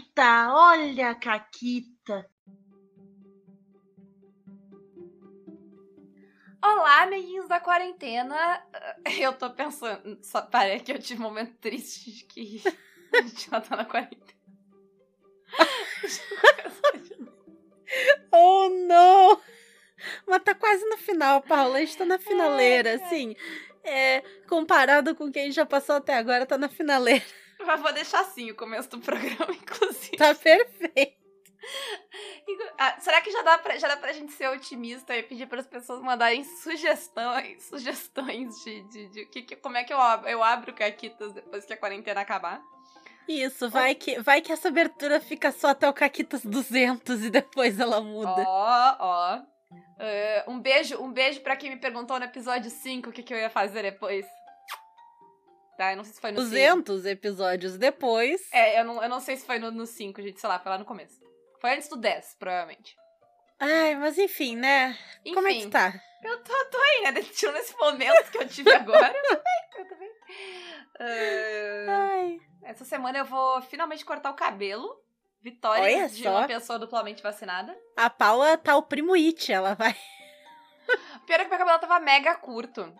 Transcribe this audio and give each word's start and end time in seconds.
Caquita, 0.00 0.54
olha 0.54 1.10
a 1.10 1.14
Caquita. 1.14 2.30
Olá, 6.62 7.02
amiguinhos 7.02 7.48
da 7.48 7.60
quarentena. 7.60 8.64
Eu 9.18 9.34
tô 9.34 9.50
pensando. 9.50 10.18
Só 10.22 10.42
parei 10.42 10.80
que 10.80 10.92
eu 10.92 10.98
tive 10.98 11.20
um 11.20 11.24
momento 11.24 11.56
triste 11.58 12.12
de 12.12 12.24
que 12.24 12.62
a 13.12 13.22
gente 13.22 13.50
já 13.50 13.60
tá 13.60 13.76
na 13.76 13.84
quarentena. 13.84 14.40
oh, 18.32 18.68
não! 18.86 19.40
Mas 20.26 20.42
tá 20.42 20.54
quase 20.54 20.84
no 20.86 20.96
final, 20.96 21.42
Paula. 21.42 21.76
A 21.76 21.80
gente 21.80 21.96
tá 21.96 22.06
na 22.06 22.18
finaleira, 22.18 22.94
assim. 22.94 23.36
É, 23.82 24.22
comparado 24.48 25.14
com 25.14 25.30
quem 25.30 25.50
já 25.50 25.66
passou 25.66 25.96
até 25.96 26.14
agora, 26.14 26.46
tá 26.46 26.56
na 26.56 26.68
finaleira. 26.68 27.24
Mas 27.66 27.80
vou 27.80 27.92
deixar 27.92 28.20
assim 28.20 28.50
o 28.50 28.54
começo 28.54 28.90
do 28.90 29.00
programa, 29.00 29.52
inclusive. 29.54 30.16
Tá 30.16 30.34
perfeito. 30.34 31.20
Ah, 32.78 32.96
será 32.98 33.20
que 33.20 33.30
já 33.30 33.42
dá, 33.42 33.58
pra, 33.58 33.78
já 33.78 33.86
dá 33.86 33.96
pra 33.96 34.12
gente 34.12 34.32
ser 34.32 34.48
otimista 34.48 35.14
e 35.14 35.22
pedir 35.22 35.46
para 35.46 35.60
as 35.60 35.66
pessoas 35.66 36.00
mandarem 36.00 36.42
sugestões, 36.42 37.62
sugestões 37.68 38.54
de, 38.64 38.82
de, 38.84 39.08
de, 39.08 39.24
de, 39.26 39.42
de 39.42 39.56
como 39.56 39.76
é 39.76 39.84
que 39.84 39.92
eu, 39.92 39.98
eu 40.26 40.42
abro 40.42 40.72
Caquitas 40.72 41.32
depois 41.32 41.64
que 41.64 41.74
a 41.74 41.76
quarentena 41.76 42.22
acabar? 42.22 42.62
Isso, 43.28 43.68
vai 43.68 43.94
que, 43.94 44.18
vai 44.20 44.40
que 44.40 44.50
essa 44.50 44.68
abertura 44.68 45.20
fica 45.20 45.52
só 45.52 45.68
até 45.68 45.88
o 45.88 45.92
Caquitas 45.92 46.44
200 46.44 47.24
e 47.24 47.30
depois 47.30 47.78
ela 47.78 48.00
muda. 48.00 48.44
Ó, 48.46 48.96
ó. 48.98 49.36
Uh, 50.00 50.50
um 50.50 50.58
beijo, 50.58 51.00
um 51.00 51.12
beijo 51.12 51.40
para 51.40 51.54
quem 51.54 51.70
me 51.70 51.76
perguntou 51.76 52.18
no 52.18 52.24
episódio 52.24 52.70
5 52.70 53.10
o 53.10 53.12
que, 53.12 53.22
que 53.22 53.32
eu 53.32 53.38
ia 53.38 53.50
fazer 53.50 53.82
depois. 53.82 54.26
Tá, 55.80 55.92
eu 55.92 55.96
não 55.96 56.04
sei 56.04 56.12
se 56.12 56.20
foi 56.20 56.30
no 56.30 56.36
200 56.36 56.96
5. 56.96 57.08
episódios 57.08 57.78
depois. 57.78 58.52
É, 58.52 58.78
eu 58.78 58.84
não, 58.84 59.02
eu 59.02 59.08
não 59.08 59.18
sei 59.18 59.38
se 59.38 59.46
foi 59.46 59.58
no 59.58 59.86
5, 59.86 60.20
gente, 60.20 60.38
sei 60.38 60.46
lá, 60.46 60.58
foi 60.58 60.72
lá 60.72 60.76
no 60.76 60.84
começo. 60.84 61.18
Foi 61.58 61.72
antes 61.74 61.88
do 61.88 61.96
10, 61.96 62.36
provavelmente. 62.38 62.94
Ai, 63.58 63.94
mas 63.94 64.18
enfim, 64.18 64.56
né? 64.56 64.94
Enfim, 65.24 65.34
Como 65.34 65.48
é 65.48 65.54
que 65.54 65.68
tá? 65.68 65.98
Eu 66.22 66.44
tô, 66.44 66.52
tô 66.66 66.76
aí, 66.76 67.10
né? 67.10 67.22
Tirando 67.22 67.56
esse 67.56 67.74
momento 67.78 68.30
que 68.30 68.36
eu 68.36 68.46
tive 68.46 68.70
agora, 68.70 69.10
eu 69.16 69.22
tô 69.22 69.42
bem, 69.42 69.78
eu 69.78 69.88
tô 69.88 69.94
bem. 69.94 70.10
Uh, 71.00 71.88
Ai. 71.88 72.40
Essa 72.62 72.84
semana 72.84 73.16
eu 73.16 73.24
vou 73.24 73.62
finalmente 73.62 74.04
cortar 74.04 74.32
o 74.32 74.34
cabelo. 74.34 75.02
Vitória 75.40 75.82
Olha 75.82 76.08
de 76.10 76.22
só. 76.22 76.30
uma 76.40 76.46
pessoa 76.46 76.78
duplamente 76.78 77.22
vacinada. 77.22 77.74
A 77.96 78.10
Paula 78.10 78.58
tá 78.58 78.76
o 78.76 78.82
primo 78.82 79.14
It, 79.14 79.50
ela 79.50 79.74
vai. 79.74 79.96
Pior 81.24 81.40
é 81.40 81.44
que 81.44 81.48
meu 81.48 81.58
cabelo 81.58 81.78
tava 81.78 81.98
mega 82.00 82.34
curto. 82.34 82.94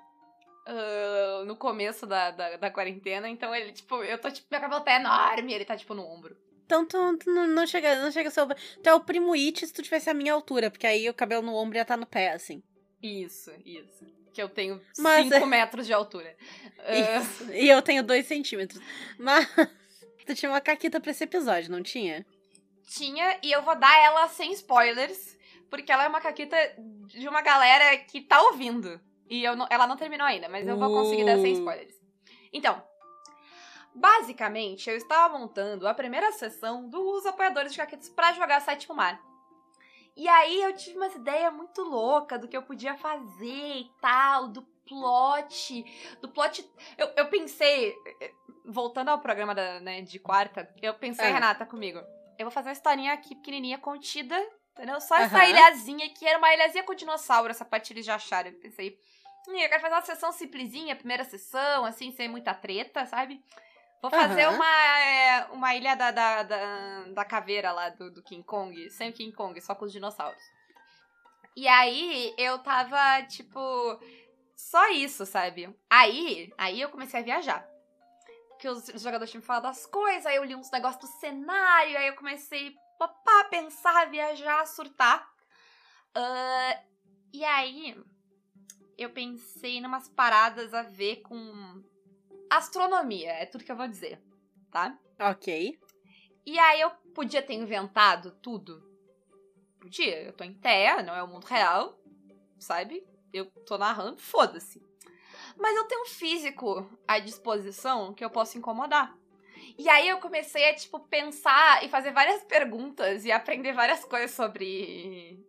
Uh, 0.70 1.44
no 1.46 1.56
começo 1.56 2.06
da, 2.06 2.30
da, 2.30 2.56
da, 2.56 2.70
quarentena, 2.70 3.28
então 3.28 3.52
ele, 3.52 3.72
tipo, 3.72 3.96
eu 4.04 4.16
tô, 4.18 4.30
tipo, 4.30 4.46
meu 4.48 4.60
cabelo 4.60 4.80
tá 4.82 4.94
enorme, 4.94 5.52
ele 5.52 5.64
tá, 5.64 5.76
tipo, 5.76 5.94
no 5.94 6.06
ombro. 6.06 6.36
Então 6.64 6.86
tu, 6.86 7.18
tu 7.18 7.28
não, 7.28 7.48
não, 7.48 7.66
chega, 7.66 7.96
não 7.96 8.12
chega 8.12 8.28
a 8.28 8.30
ser. 8.30 8.46
Tu 8.80 8.88
é 8.88 8.94
o 8.94 9.00
primo 9.00 9.32
It 9.32 9.66
se 9.66 9.72
tu 9.72 9.82
tivesse 9.82 10.08
a 10.08 10.14
minha 10.14 10.32
altura, 10.32 10.70
porque 10.70 10.86
aí 10.86 11.10
o 11.10 11.14
cabelo 11.14 11.42
no 11.42 11.56
ombro 11.56 11.76
ia 11.76 11.82
estar 11.82 11.94
tá 11.94 12.00
no 12.00 12.06
pé, 12.06 12.30
assim. 12.30 12.62
Isso, 13.02 13.50
isso. 13.66 14.06
Que 14.32 14.40
eu 14.40 14.48
tenho 14.48 14.80
5 14.94 15.34
é... 15.34 15.46
metros 15.46 15.86
de 15.86 15.92
altura. 15.92 16.36
Isso. 17.18 17.44
Uh... 17.44 17.52
E 17.52 17.68
eu 17.68 17.82
tenho 17.82 18.04
2 18.04 18.24
centímetros. 18.24 18.80
Mas 19.18 19.48
tu 20.24 20.34
tinha 20.36 20.52
uma 20.52 20.60
caquita 20.60 21.00
pra 21.00 21.10
esse 21.10 21.24
episódio, 21.24 21.72
não 21.72 21.82
tinha? 21.82 22.24
Tinha, 22.86 23.38
e 23.42 23.50
eu 23.50 23.62
vou 23.62 23.74
dar 23.74 23.96
ela 24.04 24.28
sem 24.28 24.52
spoilers, 24.52 25.36
porque 25.68 25.90
ela 25.90 26.04
é 26.04 26.08
uma 26.08 26.20
caquita 26.20 26.56
de 27.08 27.28
uma 27.28 27.42
galera 27.42 27.96
que 27.96 28.20
tá 28.20 28.40
ouvindo. 28.42 29.00
E 29.30 29.44
eu 29.44 29.54
não, 29.54 29.66
ela 29.70 29.86
não 29.86 29.96
terminou 29.96 30.26
ainda, 30.26 30.48
mas 30.48 30.66
eu 30.66 30.76
vou 30.76 30.90
conseguir 30.90 31.24
dar 31.24 31.38
sem 31.38 31.52
uh. 31.52 31.58
spoilers. 31.58 31.94
Então, 32.52 32.82
basicamente, 33.94 34.90
eu 34.90 34.96
estava 34.96 35.38
montando 35.38 35.86
a 35.86 35.94
primeira 35.94 36.32
sessão 36.32 36.88
dos 36.88 37.24
apoiadores 37.24 37.72
de 37.72 37.78
caquetas 37.78 38.08
para 38.08 38.32
jogar 38.32 38.60
Sétimo 38.60 38.96
Mar. 38.96 39.22
E 40.16 40.28
aí 40.28 40.62
eu 40.62 40.74
tive 40.74 40.96
umas 40.96 41.14
ideias 41.14 41.54
muito 41.54 41.82
loucas 41.82 42.40
do 42.40 42.48
que 42.48 42.56
eu 42.56 42.62
podia 42.62 42.96
fazer 42.96 43.76
e 43.76 43.90
tal, 44.00 44.48
do 44.48 44.62
plot, 44.86 45.84
do 46.20 46.28
plot. 46.28 46.68
Eu, 46.98 47.08
eu 47.16 47.28
pensei, 47.28 47.94
voltando 48.64 49.10
ao 49.10 49.20
programa 49.20 49.54
da, 49.54 49.78
né, 49.80 50.02
de 50.02 50.18
quarta, 50.18 50.68
eu 50.82 50.92
pensei, 50.94 51.26
é. 51.26 51.30
Renata, 51.30 51.64
comigo, 51.64 52.00
eu 52.36 52.44
vou 52.44 52.50
fazer 52.50 52.68
uma 52.68 52.74
historinha 52.74 53.12
aqui 53.12 53.36
pequenininha, 53.36 53.78
contida, 53.78 54.36
entendeu? 54.72 55.00
Só 55.00 55.16
essa 55.16 55.38
uhum. 55.38 55.50
ilhazinha 55.50 56.10
que 56.10 56.26
era 56.26 56.38
uma 56.38 56.52
ilhazinha 56.52 56.82
com 56.82 56.94
dinossauro, 56.94 57.50
essa 57.50 57.64
parte 57.64 57.92
eles 57.92 58.04
já 58.04 58.16
acharam. 58.16 58.50
Eu 58.50 58.58
pensei, 58.58 58.98
eu 59.48 59.68
quero 59.68 59.80
fazer 59.80 59.94
uma 59.94 60.02
sessão 60.02 60.32
simplesinha, 60.32 60.96
primeira 60.96 61.24
sessão, 61.24 61.84
assim, 61.84 62.12
sem 62.12 62.28
muita 62.28 62.54
treta, 62.54 63.06
sabe? 63.06 63.42
Vou 64.02 64.10
fazer 64.10 64.46
uhum. 64.48 64.54
uma, 64.54 64.98
é, 65.00 65.44
uma 65.52 65.74
ilha 65.74 65.94
da, 65.94 66.10
da, 66.10 66.42
da, 66.42 67.04
da, 67.12 67.24
caveira 67.24 67.70
lá 67.70 67.90
do, 67.90 68.10
do 68.10 68.22
King 68.22 68.42
Kong, 68.42 68.88
sem 68.90 69.10
o 69.10 69.12
King 69.12 69.34
Kong, 69.34 69.60
só 69.60 69.74
com 69.74 69.84
os 69.84 69.92
dinossauros. 69.92 70.42
E 71.54 71.68
aí 71.68 72.34
eu 72.38 72.58
tava, 72.60 73.22
tipo, 73.26 73.60
só 74.56 74.88
isso, 74.90 75.26
sabe? 75.26 75.74
Aí, 75.90 76.52
aí 76.56 76.80
eu 76.80 76.88
comecei 76.88 77.20
a 77.20 77.24
viajar. 77.24 77.68
Que 78.58 78.68
os, 78.68 78.86
jogadores 79.02 79.30
tinham 79.30 79.42
falado 79.42 79.66
as 79.66 79.84
coisas, 79.84 80.24
aí 80.24 80.36
eu 80.36 80.44
li 80.44 80.54
uns 80.54 80.70
negócios 80.70 81.02
do 81.02 81.18
cenário, 81.18 81.98
aí 81.98 82.08
eu 82.08 82.16
comecei 82.16 82.74
a 83.00 83.44
pensar, 83.44 84.08
viajar, 84.10 84.66
surtar. 84.66 85.28
Uh, 86.16 86.90
e 87.32 87.44
aí 87.44 88.02
eu 89.00 89.08
pensei 89.08 89.78
em 89.78 89.86
umas 89.86 90.08
paradas 90.10 90.74
a 90.74 90.82
ver 90.82 91.22
com 91.22 91.82
astronomia, 92.50 93.32
é 93.32 93.46
tudo 93.46 93.64
que 93.64 93.72
eu 93.72 93.76
vou 93.76 93.88
dizer, 93.88 94.20
tá? 94.70 94.94
Ok. 95.18 95.80
E 96.44 96.58
aí 96.58 96.82
eu 96.82 96.90
podia 97.14 97.40
ter 97.40 97.54
inventado 97.54 98.32
tudo. 98.42 98.86
Podia, 99.80 100.24
eu 100.24 100.34
tô 100.34 100.44
em 100.44 100.52
terra, 100.52 101.02
não 101.02 101.14
é 101.14 101.22
o 101.22 101.28
mundo 101.28 101.46
real, 101.46 101.98
sabe? 102.58 103.02
Eu 103.32 103.46
tô 103.64 103.78
narrando, 103.78 104.20
foda-se. 104.20 104.82
Mas 105.56 105.74
eu 105.76 105.84
tenho 105.84 106.02
um 106.02 106.06
físico 106.06 106.86
à 107.08 107.18
disposição 107.18 108.12
que 108.12 108.24
eu 108.24 108.28
posso 108.28 108.58
incomodar. 108.58 109.16
E 109.78 109.88
aí 109.88 110.10
eu 110.10 110.18
comecei 110.18 110.68
a, 110.68 110.74
tipo, 110.74 111.00
pensar 111.00 111.82
e 111.82 111.88
fazer 111.88 112.12
várias 112.12 112.42
perguntas 112.44 113.24
e 113.24 113.32
aprender 113.32 113.72
várias 113.72 114.04
coisas 114.04 114.32
sobre, 114.32 115.42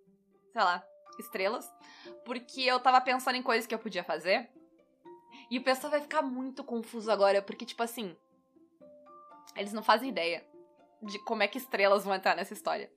sei 0.53 0.61
lá, 0.61 0.81
estrelas. 1.19 1.71
Porque 2.25 2.61
eu 2.61 2.79
tava 2.79 3.01
pensando 3.01 3.35
em 3.35 3.43
coisas 3.43 3.65
que 3.65 3.73
eu 3.73 3.79
podia 3.79 4.03
fazer 4.03 4.49
e 5.49 5.57
o 5.57 5.63
pessoal 5.63 5.91
vai 5.91 6.01
ficar 6.01 6.21
muito 6.21 6.63
confuso 6.63 7.11
agora, 7.11 7.41
porque, 7.41 7.65
tipo 7.65 7.83
assim. 7.83 8.15
Eles 9.55 9.73
não 9.73 9.83
fazem 9.83 10.07
ideia 10.07 10.45
de 11.03 11.19
como 11.25 11.43
é 11.43 11.47
que 11.47 11.57
estrelas 11.57 12.05
vão 12.05 12.15
entrar 12.15 12.35
nessa 12.37 12.53
história. 12.53 12.89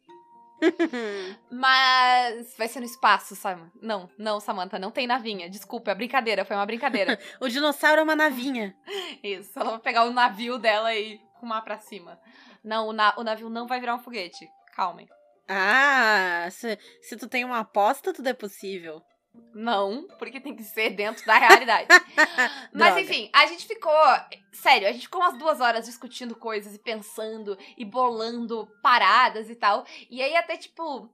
Mas 1.50 2.56
vai 2.56 2.68
ser 2.68 2.78
no 2.78 2.86
espaço, 2.86 3.34
sabe? 3.34 3.62
Não, 3.82 4.08
não, 4.16 4.38
Samantha, 4.38 4.78
não 4.78 4.92
tem 4.92 5.04
navinha. 5.04 5.50
Desculpa, 5.50 5.90
é 5.90 5.94
brincadeira, 5.96 6.44
foi 6.44 6.54
uma 6.54 6.64
brincadeira. 6.64 7.18
o 7.40 7.48
dinossauro 7.48 8.00
é 8.00 8.04
uma 8.04 8.14
navinha. 8.14 8.76
Isso, 9.20 9.58
ela 9.58 9.72
vai 9.72 9.80
pegar 9.80 10.04
o 10.04 10.12
navio 10.12 10.56
dela 10.56 10.94
e 10.94 11.20
rumar 11.34 11.62
pra 11.62 11.78
cima. 11.78 12.20
Não, 12.62 12.88
o, 12.88 12.92
na 12.92 13.14
o 13.18 13.24
navio 13.24 13.50
não 13.50 13.66
vai 13.66 13.80
virar 13.80 13.96
um 13.96 14.00
foguete. 14.02 14.48
Calmem. 14.74 15.08
Ah, 15.48 16.48
se, 16.50 16.78
se 17.02 17.16
tu 17.16 17.28
tem 17.28 17.44
uma 17.44 17.60
aposta, 17.60 18.12
tudo 18.12 18.28
é 18.28 18.34
possível. 18.34 19.02
Não, 19.52 20.06
porque 20.18 20.40
tem 20.40 20.54
que 20.54 20.62
ser 20.62 20.90
dentro 20.90 21.26
da 21.26 21.36
realidade. 21.36 21.88
Mas 22.72 22.96
enfim, 22.96 23.30
a 23.32 23.46
gente 23.46 23.66
ficou. 23.66 23.92
Sério, 24.52 24.88
a 24.88 24.92
gente 24.92 25.02
ficou 25.02 25.20
umas 25.20 25.36
duas 25.36 25.60
horas 25.60 25.86
discutindo 25.86 26.36
coisas 26.36 26.74
e 26.74 26.78
pensando 26.78 27.58
e 27.76 27.84
bolando 27.84 28.68
paradas 28.82 29.50
e 29.50 29.56
tal. 29.56 29.84
E 30.08 30.22
aí, 30.22 30.36
até 30.36 30.56
tipo, 30.56 31.10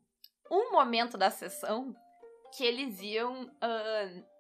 um 0.51 0.71
momento 0.71 1.17
da 1.17 1.31
sessão 1.31 1.95
que 2.57 2.65
eles 2.65 3.01
iam. 3.01 3.45
Uh, 3.45 4.31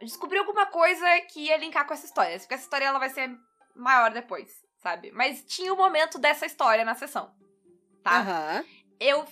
descobrir 0.00 0.38
alguma 0.38 0.66
coisa 0.66 1.06
que 1.22 1.46
ia 1.46 1.56
linkar 1.56 1.86
com 1.86 1.94
essa 1.94 2.06
história. 2.06 2.38
Porque 2.38 2.54
essa 2.54 2.64
história 2.64 2.84
ela 2.84 2.98
vai 2.98 3.10
ser 3.10 3.30
maior 3.74 4.12
depois, 4.12 4.64
sabe? 4.78 5.10
Mas 5.12 5.44
tinha 5.46 5.72
um 5.72 5.76
momento 5.76 6.18
dessa 6.18 6.46
história 6.46 6.84
na 6.84 6.94
sessão, 6.94 7.34
tá? 8.02 8.20
Uhum. 8.20 8.85
Eu. 8.98 9.24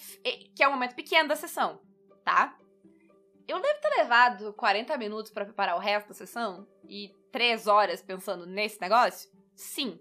Que 0.55 0.62
é 0.62 0.69
um 0.69 0.72
momento 0.72 0.94
pequeno 0.94 1.28
da 1.28 1.37
sessão, 1.37 1.81
tá? 2.25 2.56
Eu 3.46 3.61
devo 3.61 3.81
ter 3.81 3.90
levado 3.99 4.52
40 4.55 4.96
minutos 4.96 5.31
para 5.31 5.44
preparar 5.44 5.76
o 5.76 5.81
resto 5.81 6.08
da 6.08 6.14
sessão 6.14 6.66
e 6.88 7.14
3 7.31 7.66
horas 7.66 8.00
pensando 8.00 8.46
nesse 8.46 8.81
negócio? 8.81 9.31
Sim. 9.55 10.00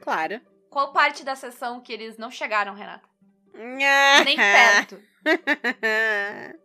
Claro. 0.00 0.40
Qual 0.68 0.92
parte 0.92 1.22
da 1.22 1.36
sessão 1.36 1.80
que 1.80 1.92
eles 1.92 2.18
não 2.18 2.30
chegaram, 2.30 2.74
Renata? 2.74 3.08
Nem 4.24 4.36
perto. 4.36 5.00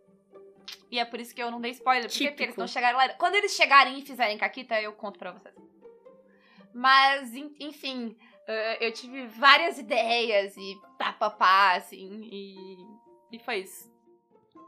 e 0.90 0.98
é 0.98 1.04
por 1.04 1.20
isso 1.20 1.34
que 1.34 1.42
eu 1.42 1.50
não 1.50 1.60
dei 1.60 1.72
spoiler. 1.72 2.10
Por 2.10 2.18
Porque 2.18 2.42
eles 2.42 2.56
não 2.56 2.66
chegaram 2.66 2.98
lá. 2.98 3.08
Quando 3.10 3.36
eles 3.36 3.52
chegarem 3.52 3.98
e 3.98 4.04
fizerem 4.04 4.38
caquita, 4.38 4.80
eu 4.80 4.92
conto 4.94 5.18
pra 5.18 5.32
vocês. 5.32 5.54
Mas, 6.74 7.34
enfim, 7.34 8.16
eu 8.80 8.92
tive 8.92 9.26
várias 9.26 9.78
ideias 9.78 10.56
e 10.56 10.80
papapá, 10.98 11.74
assim, 11.74 12.20
e, 12.22 12.76
e 13.32 13.38
foi 13.38 13.58
isso. 13.58 13.92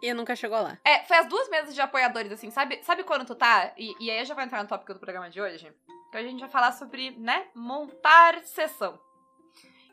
E 0.02 0.12
nunca 0.14 0.34
chegou 0.36 0.60
lá. 0.60 0.78
É, 0.84 1.02
foi 1.04 1.16
as 1.18 1.26
duas 1.26 1.48
mesas 1.48 1.74
de 1.74 1.80
apoiadores, 1.80 2.32
assim, 2.32 2.50
sabe? 2.50 2.82
Sabe 2.82 3.04
quando 3.04 3.26
tu 3.26 3.34
tá? 3.34 3.72
E, 3.76 3.94
e 4.00 4.10
aí 4.10 4.24
já 4.24 4.34
vai 4.34 4.44
entrar 4.46 4.62
no 4.62 4.68
tópico 4.68 4.94
do 4.94 5.00
programa 5.00 5.28
de 5.28 5.40
hoje. 5.40 5.74
Que 6.10 6.16
a 6.16 6.22
gente 6.22 6.40
vai 6.40 6.48
falar 6.48 6.72
sobre, 6.72 7.10
né, 7.12 7.48
montar 7.54 8.42
sessão. 8.44 8.98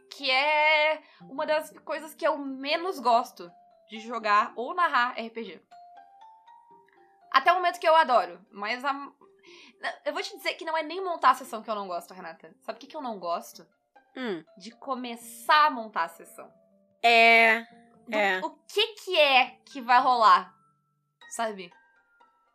que 0.10 0.31
é 0.31 1.01
uma 1.22 1.45
das 1.45 1.72
coisas 1.80 2.16
que 2.16 2.28
eu 2.28 2.38
menos 2.38 3.00
gosto 3.00 3.51
de 3.89 4.00
jogar 4.00 4.51
ou 4.56 4.74
narrar 4.74 5.12
RPG. 5.12 5.62
Até 7.31 7.51
o 7.51 7.56
momento 7.56 7.80
que 7.80 7.88
eu 7.88 7.95
adoro, 7.95 8.39
mas 8.50 8.84
a... 8.84 9.12
eu 10.06 10.13
vou 10.13 10.22
te 10.22 10.36
dizer 10.36 10.56
que 10.56 10.66
não 10.66 10.78
é 10.78 10.84
nem 10.84 11.04
montar 11.04 11.31
a 11.31 11.36
sessão 11.36 11.62
que 11.62 11.69
eu 11.69 11.75
não 11.75 11.88
gosto, 11.88 12.13
Renata. 12.13 12.56
Sabe 12.62 12.78
o 12.78 12.80
que, 12.80 12.88
que 12.88 12.98
eu 12.98 13.01
não 13.01 13.19
gosto? 13.19 13.68
Hum. 14.18 14.44
De 14.58 14.72
começar 14.72 15.68
a 15.68 15.69
montar 15.69 16.06
a 16.06 16.10
sessão. 16.10 16.52
É. 17.04 17.62
Do- 18.08 18.16
É. 18.18 18.40
O 18.44 18.50
que 18.68 18.88
que 18.96 19.18
é 19.19 19.58
que 19.66 19.80
vai 19.81 20.02
rolar, 20.02 20.54
sabe? 21.30 21.72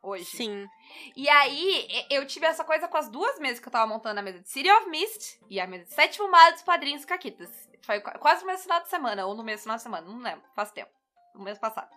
Hoje. 0.03 0.25
Sim. 0.25 0.67
E 1.15 1.29
aí, 1.29 1.87
eu 2.11 2.27
tive 2.27 2.45
essa 2.47 2.65
coisa 2.65 2.89
com 2.89 2.97
as 2.97 3.09
duas 3.09 3.39
mesas 3.39 3.61
que 3.61 3.69
eu 3.69 3.73
tava 3.73 3.87
montando 3.87 4.19
a 4.19 4.23
mesa 4.23 4.41
de 4.41 4.49
City 4.49 4.69
of 4.69 4.89
Mist 4.91 5.39
e 5.49 5.61
a 5.61 5.67
mesa 5.67 5.85
de 5.85 5.93
Sétimo 5.95 6.29
Mar 6.29 6.51
dos 6.53 6.63
Padrinhos 6.63 7.05
Caquitas. 7.05 7.69
Foi 7.83 8.01
qu- 8.01 8.19
quase 8.19 8.41
no 8.41 8.49
mesmo 8.49 8.63
final 8.65 8.81
de 8.83 8.89
semana, 8.89 9.25
ou 9.27 9.35
no 9.37 9.45
mesmo 9.45 9.63
final 9.63 9.77
de 9.77 9.83
semana, 9.85 10.09
não 10.09 10.19
lembro, 10.19 10.43
faz 10.57 10.73
tempo. 10.73 10.91
No 11.35 11.45
mês 11.45 11.57
passado. 11.59 11.89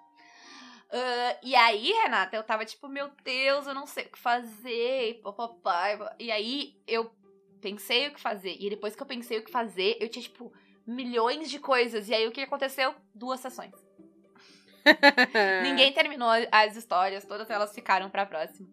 Ah, 0.92 1.38
e 1.42 1.56
aí, 1.56 1.92
Renata, 2.04 2.36
eu 2.36 2.44
tava 2.44 2.64
tipo, 2.66 2.88
meu 2.88 3.10
Deus, 3.24 3.66
eu 3.66 3.74
não 3.74 3.88
sei 3.88 4.06
o 4.06 4.12
que 4.12 4.20
fazer, 4.20 5.10
e 5.10 5.14
papai. 5.16 5.98
E 6.20 6.32
aí, 6.32 6.80
eu 6.88 7.12
pensei 7.66 8.08
o 8.08 8.14
que 8.14 8.20
fazer. 8.22 8.56
E 8.60 8.70
depois 8.70 8.96
que 8.96 9.02
eu 9.02 9.08
pensei 9.08 9.40
o 9.40 9.44
que 9.44 9.50
fazer, 9.52 9.98
eu 10.00 10.08
tinha, 10.08 10.22
tipo, 10.22 10.54
milhões 10.86 11.50
de 11.50 11.58
coisas. 11.58 12.08
E 12.08 12.14
aí, 12.14 12.28
o 12.28 12.32
que 12.32 12.42
aconteceu? 12.42 12.94
Duas 13.14 13.40
sessões. 13.40 13.74
Ninguém 15.64 15.92
terminou 15.92 16.30
as 16.52 16.76
histórias, 16.76 17.26
todas 17.26 17.50
elas 17.50 17.74
ficaram 17.74 18.08
pra 18.08 18.24
próxima, 18.24 18.70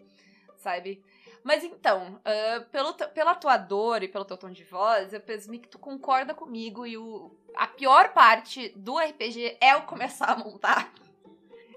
sabe? 0.59 1.03
Mas 1.43 1.65
então, 1.65 2.21
ah, 2.23 2.67
pelo, 2.71 2.93
te- 2.93 3.09
pelo 3.09 3.31
atuador 3.31 4.03
e 4.03 4.09
pelo 4.09 4.27
teu 4.27 4.37
tom 4.37 4.51
de 4.51 4.63
voz, 4.63 5.15
eu 5.15 5.21
presumi 5.21 5.59
que 5.59 5.69
tu 5.69 5.79
concorda 5.79 6.35
comigo 6.35 6.87
e 6.87 6.99
o, 6.99 7.35
a 7.57 7.67
pior 7.67 8.13
parte 8.13 8.69
do 8.77 8.99
RPG 8.99 9.57
é 9.59 9.75
o 9.75 9.87
começar 9.87 10.27
a 10.27 10.37
montar. 10.37 10.93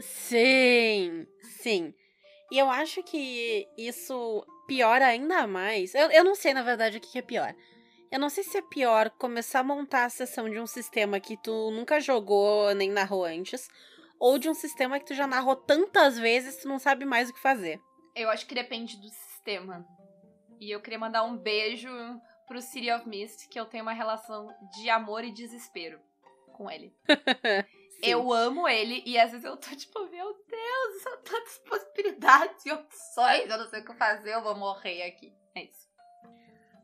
Sim, 0.01 1.25
sim. 1.41 1.93
E 2.51 2.59
eu 2.59 2.69
acho 2.69 3.01
que 3.03 3.65
isso 3.77 4.45
piora 4.65 5.07
ainda 5.07 5.47
mais. 5.47 5.93
Eu, 5.93 6.11
eu 6.11 6.23
não 6.23 6.35
sei, 6.35 6.53
na 6.53 6.63
verdade, 6.63 6.97
o 6.97 7.01
que 7.01 7.11
que 7.11 7.19
é 7.19 7.21
pior. 7.21 7.55
Eu 8.11 8.19
não 8.19 8.29
sei 8.29 8.43
se 8.43 8.57
é 8.57 8.61
pior 8.61 9.09
começar 9.11 9.59
a 9.59 9.63
montar 9.63 10.05
a 10.05 10.09
sessão 10.09 10.49
de 10.49 10.59
um 10.59 10.67
sistema 10.67 11.19
que 11.19 11.37
tu 11.37 11.71
nunca 11.71 11.99
jogou 11.99 12.73
nem 12.73 12.89
narrou 12.89 13.25
antes, 13.25 13.67
ou 14.19 14.37
de 14.37 14.49
um 14.49 14.53
sistema 14.53 14.99
que 14.99 15.05
tu 15.05 15.13
já 15.13 15.27
narrou 15.27 15.55
tantas 15.55 16.17
vezes 16.17 16.55
que 16.55 16.61
tu 16.63 16.67
não 16.67 16.79
sabe 16.79 17.05
mais 17.05 17.29
o 17.29 17.33
que 17.33 17.41
fazer. 17.41 17.79
Eu 18.15 18.29
acho 18.29 18.45
que 18.45 18.55
depende 18.55 18.97
do 18.97 19.09
sistema. 19.09 19.85
E 20.59 20.71
eu 20.71 20.81
queria 20.81 20.99
mandar 20.99 21.23
um 21.23 21.35
beijo 21.35 21.89
pro 22.47 22.61
City 22.61 22.91
of 22.91 23.07
Mist, 23.07 23.49
que 23.49 23.59
eu 23.59 23.65
tenho 23.65 23.83
uma 23.83 23.93
relação 23.93 24.47
de 24.77 24.89
amor 24.89 25.23
e 25.23 25.33
desespero 25.33 25.99
com 26.53 26.69
ele. 26.69 26.95
Eu 28.01 28.31
amo 28.31 28.67
ele 28.67 29.01
e 29.05 29.17
às 29.17 29.31
vezes 29.31 29.45
eu 29.45 29.57
tô 29.57 29.75
tipo, 29.75 30.05
meu 30.09 30.33
Deus, 30.33 31.01
são 31.01 31.17
tantas 31.23 31.34
possibilidades 32.19 32.65
e 32.65 32.71
opções, 32.71 33.49
eu 33.49 33.57
não 33.57 33.67
sei 33.69 33.81
o 33.81 33.85
que 33.85 33.93
fazer, 33.93 34.33
eu 34.33 34.41
vou 34.41 34.55
morrer 34.55 35.03
aqui. 35.03 35.33
É 35.55 35.63
isso. 35.63 35.85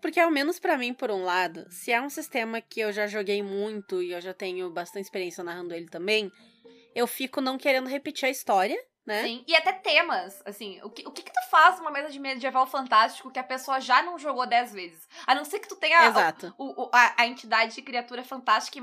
Porque, 0.02 0.20
ao 0.20 0.32
menos 0.32 0.60
pra 0.60 0.78
mim, 0.78 0.94
por 0.94 1.12
um 1.12 1.24
lado, 1.24 1.66
se 1.72 1.92
é 1.92 2.02
um 2.02 2.10
sistema 2.10 2.60
que 2.60 2.80
eu 2.80 2.92
já 2.92 3.06
joguei 3.08 3.44
muito 3.44 4.02
e 4.02 4.12
eu 4.12 4.22
já 4.22 4.34
tenho 4.34 4.70
bastante 4.72 5.06
experiência 5.06 5.44
narrando 5.44 5.74
ele 5.74 5.88
também, 5.88 6.32
eu 6.96 7.06
fico 7.06 7.40
não 7.40 7.58
querendo 7.58 7.88
repetir 7.88 8.26
a 8.26 8.32
história, 8.32 8.78
né? 9.06 9.24
Sim. 9.24 9.44
E 9.48 9.56
até 9.56 9.72
temas, 9.74 10.42
assim, 10.44 10.82
o 10.84 10.90
que, 10.90 11.08
o 11.08 11.12
que 11.12 11.22
que 11.22 11.32
tu 11.32 11.50
faz 11.52 11.78
numa 11.78 11.92
mesa 11.92 12.10
de 12.10 12.20
medieval 12.20 12.66
fantástico 12.66 13.32
que 13.32 13.38
a 13.40 13.44
pessoa 13.44 13.80
já 13.80 14.02
não 14.02 14.18
jogou 14.18 14.48
dez 14.48 14.74
vezes? 14.74 15.08
A 15.28 15.36
não 15.36 15.46
ser 15.46 15.60
que 15.60 15.68
tu 15.68 15.76
tenha 15.76 16.08
Exato. 16.08 16.54
o, 16.58 16.84
o- 16.86 16.90
a, 16.92 17.22
a 17.22 17.28
entidade 17.28 17.76
de 17.76 17.82
criatura 17.84 18.24
fantástica 18.24 18.80
e 18.80 18.82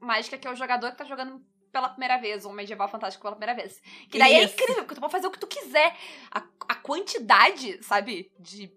mágica 0.00 0.36
que 0.36 0.46
é 0.46 0.50
o 0.50 0.56
jogador 0.56 0.90
que 0.90 0.98
tá 0.98 1.04
jogando 1.04 1.42
pela 1.72 1.88
primeira 1.88 2.16
vez, 2.18 2.44
ou 2.44 2.52
medieval 2.52 2.88
fantástico 2.88 3.22
pela 3.22 3.36
primeira 3.36 3.54
vez. 3.60 3.80
Que 4.10 4.18
daí 4.18 4.34
é 4.34 4.44
Isso. 4.44 4.54
incrível, 4.54 4.84
porque 4.84 4.94
tu 4.94 5.00
pode 5.00 5.12
fazer 5.12 5.26
o 5.26 5.30
que 5.30 5.38
tu 5.38 5.46
quiser. 5.46 5.96
A, 6.30 6.42
a 6.68 6.74
quantidade, 6.74 7.82
sabe, 7.82 8.30
de... 8.38 8.72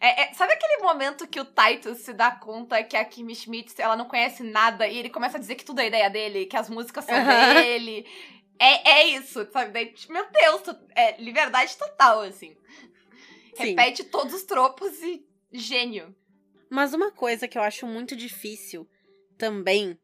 É, 0.00 0.22
é- 0.22 0.34
sabe 0.34 0.52
aquele 0.52 0.82
momento 0.82 1.28
que 1.28 1.40
o 1.40 1.44
Titus 1.44 1.98
se 1.98 2.12
dá 2.12 2.30
conta 2.32 2.82
que 2.82 2.96
a 2.96 3.04
Kimi 3.04 3.34
Schmidt, 3.34 3.80
ela 3.80 3.96
não 3.96 4.06
conhece 4.06 4.42
nada 4.42 4.86
e 4.88 4.98
ele 4.98 5.10
começa 5.10 5.36
a 5.36 5.40
dizer 5.40 5.54
que 5.54 5.64
tudo 5.64 5.80
é 5.80 5.86
ideia 5.86 6.10
dele, 6.10 6.46
que 6.46 6.56
as 6.56 6.68
músicas 6.68 7.04
são 7.04 7.14
Aham. 7.14 7.54
dele. 7.54 8.06
É, 8.58 8.90
é 8.90 9.06
isso, 9.08 9.48
sabe? 9.52 9.70
Daí, 9.70 9.94
meu 10.08 10.26
Deus, 10.30 10.62
é 10.94 11.20
liberdade 11.20 11.76
total, 11.76 12.20
assim. 12.22 12.56
Sim. 13.54 13.64
Repete 13.64 14.04
todos 14.04 14.34
os 14.34 14.42
tropos 14.44 15.00
e 15.02 15.24
gênio. 15.52 16.14
Mas 16.70 16.94
uma 16.94 17.10
coisa 17.10 17.46
que 17.46 17.58
eu 17.58 17.62
acho 17.62 17.86
muito 17.86 18.16
difícil 18.16 18.88
também 19.36 19.98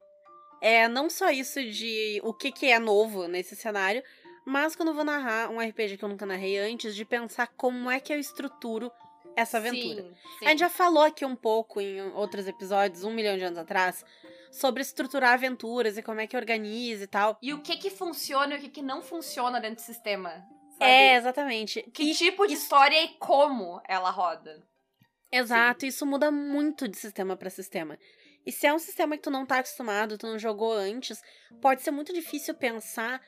é 0.61 0.89
não 0.89 1.09
só 1.11 1.31
isso 1.31 1.63
de 1.65 2.21
o 2.25 2.33
que, 2.33 2.51
que 2.53 2.67
é 2.67 2.79
novo 2.79 3.27
nesse 3.29 3.55
cenário, 3.57 4.03
mas 4.45 4.75
quando 4.75 4.89
eu 4.89 4.95
vou 4.95 5.05
narrar 5.05 5.51
um 5.51 5.61
RPG 5.61 5.97
que 5.99 6.05
eu 6.05 6.09
nunca 6.09 6.25
narrei 6.27 6.59
antes, 6.59 6.95
de 6.97 7.05
pensar 7.05 7.47
como 7.57 7.91
é 7.91 8.01
que 8.01 8.13
eu 8.13 8.19
estruturo 8.19 8.91
essa 9.37 9.59
aventura. 9.59 10.03
Sim, 10.03 10.15
sim. 10.41 10.47
A 10.47 10.49
gente 10.51 10.59
já 10.61 10.71
falou 10.71 11.03
aqui 11.05 11.25
um 11.25 11.37
pouco 11.37 11.81
em 11.81 12.01
outros 12.13 12.49
episódios, 12.49 13.05
um 13.05 13.13
milhão 13.13 13.37
de 13.37 13.45
anos 13.45 13.59
atrás, 13.59 14.05
sobre 14.51 14.83
estruturar 14.83 15.35
aventuras 15.35 15.97
e 15.99 16.03
como 16.03 16.21
é 16.21 16.27
que 16.27 16.37
organiza 16.37 17.05
e 17.05 17.07
tal. 17.07 17.39
E 17.43 17.53
o 17.53 17.61
que 17.61 17.77
que 17.77 17.91
funciona 17.91 18.55
e 18.55 18.59
o 18.59 18.61
que 18.63 18.69
que 18.69 18.83
não 18.83 19.01
funciona 19.03 19.61
dentro 19.61 19.77
do 19.77 19.87
sistema. 19.87 20.31
Sabe? 20.79 20.91
É, 20.91 21.17
exatamente. 21.17 21.83
Que 21.93 22.05
E- 22.05 22.15
tipo 22.15 22.47
de 22.47 22.55
isso- 22.55 22.63
história 22.65 23.01
e 23.05 23.09
como 23.19 23.81
ela 23.87 24.11
roda. 24.11 24.67
Exato, 25.31 25.85
isso 25.85 26.07
muda 26.07 26.31
muito 26.31 26.89
de 26.89 26.97
sistema 26.97 27.37
pra 27.37 27.51
sistema. 27.51 27.99
E 28.49 28.51
se 28.51 28.67
é 28.67 28.73
um 28.73 28.79
sistema 28.79 29.15
que 29.15 29.23
tu 29.23 29.31
não 29.31 29.45
tá 29.45 29.59
acostumado, 29.59 30.17
tu 30.17 30.27
não 30.27 30.39
jogou 30.39 30.73
antes, 30.73 31.23
pode 31.61 31.83
ser 31.83 31.91
muito 31.91 32.15
difícil 32.15 32.55
pensar 32.55 33.21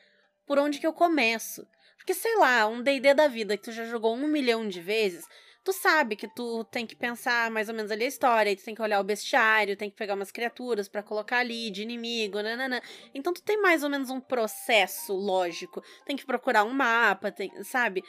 por 0.47 0.57
onde 0.57 0.79
que 0.79 0.87
eu 0.87 0.91
começo. 0.91 1.63
Porque, 1.95 2.15
sei 2.15 2.35
lá, 2.37 2.65
um 2.65 2.81
D&D 2.81 3.13
da 3.13 3.27
vida 3.27 3.55
que 3.55 3.61
tu 3.61 3.71
já 3.71 3.85
jogou 3.85 4.15
um 4.15 4.27
milhão 4.27 4.67
de 4.67 4.81
vezes, 4.81 5.23
tu 5.63 5.71
sabe 5.73 6.15
que 6.15 6.27
tu 6.27 6.63
tem 6.71 6.87
que 6.87 6.95
pensar 6.95 7.51
mais 7.51 7.69
ou 7.69 7.75
menos 7.75 7.91
ali 7.91 8.05
a 8.05 8.07
história, 8.07 8.55
tu 8.55 8.63
tem 8.63 8.73
que 8.73 8.81
olhar 8.81 8.99
o 8.99 9.03
bestiário, 9.03 9.77
tem 9.77 9.91
que 9.91 9.95
pegar 9.95 10.15
umas 10.15 10.31
criaturas 10.31 10.89
pra 10.89 11.03
colocar 11.03 11.37
ali, 11.37 11.69
de 11.69 11.83
inimigo, 11.83 12.41
nananã. 12.41 12.81
Então 13.13 13.31
tu 13.31 13.43
tem 13.43 13.61
mais 13.61 13.83
ou 13.83 13.91
menos 13.91 14.09
um 14.09 14.19
processo 14.19 15.13
lógico. 15.13 15.83
Tem 16.03 16.17
que 16.17 16.25
procurar 16.25 16.63
um 16.63 16.73
mapa, 16.73 17.31
tem, 17.31 17.63
sabe? 17.63 18.03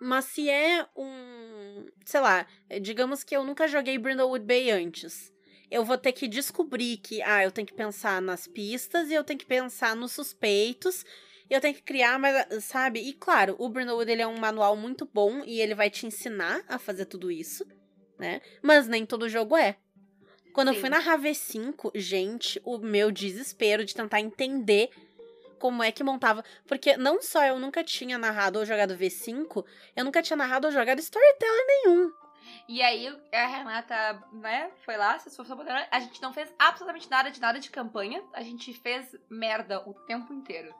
Mas 0.00 0.24
se 0.24 0.48
é 0.48 0.86
um, 0.96 1.86
sei 2.06 2.20
lá, 2.20 2.46
digamos 2.80 3.22
que 3.22 3.36
eu 3.36 3.44
nunca 3.44 3.68
joguei 3.68 3.98
Brindlewood 3.98 4.46
Bay 4.46 4.70
antes. 4.70 5.33
Eu 5.70 5.84
vou 5.84 5.98
ter 5.98 6.12
que 6.12 6.28
descobrir 6.28 6.98
que, 6.98 7.22
ah, 7.22 7.44
eu 7.44 7.50
tenho 7.50 7.66
que 7.66 7.74
pensar 7.74 8.20
nas 8.20 8.46
pistas 8.46 9.10
e 9.10 9.14
eu 9.14 9.24
tenho 9.24 9.38
que 9.38 9.46
pensar 9.46 9.96
nos 9.96 10.12
suspeitos. 10.12 11.04
E 11.48 11.54
eu 11.54 11.60
tenho 11.60 11.74
que 11.74 11.82
criar, 11.82 12.18
mas, 12.18 12.64
sabe? 12.64 13.00
E 13.00 13.12
claro, 13.12 13.54
o 13.58 13.68
Brindlewood 13.68 14.10
ele 14.10 14.22
é 14.22 14.26
um 14.26 14.38
manual 14.38 14.76
muito 14.76 15.08
bom 15.12 15.42
e 15.44 15.60
ele 15.60 15.74
vai 15.74 15.90
te 15.90 16.06
ensinar 16.06 16.62
a 16.68 16.78
fazer 16.78 17.04
tudo 17.04 17.30
isso, 17.30 17.66
né? 18.18 18.40
Mas 18.62 18.88
nem 18.88 19.04
todo 19.04 19.28
jogo 19.28 19.56
é. 19.56 19.76
Quando 20.54 20.68
eu 20.68 20.74
Sim. 20.74 20.80
fui 20.80 20.88
na 20.88 21.00
V5, 21.00 21.90
gente, 21.96 22.60
o 22.64 22.78
meu 22.78 23.10
desespero 23.10 23.84
de 23.84 23.94
tentar 23.94 24.20
entender 24.20 24.88
como 25.58 25.82
é 25.82 25.90
que 25.90 26.04
montava. 26.04 26.44
Porque 26.66 26.96
não 26.96 27.20
só 27.20 27.44
eu 27.44 27.58
nunca 27.58 27.82
tinha 27.82 28.16
narrado 28.16 28.58
ou 28.58 28.64
jogado 28.64 28.96
V5, 28.96 29.64
eu 29.96 30.04
nunca 30.04 30.22
tinha 30.22 30.36
narrado 30.36 30.66
ou 30.66 30.72
jogado 30.72 31.00
storytelling 31.00 31.66
nenhum. 31.66 32.12
E 32.68 32.82
aí 32.82 33.08
a 33.32 33.46
Renata, 33.46 34.22
né, 34.32 34.70
foi 34.84 34.96
lá, 34.96 35.18
se 35.18 35.28
esforçou 35.28 35.56
pra. 35.56 35.86
A 35.90 36.00
gente 36.00 36.20
não 36.22 36.32
fez 36.32 36.52
absolutamente 36.58 37.10
nada 37.10 37.30
de 37.30 37.40
nada 37.40 37.58
de 37.58 37.70
campanha. 37.70 38.22
A 38.32 38.42
gente 38.42 38.72
fez 38.74 39.14
merda 39.30 39.80
o 39.88 39.94
tempo 40.06 40.32
inteiro. 40.32 40.74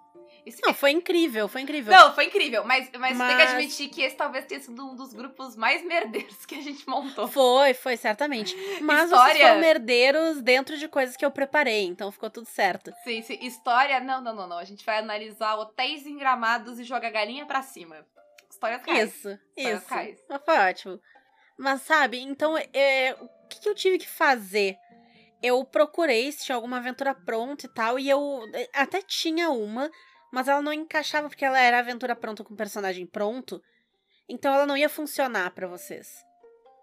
Isso 0.47 0.61
Não, 0.63 0.75
foi 0.75 0.91
incrível, 0.91 1.49
foi 1.49 1.63
incrível. 1.63 1.93
Não, 1.95 2.15
foi 2.15 2.27
incrível, 2.27 2.65
mas, 2.65 2.91
mas, 2.99 3.17
tem 3.17 3.27
que 3.29 3.35
Mas- 3.35 3.51
admitir 3.55 3.89
que 3.89 4.03
esse 4.03 4.15
talvez 4.17 4.45
tenha 4.45 4.61
sido 4.61 4.85
um 4.85 4.95
dos 4.95 5.15
grupos 5.15 5.57
mais 5.57 5.83
merdeiros 5.83 6.45
que 6.45 6.55
a 6.57 6.61
gente 6.61 6.87
montou. 6.89 7.27
Foi, 7.29 7.73
foi, 7.73 7.97
certamente. 7.97 8.55
Mas 8.83 9.05
História- 9.05 9.35
vocês 9.35 9.49
foram 9.49 9.63
herdeiros 9.65 10.43
dentro 10.43 10.77
de 10.77 10.87
coisas 10.87 11.17
que 11.17 11.25
eu 11.25 11.31
preparei, 11.31 11.85
então 11.87 12.13
ficou 12.13 12.29
tudo 12.29 12.47
certo. 12.47 12.93
Sim, 13.05 13.23
sim. 13.23 13.39
História, 13.41 14.01
não, 14.01 14.21
não, 14.21 14.35
não, 14.35 14.47
não. 14.47 14.59
A 14.59 14.65
gente 14.65 14.85
vai 14.85 14.99
analisar 14.99 15.55
hotéis 15.57 16.07
engramados 16.07 16.79
e 16.79 16.85
jogar 16.85 17.11
galinha 17.11 17.47
pra 17.47 17.63
cima. 17.63 18.05
História 18.51 18.81
reais. 18.87 19.15
Isso, 19.15 19.39
Histórias 19.57 19.83
isso. 20.19 20.25
Mas 20.29 20.43
Foi 20.45 20.59
ótimo. 20.59 21.01
Mas 21.57 21.83
sabe, 21.83 22.19
então, 22.19 22.57
é, 22.73 23.17
o 23.21 23.29
que, 23.49 23.61
que 23.61 23.69
eu 23.69 23.75
tive 23.75 23.99
que 23.99 24.09
fazer? 24.09 24.77
Eu 25.43 25.65
procurei 25.65 26.33
se 26.33 26.45
tinha 26.45 26.57
alguma 26.57 26.79
aventura 26.79 27.15
pronta 27.15 27.67
e 27.67 27.69
tal, 27.69 27.99
e 27.99 28.09
eu 28.09 28.43
eh, 28.55 28.69
até 28.73 29.03
tinha 29.03 29.51
uma, 29.51 29.91
mas 30.33 30.49
ela 30.49 30.63
não 30.63 30.73
encaixava 30.73 31.29
porque 31.29 31.45
ela 31.45 31.61
era 31.61 31.79
aventura 31.79 32.17
pronta 32.17 32.43
com 32.43 32.57
personagem 32.57 33.07
pronto, 33.07 33.63
então 34.29 34.53
ela 34.55 34.67
não 34.67 34.77
ia 34.77 34.89
funcionar 34.89 35.51
pra 35.53 35.69
vocês. 35.69 36.25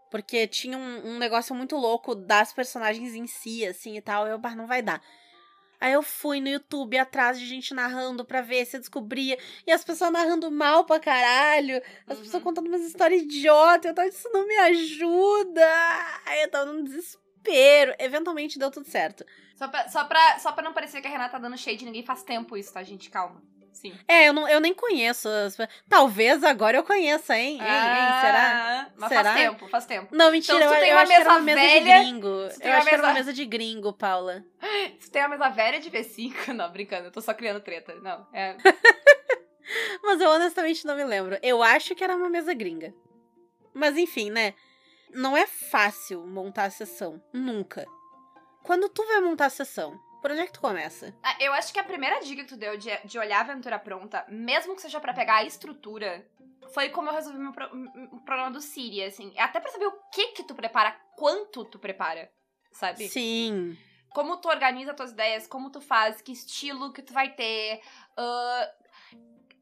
Porque 0.10 0.48
tinha 0.48 0.78
um, 0.78 1.16
um 1.16 1.18
negócio 1.18 1.56
muito 1.56 1.76
louco 1.76 2.14
das 2.14 2.54
personagens 2.54 3.14
em 3.14 3.26
si, 3.28 3.66
assim 3.66 3.98
e 3.98 4.02
tal, 4.02 4.28
eu, 4.28 4.38
bah, 4.38 4.56
não 4.56 4.68
vai 4.68 4.82
dar. 4.82 5.02
Aí 5.82 5.92
eu 5.94 6.04
fui 6.04 6.40
no 6.40 6.48
YouTube 6.48 6.96
atrás 6.98 7.40
de 7.40 7.46
gente 7.48 7.74
narrando 7.74 8.24
pra 8.24 8.40
ver 8.42 8.64
se 8.66 8.78
eu 8.78 8.80
descobria. 8.80 9.38
E 9.66 9.72
as 9.72 9.84
pessoas 9.84 10.12
narrando 10.12 10.52
mal 10.52 10.86
pra 10.86 11.00
caralho. 11.00 11.82
As 12.08 12.18
Uhum. 12.20 12.24
pessoas 12.24 12.44
contando 12.44 12.68
umas 12.68 12.84
histórias 12.84 13.24
idiotas. 13.24 13.86
Eu 13.90 13.96
tava, 13.96 14.08
isso 14.08 14.30
não 14.32 14.48
me 14.48 14.56
ajuda. 14.60 15.68
Aí 16.28 16.44
eu 16.44 16.52
tava 16.52 16.72
num 16.72 16.84
desespero. 16.84 17.96
Eventualmente 18.00 18.60
deu 18.60 18.70
tudo 18.70 18.86
certo. 18.88 19.26
Só 19.56 19.68
pra, 19.68 19.90
só, 19.90 20.06
pra, 20.06 20.40
só 20.40 20.52
pra 20.52 20.64
não 20.64 20.74
parecer 20.74 21.02
que 21.02 21.08
a 21.08 21.12
Renata 21.12 21.32
tá 21.32 21.40
dando 21.40 21.58
shade, 21.58 21.84
ninguém 21.86 22.04
faz 22.06 22.24
tempo 22.24 22.56
isso, 22.56 22.72
tá, 22.74 22.82
gente? 22.84 23.10
Calma. 23.10 23.42
Sim. 23.74 23.98
É, 24.08 24.28
eu, 24.30 24.34
não, 24.34 24.48
eu 24.48 24.60
nem 24.60 24.74
conheço. 24.74 25.28
as- 25.28 25.58
Talvez 25.90 26.44
agora 26.44 26.78
eu 26.78 26.84
conheça, 26.84 27.36
hein? 27.38 27.58
Hein, 27.60 27.62
hein? 27.62 28.22
Será? 28.22 28.52
Ah, 28.88 28.92
Mas 28.96 29.10
Será? 29.10 29.24
faz 29.24 29.36
tempo, 29.42 29.68
faz 29.68 29.86
tempo. 29.86 30.16
Não, 30.16 30.32
mentira, 30.32 30.58
Então, 30.58 30.70
tu 30.70 30.74
eu, 30.76 30.80
tem 30.82 30.90
eu 30.90 30.96
uma 30.96 31.02
acho 31.02 31.12
que 31.12 31.20
era 31.22 31.30
uma 31.30 31.40
mesa 31.40 31.62
mesa 31.62 31.74
velha, 31.74 31.80
de 31.96 32.04
gringo. 32.04 32.28
Eu 32.28 32.44
acho 32.44 32.60
que 32.60 32.66
era 32.94 33.04
uma 33.04 33.08
mesa- 33.08 33.14
mesa 33.14 33.34
de 33.34 33.46
gringo, 33.46 33.94
Paula. 33.94 34.44
Você 35.00 35.10
tem 35.10 35.22
uma 35.24 35.30
mesa 35.30 35.50
velha 35.50 35.80
de 35.80 35.90
V5? 35.90 36.48
Não, 36.54 36.72
brincando, 36.72 37.06
eu 37.08 37.12
tô 37.12 37.22
só 37.22 37.34
criando 37.34 37.60
treta. 37.62 37.96
Não, 37.96 38.28
é. 38.34 38.56
Mas 40.04 40.20
eu 40.20 40.30
honestamente 40.30 40.86
não 40.86 40.96
me 40.96 41.04
lembro. 41.06 41.38
Eu 41.42 41.64
acho 41.64 41.96
que 41.96 42.04
era 42.04 42.16
uma 42.16 42.30
mesa 42.30 42.54
gringa. 42.54 42.94
Mas 43.74 43.98
enfim, 43.98 44.30
né? 44.30 44.54
Não 45.14 45.36
é 45.38 45.46
fácil 45.48 46.26
montar 46.28 46.66
a 46.66 46.70
sessão. 46.70 47.22
Nunca. 47.32 47.86
Quando 48.64 48.90
tu 48.90 49.06
vai 49.08 49.22
montar 49.22 49.46
a 49.46 49.50
sessão, 49.50 49.98
por 50.22 50.32
onde 50.32 50.42
é 50.42 50.46
que 50.46 50.54
tu 50.54 50.62
começa? 50.62 51.14
Ah, 51.24 51.36
Eu 51.40 51.52
acho 51.54 51.74
que 51.74 51.80
a 51.80 51.84
primeira 51.84 52.20
dica 52.22 52.44
que 52.44 52.50
tu 52.50 52.58
deu 52.58 52.78
de, 52.78 52.90
de 53.06 53.18
olhar 53.20 53.40
a 53.40 53.42
aventura 53.52 53.80
pronta, 53.80 54.26
mesmo 54.30 54.76
que 54.76 54.82
seja 54.82 55.00
pra 55.00 55.14
pegar 55.14 55.38
a 55.38 55.44
estrutura, 55.44 56.26
foi 56.74 56.90
como 56.90 57.10
eu 57.10 57.14
resolvi 57.14 57.40
meu 57.40 57.52
pro- 57.52 57.70
o 58.12 58.20
problema 58.22 58.52
do 58.52 58.62
Siri, 58.62 59.04
assim. 59.04 59.34
Até 59.38 59.60
pra 59.60 59.72
saber 59.72 59.88
o 59.88 60.00
que 60.14 60.28
que 60.34 60.44
tu 60.44 60.56
prepara, 60.56 60.92
quanto 61.18 61.66
tu 61.66 61.78
prepara, 61.80 62.32
sabe? 62.72 63.08
Sim. 63.10 63.78
Como 64.14 64.38
tu 64.38 64.48
organiza 64.50 64.94
tuas 64.94 65.12
ideias, 65.12 65.48
como 65.48 65.70
tu 65.72 65.80
faz, 65.82 66.22
que 66.22 66.32
estilo 66.32 66.92
que 66.94 67.02
tu 67.02 67.14
vai 67.14 67.34
ter. 67.34 67.82
ah, 68.18 68.72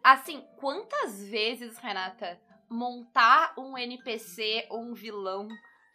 assim, 0.04 0.46
quantas 0.58 1.24
vezes, 1.24 1.78
Renata, 1.78 2.40
montar 2.70 3.54
um 3.58 3.78
NPC 3.78 4.66
ou 4.70 4.82
um 4.82 4.94
vilão 4.94 5.48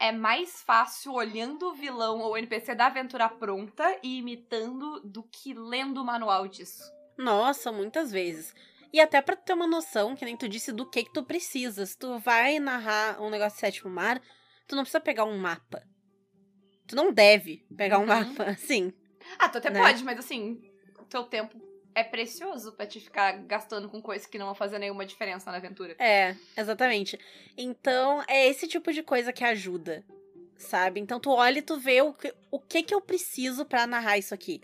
é 0.04 0.12
mais 0.12 0.62
fácil 0.62 1.12
olhando 1.12 1.68
o 1.68 1.74
vilão 1.74 2.20
ou 2.20 2.32
o 2.32 2.36
NPC 2.36 2.74
da 2.74 2.86
aventura 2.86 3.28
pronta 3.28 3.98
e 4.02 4.18
imitando 4.18 5.00
do 5.00 5.22
que 5.22 5.54
lendo 5.54 6.00
o 6.00 6.04
manual 6.04 6.46
disso? 6.46 6.82
Nossa, 7.16 7.70
muitas 7.72 8.10
vezes. 8.12 8.54
E 8.92 9.00
até 9.00 9.20
pra 9.20 9.34
tu 9.36 9.44
ter 9.44 9.52
uma 9.54 9.66
noção, 9.66 10.14
que 10.14 10.24
nem 10.24 10.36
tu 10.36 10.48
disse, 10.48 10.72
do 10.72 10.88
que 10.88 11.04
que 11.04 11.12
tu 11.12 11.24
precisa. 11.24 11.84
Se 11.84 11.96
tu 11.98 12.18
vai 12.18 12.58
narrar 12.60 13.20
um 13.20 13.28
negócio 13.30 13.54
de 13.56 13.60
sétimo 13.60 13.90
mar, 13.90 14.20
tu 14.68 14.76
não 14.76 14.82
precisa 14.82 15.00
pegar 15.00 15.24
um 15.24 15.36
mapa. 15.38 15.82
Tu 16.86 16.94
não 16.94 17.12
deve 17.12 17.66
pegar 17.76 17.98
um 17.98 18.02
Uhum. 18.02 18.06
mapa, 18.06 18.44
assim. 18.50 18.92
Ah, 19.38 19.48
tu 19.48 19.58
até 19.58 19.70
Né? 19.70 19.80
pode, 19.80 20.04
mas 20.04 20.18
assim, 20.18 20.60
o 20.98 21.04
teu 21.06 21.24
tempo 21.24 21.58
é 21.94 22.02
precioso 22.04 22.72
pra 22.72 22.86
te 22.86 23.00
ficar 23.00 23.32
gastando 23.46 23.88
com 23.88 24.00
coisas 24.02 24.26
que 24.26 24.38
não 24.38 24.46
vão 24.46 24.54
fazer 24.54 24.78
nenhuma 24.78 25.06
diferença 25.06 25.50
na 25.50 25.56
aventura. 25.58 25.94
É, 25.98 26.34
exatamente. 26.56 27.18
Então, 27.56 28.22
é 28.28 28.46
esse 28.48 28.66
tipo 28.66 28.92
de 28.92 29.02
coisa 29.02 29.32
que 29.32 29.44
ajuda, 29.44 30.04
sabe? 30.58 31.00
Então, 31.00 31.20
tu 31.20 31.30
olha 31.30 31.58
e 31.58 31.62
tu 31.62 31.78
vê 31.78 32.02
o 32.02 32.12
que, 32.12 32.34
o 32.50 32.58
que 32.58 32.82
que 32.82 32.94
eu 32.94 33.00
preciso 33.00 33.64
pra 33.64 33.86
narrar 33.86 34.18
isso 34.18 34.34
aqui. 34.34 34.60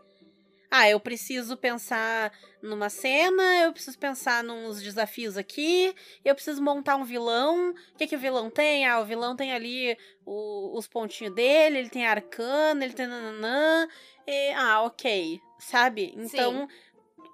Ah, 0.72 0.88
eu 0.88 1.00
preciso 1.00 1.56
pensar 1.56 2.32
numa 2.62 2.88
cena, 2.88 3.42
eu 3.64 3.72
preciso 3.72 3.98
pensar 3.98 4.44
nos 4.44 4.80
desafios 4.80 5.36
aqui, 5.36 5.92
eu 6.24 6.32
preciso 6.32 6.62
montar 6.62 6.94
um 6.94 7.02
vilão. 7.02 7.70
O 7.92 7.98
que 7.98 8.06
que 8.06 8.14
o 8.14 8.18
vilão 8.20 8.48
tem? 8.48 8.86
Ah, 8.86 9.00
o 9.00 9.04
vilão 9.04 9.34
tem 9.34 9.52
ali 9.52 9.98
o- 10.24 10.78
os 10.78 10.86
pontinhos 10.86 11.34
dele, 11.34 11.78
ele 11.78 11.88
tem 11.90 12.06
arcana, 12.06 12.84
ele 12.84 12.94
tem 12.94 13.08
nananã. 13.08 13.88
E, 14.24 14.52
ah, 14.52 14.82
ok, 14.82 15.40
sabe? 15.58 16.14
Então, 16.16 16.68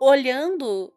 olhando 0.01 0.93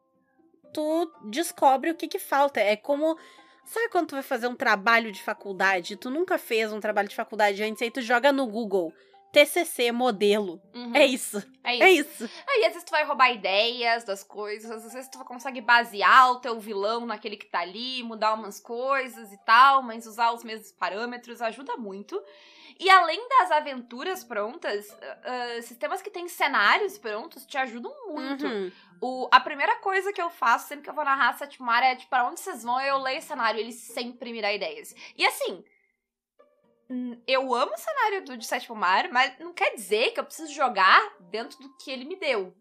tu 0.73 1.11
descobre 1.25 1.91
o 1.91 1.95
que 1.95 2.07
que 2.07 2.19
falta. 2.19 2.59
É 2.59 2.75
como. 2.75 3.17
Sabe 3.65 3.89
quando 3.89 4.07
tu 4.07 4.15
vai 4.15 4.23
fazer 4.23 4.47
um 4.47 4.55
trabalho 4.55 5.11
de 5.11 5.21
faculdade? 5.21 5.95
Tu 5.95 6.09
nunca 6.09 6.37
fez 6.37 6.73
um 6.73 6.79
trabalho 6.79 7.07
de 7.07 7.15
faculdade 7.15 7.61
antes, 7.61 7.81
aí 7.81 7.91
tu 7.91 8.01
joga 8.01 8.31
no 8.31 8.47
Google. 8.47 8.91
TCC 9.31 9.91
modelo. 9.91 10.59
Uhum. 10.73 10.95
É 10.95 11.05
isso. 11.05 11.37
É 11.63 11.75
isso. 11.75 11.83
É 11.83 11.91
isso. 11.91 12.29
Aí 12.47 12.65
às 12.65 12.73
vezes 12.73 12.83
tu 12.83 12.89
vai 12.89 13.03
roubar 13.03 13.31
ideias 13.31 14.03
das 14.03 14.23
coisas, 14.23 14.71
às 14.71 14.91
vezes 14.91 15.07
tu 15.09 15.19
consegue 15.19 15.61
basear 15.61 16.31
o 16.31 16.39
teu 16.39 16.59
vilão 16.59 17.05
naquele 17.05 17.37
que 17.37 17.45
tá 17.45 17.59
ali, 17.59 18.01
mudar 18.01 18.33
umas 18.33 18.59
coisas 18.59 19.31
e 19.31 19.37
tal, 19.45 19.83
mas 19.83 20.07
usar 20.07 20.31
os 20.31 20.43
mesmos 20.43 20.71
parâmetros 20.71 21.43
ajuda 21.43 21.77
muito. 21.77 22.19
E 22.79 22.89
além 22.89 23.27
das 23.27 23.51
aventuras 23.51 24.23
prontas, 24.23 24.97
ah, 25.23 25.61
sistemas 25.61 26.01
que 26.01 26.09
têm 26.09 26.29
cenários 26.29 26.97
prontos 26.97 27.45
te 27.45 27.57
ajudam 27.57 27.93
muito. 28.07 28.45
Uhum. 28.47 28.71
O, 29.01 29.27
a 29.31 29.39
primeira 29.41 29.75
coisa 29.77 30.13
que 30.13 30.21
eu 30.21 30.29
faço 30.29 30.69
sempre 30.69 30.85
que 30.85 30.89
eu 30.89 30.93
vou 30.93 31.03
narrar 31.03 31.33
Sétimo 31.37 31.65
Mar 31.65 31.83
é, 31.83 31.95
tipo, 31.95 32.09
pra 32.09 32.25
onde 32.27 32.39
vocês 32.39 32.63
vão, 32.63 32.79
eu 32.79 32.97
leio 32.99 33.19
o 33.19 33.21
cenário, 33.21 33.59
ele 33.59 33.73
sempre 33.73 34.31
me 34.31 34.41
dá 34.41 34.53
ideias. 34.53 34.95
E 35.17 35.25
assim, 35.25 35.63
eu 37.27 37.53
amo 37.53 37.73
o 37.73 37.77
cenário 37.77 38.23
do 38.25 38.37
de 38.37 38.45
Sétimo 38.45 38.75
Mar, 38.75 39.09
mas 39.11 39.37
não 39.39 39.53
quer 39.53 39.75
dizer 39.75 40.11
que 40.11 40.19
eu 40.19 40.23
preciso 40.25 40.53
jogar 40.53 41.01
dentro 41.29 41.59
do 41.59 41.75
que 41.77 41.91
ele 41.91 42.05
me 42.05 42.15
deu. 42.15 42.55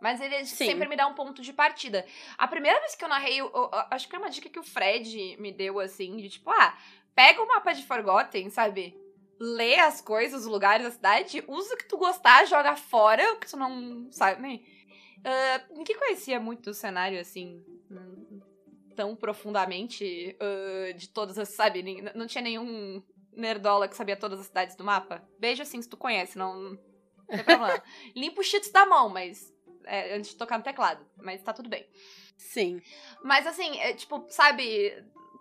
Mas 0.00 0.20
ele 0.20 0.44
Sim. 0.46 0.66
sempre 0.66 0.88
me 0.88 0.96
dá 0.96 1.06
um 1.06 1.14
ponto 1.14 1.42
de 1.42 1.52
partida. 1.52 2.04
A 2.36 2.48
primeira 2.48 2.80
vez 2.80 2.94
que 2.96 3.04
eu 3.04 3.08
narrei, 3.08 3.40
eu- 3.40 3.52
eu- 3.52 3.70
acho 3.90 4.08
que 4.08 4.16
é 4.16 4.18
uma 4.18 4.30
dica 4.30 4.48
que 4.48 4.58
o 4.58 4.64
Fred 4.64 5.36
me 5.38 5.52
deu, 5.52 5.78
assim, 5.78 6.16
de 6.16 6.28
tipo, 6.28 6.50
ah, 6.50 6.76
pega 7.14 7.40
o 7.40 7.46
mapa 7.46 7.72
de 7.72 7.86
Forgotten, 7.86 8.50
sabe? 8.50 9.00
Lê 9.44 9.74
as 9.80 10.00
coisas, 10.00 10.42
os 10.42 10.46
lugares 10.46 10.84
da 10.86 10.92
cidade, 10.92 11.42
usa 11.48 11.74
o 11.74 11.76
que 11.76 11.88
tu 11.88 11.96
gostar, 11.98 12.44
joga 12.46 12.76
fora 12.76 13.32
o 13.32 13.36
que 13.40 13.48
tu 13.48 13.56
não 13.56 14.06
sabe. 14.12 14.40
né? 14.40 14.60
Ah, 15.24 15.64
ninguém 15.70 15.98
conhecia 15.98 16.38
muito 16.38 16.70
o 16.70 16.74
cenário, 16.74 17.18
assim, 17.20 17.64
tão 18.94 19.16
profundamente 19.16 20.36
ah, 20.40 20.92
de 20.92 21.08
todas 21.08 21.38
as, 21.38 21.48
sabe? 21.50 21.82
Nem- 21.82 22.02
Não 22.14 22.26
tinha 22.26 22.42
nenhum 22.42 23.02
nerdola 23.32 23.88
que 23.88 23.96
sabia 23.96 24.16
todas 24.16 24.38
as 24.40 24.46
cidades 24.46 24.76
do 24.76 24.84
mapa. 24.84 25.26
Beijo 25.38 25.62
assim 25.62 25.80
se 25.82 25.88
tu 25.88 25.96
conhece, 25.96 26.36
não, 26.38 26.54
não 26.62 26.78
tem 27.26 27.42
problema. 27.44 27.82
Limpa 28.14 28.40
os 28.42 28.46
cheats 28.46 28.70
da 28.70 28.86
mão, 28.86 29.08
mas. 29.08 29.52
é, 29.86 30.14
antes 30.14 30.30
de 30.30 30.36
tocar 30.36 30.58
no 30.58 30.64
teclado, 30.64 31.04
mas 31.16 31.42
tá 31.42 31.52
tudo 31.52 31.68
bem. 31.68 31.84
Sim. 32.36 32.80
Mas 33.24 33.46
assim, 33.46 33.78
é, 33.80 33.92
tipo, 33.94 34.24
sabe? 34.28 34.92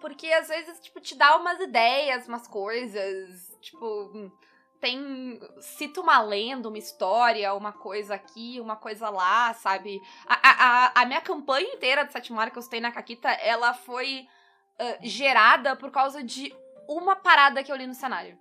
Porque 0.01 0.27
às 0.33 0.47
vezes, 0.49 0.79
tipo, 0.81 0.99
te 0.99 1.15
dá 1.15 1.37
umas 1.37 1.59
ideias, 1.61 2.27
umas 2.27 2.47
coisas. 2.47 3.55
Tipo, 3.61 4.31
tem. 4.79 5.39
Cita 5.61 6.01
uma 6.01 6.19
lenda, 6.21 6.67
uma 6.67 6.77
história, 6.77 7.53
uma 7.53 7.71
coisa 7.71 8.15
aqui, 8.15 8.59
uma 8.59 8.75
coisa 8.75 9.09
lá, 9.09 9.53
sabe? 9.53 10.01
A, 10.27 10.49
a, 10.49 11.01
a- 11.01 11.05
minha 11.05 11.21
campanha 11.21 11.71
inteira 11.73 12.03
de 12.03 12.11
Sétimo 12.11 12.35
Mar 12.37 12.49
que 12.51 12.57
eu 12.57 12.61
citei 12.63 12.81
na 12.81 12.91
Caquita, 12.91 13.29
ela 13.29 13.73
foi 13.73 14.27
ah, 14.79 14.97
gerada 15.01 15.75
por 15.75 15.91
causa 15.91 16.23
de 16.23 16.53
uma 16.89 17.15
parada 17.15 17.63
que 17.63 17.71
eu 17.71 17.75
li 17.75 17.85
no 17.87 17.93
cenário. 17.93 18.37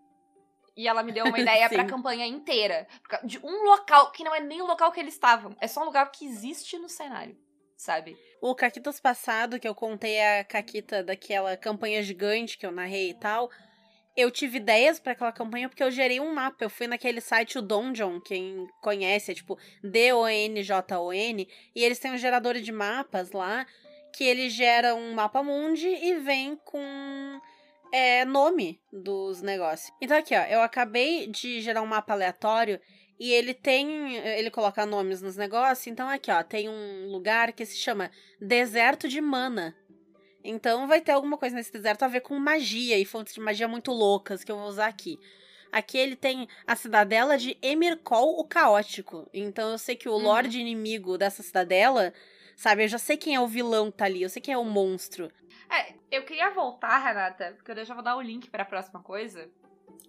E 0.77 0.89
ela 0.89 1.03
me 1.03 1.13
deu 1.13 1.27
uma 1.27 1.39
ideia 1.39 1.69
pra 1.69 1.85
campanha 1.85 2.27
inteira. 2.27 2.89
De 3.25 3.39
um 3.45 3.65
local 3.65 4.11
que 4.13 4.25
não 4.25 4.35
é 4.35 4.41
nem 4.41 4.63
o 4.63 4.67
local 4.67 4.91
que 4.93 4.99
eles 5.01 5.13
estavam. 5.13 5.55
É 5.61 5.69
só 5.69 5.83
um 5.83 5.87
lugar 5.87 6.11
que 6.11 6.25
existe 6.25 6.79
no 6.79 6.89
cenário, 6.89 7.37
sabe? 7.81 8.17
O 8.43 8.55
Caquitas 8.55 9.01
passado, 9.01 9.59
que 9.59 9.67
eu 9.67 9.75
contei 9.75 10.21
a 10.21 10.45
Caquita 10.45 11.03
daquela 11.03 11.57
campanha 11.57 12.03
gigante 12.03 12.59
que 12.59 12.67
eu 12.67 12.71
narrei 12.71 13.11
e 13.11 13.15
tal, 13.15 13.51
eu 14.15 14.31
tive 14.31 14.59
ideias 14.59 15.01
pra 15.01 15.13
aquela 15.13 15.33
campanha 15.33 15.67
porque 15.67 15.83
eu 15.83 15.91
gerei 15.91 16.21
um 16.21 16.35
mapa. 16.35 16.63
Eu 16.63 16.69
fui 16.69 16.87
naquele 16.87 17.23
site, 17.23 17.59
o 17.59 17.63
Donjon, 17.63 18.21
quem 18.21 18.69
conhece, 18.83 19.33
é 19.33 19.35
tipo 19.35 19.59
D-O-N-J-O-N, 19.83 21.49
e 21.75 21.85
eles 21.85 21.99
têm 21.99 22.13
um 22.13 22.19
gerador 22.19 22.55
de 22.55 22.71
mapas 22.71 23.33
lá, 23.33 23.67
que 24.15 24.25
ele 24.25 24.51
gera 24.51 24.95
um 24.95 25.15
mapa 25.15 25.43
mundi 25.43 25.89
e 25.89 26.17
vem 26.17 26.57
com 26.57 27.41
é, 27.93 28.27
nome 28.27 28.79
dos 28.93 29.41
negócios. 29.41 29.91
Então 30.03 30.19
aqui, 30.19 30.35
ó, 30.35 30.43
eu 30.43 30.61
acabei 30.61 31.27
de 31.29 31.63
gerar 31.63 31.81
um 31.81 31.87
mapa 31.87 32.13
aleatório 32.13 32.79
e 33.21 33.31
ele 33.31 33.53
tem. 33.53 34.17
Ele 34.17 34.51
coloca 34.51 34.87
nomes 34.87 35.21
nos 35.21 35.37
negócios. 35.37 35.87
Então, 35.87 36.09
aqui, 36.09 36.31
ó, 36.31 36.43
tem 36.43 36.69
um 36.71 37.07
lugar 37.13 37.53
que 37.53 37.67
se 37.67 37.77
chama 37.77 38.11
Deserto 38.41 39.07
de 39.07 39.21
Mana. 39.21 39.77
Então, 40.43 40.89
vai 40.89 41.03
ter 41.03 41.13
alguma 41.13 41.37
coisa 41.37 41.55
nesse 41.55 41.71
deserto 41.71 42.03
a 42.03 42.09
ver 42.09 42.23
com 42.23 42.35
magia 42.39 42.99
e 42.99 43.05
fontes 43.05 43.35
de 43.35 43.41
magia 43.41 43.69
muito 43.69 43.93
loucas 43.93 44.43
que 44.43 44.51
eu 44.51 44.57
vou 44.57 44.67
usar 44.67 44.87
aqui. 44.87 45.19
Aqui 45.71 45.99
ele 45.99 46.17
tem 46.17 46.49
a 46.67 46.75
cidadela 46.75 47.37
de 47.37 47.59
Emirkol 47.61 48.41
o 48.41 48.45
Caótico. 48.45 49.29
Então, 49.35 49.71
eu 49.71 49.79
sei 49.79 49.95
que 49.97 50.09
o 50.09 50.13
Uhum. 50.13 50.23
lorde 50.23 50.59
inimigo 50.59 51.19
dessa 51.19 51.43
cidadela, 51.43 52.15
sabe? 52.57 52.85
Eu 52.85 52.89
já 52.89 52.99
sei 52.99 53.19
quem 53.19 53.35
é 53.35 53.41
o 53.41 53.47
vilão 53.47 53.91
que 53.91 53.99
tá 53.99 54.07
ali, 54.07 54.23
eu 54.23 54.31
sei 54.31 54.41
quem 54.41 54.55
é 54.55 54.59
o 54.59 54.65
monstro. 54.65 55.31
É, 55.71 55.93
eu 56.11 56.25
queria 56.25 56.51
voltar, 56.51 56.99
Renata, 56.99 57.53
porque 57.57 57.71
eu 57.79 57.85
já 57.85 57.95
vou 57.95 58.03
dar 58.03 58.17
o 58.17 58.23
link 58.23 58.49
pra 58.51 58.65
próxima 58.65 59.01
coisa. 59.03 59.49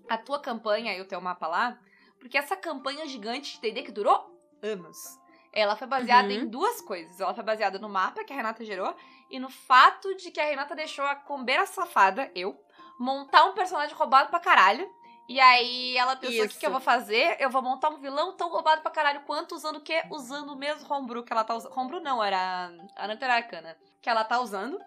A 0.09 0.17
tua 0.17 0.39
campanha 0.39 0.95
e 0.97 1.01
o 1.01 1.05
teu 1.05 1.21
mapa 1.21 1.47
lá, 1.47 1.79
porque 2.21 2.37
essa 2.37 2.55
campanha 2.55 3.07
gigante 3.07 3.55
de 3.55 3.61
D&D 3.61 3.81
que 3.81 3.91
durou 3.91 4.39
anos. 4.61 5.19
Ela 5.51 5.75
foi 5.75 5.87
baseada 5.87 6.29
Uhum. 6.29 6.33
em 6.35 6.47
duas 6.47 6.79
coisas. 6.81 7.19
Ela 7.19 7.33
foi 7.33 7.43
baseada 7.43 7.77
no 7.79 7.89
mapa 7.89 8.23
que 8.23 8.31
a 8.31 8.35
Renata 8.35 8.63
gerou 8.63 8.95
e 9.29 9.39
no 9.39 9.49
fato 9.49 10.15
de 10.15 10.31
que 10.31 10.39
a 10.39 10.45
Renata 10.45 10.75
deixou 10.75 11.03
a 11.03 11.15
combeira 11.15 11.65
safada, 11.65 12.31
eu, 12.33 12.57
montar 12.97 13.43
um 13.45 13.53
personagem 13.53 13.95
roubado 13.95 14.29
pra 14.29 14.39
caralho. 14.39 14.87
E 15.27 15.39
aí 15.39 15.97
ela 15.97 16.15
pensou, 16.15 16.45
o 16.45 16.49
que, 16.49 16.57
que 16.57 16.65
eu 16.65 16.71
vou 16.71 16.79
fazer? 16.79 17.37
Eu 17.39 17.49
vou 17.49 17.61
montar 17.61 17.89
um 17.89 17.97
vilão 17.97 18.35
tão 18.37 18.49
roubado 18.49 18.81
pra 18.81 18.91
caralho 18.91 19.21
quanto, 19.21 19.55
usando 19.55 19.77
o 19.77 19.81
quê? 19.81 20.03
Usando 20.09 20.51
o 20.51 20.55
mesmo 20.57 20.93
homebrew 20.93 21.23
que 21.23 21.33
ela 21.33 21.43
tá 21.43 21.55
usando. 21.55 21.77
Homebrew 21.77 22.01
não, 22.01 22.23
era 22.23 22.71
a 22.95 23.07
Nanter 23.07 23.29
Arcana. 23.29 23.77
Que 24.01 24.09
ela 24.09 24.23
tá 24.23 24.39
usando. 24.39 24.77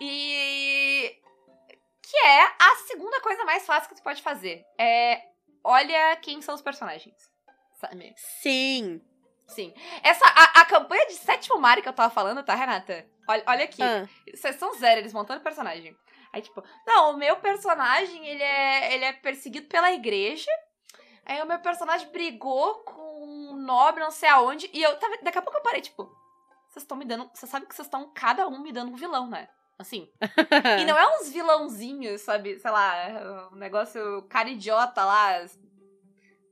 E... 0.00 1.16
Que 2.02 2.16
é 2.26 2.44
a 2.44 2.74
segunda 2.86 3.20
coisa 3.20 3.44
mais 3.44 3.64
fácil 3.64 3.88
que 3.88 3.94
tu 3.94 4.02
pode 4.02 4.22
fazer. 4.22 4.64
É 4.78 5.29
olha 5.64 6.16
quem 6.16 6.40
são 6.42 6.54
os 6.54 6.62
personagens. 6.62 7.30
Sabe? 7.80 8.12
Sim. 8.16 9.00
Sim. 9.46 9.74
Essa, 10.02 10.24
a, 10.26 10.60
a 10.60 10.64
campanha 10.64 11.06
de 11.06 11.14
sétimo 11.14 11.58
Mario 11.58 11.82
que 11.82 11.88
eu 11.88 11.92
tava 11.92 12.12
falando, 12.12 12.42
tá, 12.42 12.54
Renata? 12.54 13.06
Olha, 13.28 13.42
olha 13.46 13.64
aqui. 13.64 13.82
Ah, 13.82 14.08
Sessão 14.34 14.74
zero, 14.74 15.00
eles 15.00 15.12
montando 15.12 15.40
personagem. 15.40 15.96
Aí, 16.32 16.42
tipo, 16.42 16.62
não, 16.86 17.12
o 17.12 17.16
meu 17.16 17.36
personagem, 17.36 18.26
ele 18.26 18.42
é, 18.42 18.94
ele 18.94 19.04
é 19.04 19.12
perseguido 19.12 19.66
pela 19.66 19.92
igreja. 19.92 20.50
Aí 21.24 21.42
o 21.42 21.46
meu 21.46 21.58
personagem 21.58 22.08
brigou 22.10 22.74
com 22.84 23.24
um 23.24 23.56
nobre, 23.56 24.02
não 24.02 24.10
sei 24.10 24.28
aonde. 24.28 24.70
E 24.72 24.82
eu 24.82 24.96
tava. 24.98 25.16
Daqui 25.22 25.38
a 25.38 25.42
pouco 25.42 25.58
eu 25.58 25.62
parei, 25.62 25.80
tipo, 25.80 26.04
vocês 26.68 26.82
estão 26.82 26.96
me 26.96 27.04
dando. 27.04 27.28
Vocês 27.34 27.50
sabem 27.50 27.68
que 27.68 27.74
vocês 27.74 27.86
estão, 27.86 28.10
cada 28.12 28.46
um, 28.46 28.60
me 28.60 28.72
dando 28.72 28.92
um 28.92 28.96
vilão, 28.96 29.28
né? 29.28 29.48
Assim. 29.80 30.08
E 30.80 30.84
não 30.84 30.98
é 30.98 31.16
uns 31.18 31.30
vilãozinhos, 31.32 32.20
sabe? 32.20 32.58
Sei 32.58 32.70
lá, 32.70 33.48
um 33.52 33.56
negócio 33.56 34.22
cara 34.28 34.48
idiota 34.50 35.02
lá. 35.04 35.42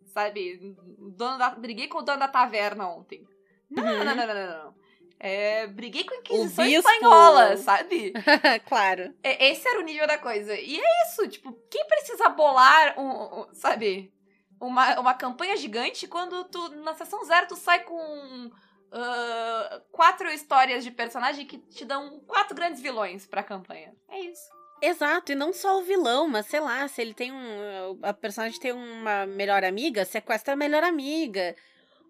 Sabe? 0.06 0.74
Dono 1.16 1.38
da, 1.38 1.50
briguei 1.50 1.88
com 1.88 1.98
o 1.98 2.02
dono 2.02 2.18
da 2.18 2.28
taverna 2.28 2.88
ontem. 2.88 3.26
Não, 3.70 3.82
Uhum. 3.84 4.04
não, 4.04 4.04
não, 4.14 4.26
não, 4.26 4.34
não, 4.34 4.64
não. 4.64 4.74
É, 5.20 5.66
briguei 5.66 6.04
com 6.04 6.14
a 6.14 6.18
Inquisição. 6.18 6.64
Espanhola, 6.64 7.56
sabe? 7.56 8.12
claro. 8.66 9.12
É, 9.22 9.50
Esse 9.50 9.68
era 9.68 9.80
o 9.80 9.82
nível 9.82 10.06
da 10.06 10.16
coisa. 10.16 10.54
E 10.54 10.80
é 10.80 11.02
isso, 11.06 11.28
tipo, 11.28 11.52
quem 11.70 11.84
precisa 11.86 12.28
bolar 12.30 12.98
um, 12.98 13.40
um- 13.40 13.46
sabe, 13.52 14.12
uma, 14.60 14.98
uma 15.00 15.14
campanha 15.14 15.56
gigante 15.56 16.06
quando 16.06 16.44
tu, 16.44 16.68
na 16.82 16.94
sessão 16.94 17.22
zero, 17.24 17.48
tu 17.48 17.56
sai 17.56 17.80
com 17.82 18.50
ah, 18.92 19.82
quatro 19.92 20.30
histórias 20.30 20.82
de 20.82 20.90
personagem 20.90 21.46
que 21.46 21.58
te 21.58 21.84
dão 21.84 22.20
quatro 22.26 22.54
grandes 22.54 22.80
vilões 22.80 23.26
pra 23.26 23.42
campanha. 23.42 23.94
É 24.08 24.20
isso. 24.20 24.48
Exato, 24.80 25.32
e 25.32 25.34
não 25.34 25.52
só 25.52 25.78
o 25.78 25.82
vilão, 25.82 26.28
mas 26.28 26.46
sei 26.46 26.60
lá, 26.60 26.86
se 26.86 27.00
ele 27.02 27.12
tem 27.12 27.32
um. 27.32 27.98
A 28.02 28.12
personagem 28.12 28.60
tem 28.60 28.72
uma 28.72 29.26
melhor 29.26 29.64
amiga, 29.64 30.04
sequestra 30.04 30.54
a 30.54 30.56
melhor 30.56 30.84
amiga. 30.84 31.56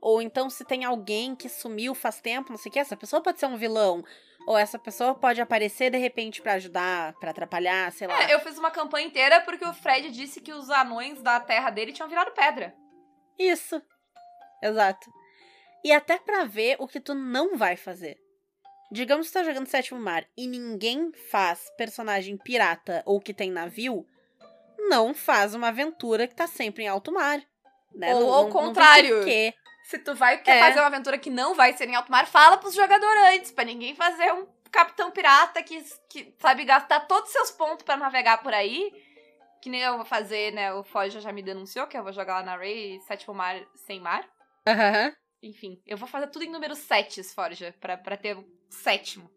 Ou 0.00 0.22
então 0.22 0.48
se 0.48 0.64
tem 0.64 0.84
alguém 0.84 1.34
que 1.34 1.48
sumiu 1.48 1.94
faz 1.94 2.20
tempo, 2.20 2.50
não 2.50 2.58
sei 2.58 2.70
o 2.70 2.72
que, 2.72 2.78
essa 2.78 2.96
pessoa 2.96 3.22
pode 3.22 3.40
ser 3.40 3.46
um 3.46 3.56
vilão. 3.56 4.04
Ou 4.46 4.56
essa 4.56 4.78
pessoa 4.78 5.14
pode 5.14 5.40
aparecer 5.40 5.90
de 5.90 5.98
repente 5.98 6.40
pra 6.40 6.54
ajudar, 6.54 7.14
pra 7.14 7.30
atrapalhar, 7.30 7.90
sei 7.92 8.06
lá. 8.06 8.22
É, 8.22 8.34
eu 8.34 8.40
fiz 8.40 8.56
uma 8.58 8.70
campanha 8.70 9.06
inteira 9.06 9.40
porque 9.40 9.64
o 9.64 9.74
Fred 9.74 10.10
disse 10.10 10.40
que 10.40 10.52
os 10.52 10.70
anões 10.70 11.20
da 11.20 11.40
terra 11.40 11.70
dele 11.70 11.92
tinham 11.92 12.08
virado 12.08 12.32
pedra. 12.32 12.74
Isso. 13.38 13.82
Exato. 14.62 15.10
E 15.84 15.92
até 15.92 16.18
pra 16.18 16.44
ver 16.44 16.76
o 16.78 16.86
que 16.88 17.00
tu 17.00 17.14
não 17.14 17.56
vai 17.56 17.76
fazer. 17.76 18.18
Digamos 18.90 19.26
que 19.26 19.32
tu 19.32 19.34
tá 19.34 19.44
jogando 19.44 19.66
Sétimo 19.66 20.00
Mar 20.00 20.24
e 20.36 20.46
ninguém 20.46 21.12
faz 21.30 21.70
personagem 21.76 22.36
pirata 22.36 23.02
ou 23.04 23.20
que 23.20 23.34
tem 23.34 23.50
navio, 23.50 24.06
não 24.88 25.12
faz 25.14 25.54
uma 25.54 25.68
aventura 25.68 26.26
que 26.26 26.34
tá 26.34 26.46
sempre 26.46 26.84
em 26.84 26.88
alto 26.88 27.12
mar. 27.12 27.40
Né? 27.94 28.14
Ou 28.14 28.20
não, 28.20 28.28
ao 28.28 28.34
não- 28.34 28.42
não 28.44 28.50
contrário. 28.50 29.16
porquê. 29.16 29.54
Se 29.84 29.98
tu 29.98 30.14
vai 30.14 30.38
quer 30.42 30.56
É. 30.56 30.60
fazer 30.60 30.80
uma 30.80 30.86
aventura 30.86 31.18
que 31.18 31.30
não 31.30 31.54
vai 31.54 31.72
ser 31.76 31.88
em 31.88 31.94
alto 31.94 32.10
mar, 32.10 32.26
fala 32.26 32.56
pros 32.58 32.74
jogadores 32.74 33.22
antes, 33.34 33.50
pra 33.50 33.64
ninguém 33.64 33.94
fazer 33.94 34.32
um 34.32 34.46
capitão 34.70 35.10
pirata 35.10 35.62
que, 35.62 35.82
que 36.10 36.34
sabe 36.38 36.64
gastar 36.64 37.00
todos 37.00 37.28
os 37.28 37.32
seus 37.32 37.50
pontos 37.50 37.84
pra 37.84 37.96
navegar 37.96 38.42
por 38.42 38.52
aí. 38.52 38.90
Que 39.62 39.68
nem 39.70 39.80
eu 39.80 39.96
vou 39.96 40.04
fazer, 40.06 40.52
né? 40.52 40.72
O 40.74 40.84
Foja 40.84 41.20
já 41.20 41.32
me 41.32 41.42
denunciou 41.42 41.86
que 41.86 41.96
eu 41.96 42.02
vou 42.04 42.12
jogar 42.12 42.34
lá 42.36 42.42
na 42.42 42.56
Ray 42.56 43.00
sétimo 43.00 43.34
mar 43.34 43.60
sem 43.86 43.98
mar. 44.00 44.24
Aham. 44.66 45.12
Enfim, 45.42 45.80
eu 45.86 45.96
vou 45.96 46.08
fazer 46.08 46.26
tudo 46.28 46.44
em 46.44 46.50
número 46.50 46.74
7, 46.74 47.22
Forja, 47.22 47.74
pra, 47.80 47.96
pra 47.96 48.16
ter 48.16 48.36
o 48.36 48.44
sétimo, 48.68 49.30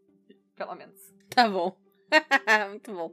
pelo 0.55 0.75
menos. 0.75 0.99
Tá 1.29 1.47
bom. 1.47 1.75
Muito 2.69 2.93
bom. 2.93 3.11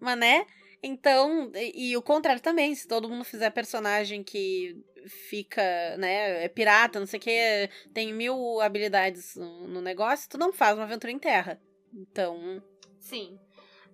Mas 0.00 0.18
né? 0.18 0.46
Então, 0.82 1.50
e, 1.54 1.90
e 1.90 1.96
o 1.96 2.02
contrário 2.02 2.40
também, 2.42 2.74
se 2.74 2.86
todo 2.86 3.08
mundo 3.08 3.24
fizer 3.24 3.50
personagem 3.50 4.22
que 4.22 4.76
fica, 5.06 5.96
né, 5.96 6.44
é 6.44 6.48
pirata, 6.48 7.00
não 7.00 7.06
sei 7.06 7.18
o 7.18 7.22
que, 7.22 7.70
tem 7.92 8.12
mil 8.12 8.60
habilidades 8.60 9.34
no, 9.36 9.66
no 9.66 9.80
negócio, 9.80 10.28
tu 10.28 10.38
não 10.38 10.52
faz 10.52 10.76
uma 10.76 10.84
aventura 10.84 11.12
em 11.12 11.18
terra. 11.18 11.60
Então, 11.92 12.62
Sim. 13.00 13.38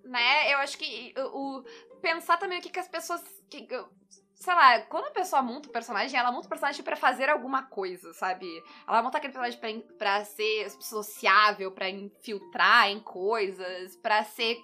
Né? 0.03 0.53
Eu 0.53 0.57
acho 0.59 0.77
que 0.77 1.13
o, 1.17 1.59
o- 1.59 1.63
pensar 2.01 2.37
também 2.37 2.59
o 2.59 2.61
que, 2.61 2.69
que 2.69 2.79
as 2.79 2.87
pessoas. 2.87 3.21
Que, 3.49 3.67
sei 4.35 4.53
lá, 4.53 4.79
quando 4.81 5.05
a 5.05 5.11
pessoa 5.11 5.41
monta 5.41 5.69
o 5.69 5.71
personagem, 5.71 6.19
ela 6.19 6.31
monta 6.31 6.45
o 6.45 6.49
personagem 6.49 6.83
pra 6.83 6.95
fazer 6.95 7.29
alguma 7.29 7.63
coisa, 7.63 8.13
sabe? 8.13 8.47
Ela 8.87 9.01
monta 9.01 9.17
aquele 9.17 9.33
personagem 9.33 9.59
pra, 9.59 9.95
pra 9.97 10.25
ser 10.25 10.69
sociável, 10.81 11.71
pra 11.71 11.89
infiltrar 11.89 12.89
em 12.89 12.99
coisas, 12.99 13.95
pra 13.97 14.23
ser 14.23 14.57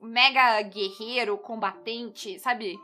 mega 0.00 0.62
guerreiro, 0.62 1.36
combatente, 1.38 2.38
sabe? 2.38 2.78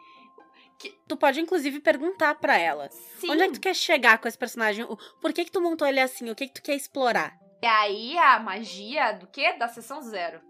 tu 1.09 1.17
pode 1.17 1.41
inclusive 1.41 1.81
perguntar 1.81 2.35
pra 2.35 2.59
ela. 2.59 2.89
Sim. 2.91 3.31
Onde 3.31 3.43
é 3.43 3.47
que 3.47 3.55
tu 3.55 3.61
quer 3.61 3.75
chegar 3.75 4.19
com 4.19 4.29
esse 4.29 4.37
personagem? 4.37 4.87
Por 5.21 5.33
que 5.33 5.45
que 5.45 5.51
tu 5.51 5.61
montou 5.61 5.87
ele 5.87 6.01
assim? 6.01 6.29
O 6.29 6.35
que 6.35 6.49
que 6.49 6.55
tu 6.55 6.63
quer 6.63 6.75
explorar? 6.75 7.33
E 7.63 7.67
aí 7.67 8.19
a 8.19 8.39
magia 8.39 9.13
do 9.13 9.27
quê? 9.27 9.53
Da 9.55 9.69
sessão 9.69 10.03
zero. 10.03 10.41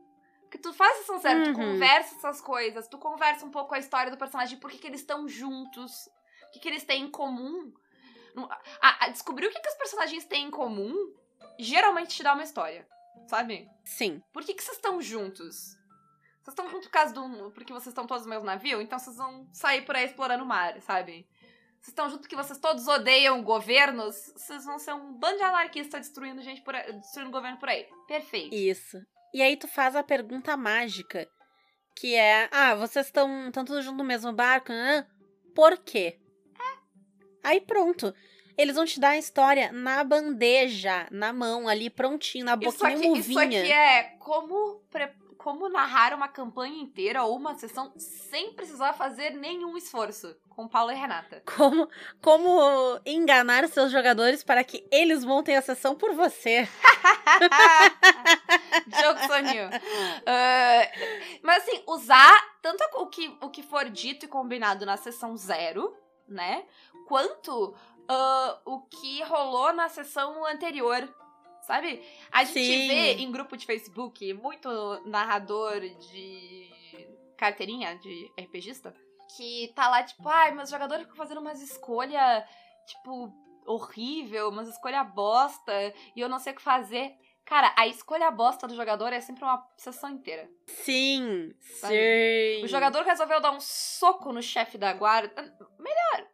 Porque 0.54 0.68
tu 0.68 0.72
faz 0.72 0.98
sessão 0.98 1.18
zero, 1.18 1.42
tu 1.42 1.48
Uhum. 1.48 1.72
conversa 1.72 2.14
essas 2.14 2.40
coisas, 2.40 2.86
tu 2.86 2.96
conversa 2.96 3.44
um 3.44 3.50
pouco 3.50 3.74
a 3.74 3.78
história 3.80 4.08
do 4.08 4.16
personagem, 4.16 4.56
por 4.56 4.70
que, 4.70 4.78
que 4.78 4.86
eles 4.86 5.00
estão 5.00 5.26
juntos, 5.26 6.06
o 6.46 6.52
que, 6.52 6.60
que 6.60 6.68
eles 6.68 6.84
têm 6.84 7.02
em 7.02 7.10
comum. 7.10 7.72
Descobrir 9.10 9.46
o 9.46 9.50
que, 9.50 9.58
que 9.58 9.68
os 9.68 9.74
personagens 9.74 10.24
têm 10.24 10.46
em 10.46 10.50
comum 10.52 10.94
geralmente 11.58 12.14
te 12.14 12.22
dá 12.22 12.34
uma 12.34 12.44
história, 12.44 12.86
sabe? 13.26 13.68
Sim. 13.84 14.22
Por 14.32 14.44
que, 14.44 14.54
que 14.54 14.62
vocês 14.62 14.76
estão 14.76 15.02
juntos? 15.02 15.76
Vocês 16.42 16.52
estão 16.52 16.68
juntos 16.68 16.86
por 16.86 16.92
causa 16.92 17.12
do. 17.12 17.50
Porque 17.50 17.72
vocês 17.72 17.88
estão 17.88 18.06
todos 18.06 18.24
no 18.24 18.30
mesmo 18.30 18.44
navio? 18.44 18.80
Então 18.80 18.96
vocês 18.98 19.16
vão 19.16 19.48
sair 19.52 19.82
por 19.84 19.96
aí 19.96 20.04
explorando 20.04 20.44
o 20.44 20.46
mar, 20.46 20.80
sabe? 20.82 21.26
Vocês 21.80 21.88
estão 21.88 22.08
juntos 22.08 22.26
porque 22.26 22.36
vocês 22.36 22.58
todos 22.58 22.86
odeiam 22.86 23.42
governos? 23.42 24.14
Vocês 24.36 24.64
vão 24.64 24.78
ser 24.78 24.94
um 24.94 25.14
bando 25.14 25.38
de 25.38 25.42
anarquistas 25.42 26.02
destruindo 26.02 26.42
gente 26.42 26.62
por 26.62 26.76
aí, 26.76 26.92
destruindo 26.92 27.30
o 27.30 27.32
governo 27.32 27.58
por 27.58 27.68
aí. 27.68 27.88
Perfeito. 28.06 28.54
Isso. 28.54 29.04
E 29.34 29.42
aí 29.42 29.56
tu 29.56 29.66
faz 29.66 29.96
a 29.96 30.02
pergunta 30.02 30.56
mágica, 30.56 31.28
que 31.96 32.14
é: 32.14 32.48
"Ah, 32.52 32.74
vocês 32.76 33.06
estão 33.06 33.50
tão 33.50 33.64
todos 33.64 33.84
juntos 33.84 33.98
no 33.98 34.04
mesmo 34.04 34.32
barco, 34.32 34.72
né? 34.72 35.04
Por 35.54 35.76
quê?" 35.78 36.18
Aí 37.42 37.60
pronto. 37.60 38.14
Eles 38.56 38.76
vão 38.76 38.84
te 38.84 39.00
dar 39.00 39.10
a 39.10 39.18
história 39.18 39.72
na 39.72 40.04
bandeja, 40.04 41.08
na 41.10 41.32
mão, 41.32 41.66
ali 41.66 41.90
prontinho, 41.90 42.44
na 42.44 42.52
Isso 42.54 42.78
boquinha 42.78 42.96
aqui, 42.96 43.18
isso 43.18 43.32
muvinha. 43.32 43.62
aqui 43.62 43.72
é 43.72 44.02
como, 44.20 44.80
como 45.36 45.68
narrar 45.68 46.14
uma 46.14 46.28
campanha 46.28 46.80
inteira 46.80 47.24
ou 47.24 47.36
uma 47.36 47.58
sessão 47.58 47.92
sem 47.98 48.54
precisar 48.54 48.92
fazer 48.92 49.30
nenhum 49.30 49.76
esforço. 49.76 50.36
Com 50.48 50.68
Paulo 50.68 50.92
e 50.92 50.94
Renata. 50.94 51.42
Como, 51.56 51.88
como 52.22 53.00
enganar 53.04 53.66
seus 53.68 53.90
jogadores 53.90 54.44
para 54.44 54.62
que 54.62 54.86
eles 54.92 55.24
montem 55.24 55.56
a 55.56 55.62
sessão 55.62 55.96
por 55.96 56.14
você. 56.14 56.68
Jokes 58.88 59.30
on 59.30 59.54
you. 59.54 59.68
Ah, 60.26 60.90
mas 61.42 61.62
assim, 61.62 61.82
usar 61.86 62.58
tanto 62.62 62.82
o 62.96 63.06
que, 63.06 63.36
o 63.40 63.50
que 63.50 63.62
for 63.62 63.88
dito 63.90 64.26
e 64.26 64.28
combinado 64.28 64.86
na 64.86 64.96
sessão 64.96 65.36
zero, 65.36 65.96
né? 66.28 66.64
Quanto 67.06 67.74
ah, 68.08 68.58
o 68.64 68.80
que 68.82 69.22
rolou 69.22 69.72
na 69.72 69.88
sessão 69.88 70.44
anterior. 70.44 71.08
Sabe? 71.62 72.02
A 72.30 72.44
gente 72.44 72.60
Sim. 72.60 72.88
vê 72.88 73.14
em 73.14 73.32
grupo 73.32 73.56
de 73.56 73.64
Facebook 73.64 74.34
muito 74.34 74.68
narrador 75.06 75.80
de 75.80 76.70
carteirinha 77.38 77.96
de 77.96 78.30
RPGista 78.38 78.94
que 79.36 79.72
tá 79.74 79.88
lá, 79.88 80.02
tipo, 80.02 80.28
ai, 80.28 80.52
meus 80.52 80.70
jogadores 80.70 81.04
ficam 81.04 81.16
fazendo 81.16 81.40
umas 81.40 81.60
escolhas, 81.60 82.44
tipo, 82.86 83.32
horrível, 83.66 84.48
umas 84.48 84.68
escolhas 84.68 85.08
bosta, 85.12 85.72
e 86.14 86.20
eu 86.20 86.28
não 86.28 86.38
sei 86.38 86.52
o 86.52 86.56
que 86.56 86.62
fazer. 86.62 87.16
Cara, 87.44 87.72
a 87.76 87.86
escolha 87.86 88.30
bosta 88.30 88.66
do 88.66 88.74
jogador 88.74 89.12
é 89.12 89.20
sempre 89.20 89.44
uma 89.44 89.62
sessão 89.76 90.10
inteira. 90.10 90.48
Sim, 90.66 91.52
Sabe? 91.80 91.94
sim. 92.58 92.64
O 92.64 92.68
jogador 92.68 93.02
resolveu 93.04 93.40
dar 93.40 93.50
um 93.52 93.60
soco 93.60 94.32
no 94.32 94.42
chefe 94.42 94.78
da 94.78 94.92
guarda. 94.94 95.54
Melhor, 95.78 96.26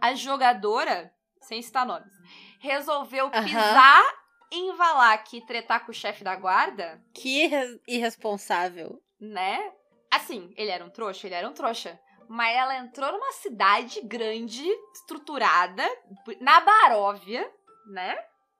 a 0.00 0.14
jogadora, 0.14 1.12
sem 1.40 1.62
citar 1.62 1.86
nomes, 1.86 2.12
resolveu 2.58 3.30
pisar 3.30 4.04
em 4.50 4.72
Valak 4.74 5.36
e 5.36 5.46
tretar 5.46 5.84
com 5.84 5.92
o 5.92 5.94
chefe 5.94 6.24
da 6.24 6.34
guarda, 6.34 7.00
Que 7.14 7.44
irre- 7.44 7.80
irresponsável. 7.86 9.00
né? 9.20 9.72
Assim, 10.10 10.52
ele 10.56 10.70
era 10.70 10.84
um 10.84 10.90
trouxa, 10.90 11.26
ele 11.26 11.34
era 11.34 11.48
um 11.48 11.52
trouxa. 11.52 11.98
Mas 12.28 12.56
ela 12.56 12.76
entrou 12.78 13.12
numa 13.12 13.30
cidade 13.32 14.00
grande, 14.02 14.66
estruturada, 14.94 15.84
na 16.40 16.60
Baróvia, 16.60 17.48
né? 17.86 18.16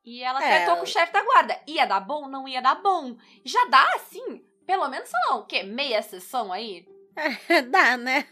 E 0.07 0.23
ela 0.23 0.43
É. 0.43 0.59
tretou 0.61 0.77
com 0.77 0.85
o 0.85 0.87
chefe 0.87 1.13
da 1.13 1.23
guarda. 1.25 1.61
Ia 1.67 1.85
dar 1.85 1.99
bom? 2.01 2.29
Não 2.29 2.47
ia 2.47 2.63
dar 2.63 2.77
bom. 2.77 3.17
Já 3.45 3.65
dá, 3.67 3.85
assim, 3.97 4.41
pelo 4.65 4.89
menos, 4.89 5.09
sei 5.09 5.19
lá, 5.29 5.37
o 5.37 5.45
quê? 5.47 5.65
Meia 5.65 6.01
sessão 6.01 6.53
aí? 6.53 6.87
Dá, 7.71 7.97
né? 7.97 8.25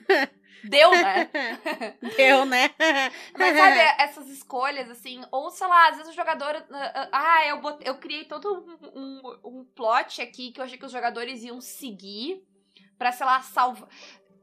Deu, 0.62 0.90
né? 0.92 1.28
Deu, 2.16 2.44
né? 2.46 2.70
Mas 3.37 3.56
sabe, 3.56 3.78
essas 3.98 4.28
escolhas, 4.28 4.88
assim, 4.88 5.20
ou 5.32 5.50
sei 5.50 5.66
lá, 5.66 5.88
às 5.88 5.96
vezes 5.96 6.12
o 6.12 6.16
jogador. 6.16 6.54
ah, 6.70 6.92
ah, 6.94 7.08
Ah, 7.12 7.46
eu, 7.46 7.60
botei, 7.60 7.88
eu 7.88 7.96
criei 7.98 8.24
todo 8.24 8.66
um, 8.94 8.98
um, 9.00 9.38
um 9.60 9.64
plot 9.74 10.22
aqui 10.22 10.52
que 10.52 10.60
eu 10.60 10.64
achei 10.64 10.78
que 10.78 10.87
os 10.87 10.92
jogadores 10.92 11.42
iam 11.42 11.60
seguir 11.60 12.42
pra, 12.96 13.10
sei 13.12 13.26
lá, 13.26 13.40
salvar. 13.42 13.88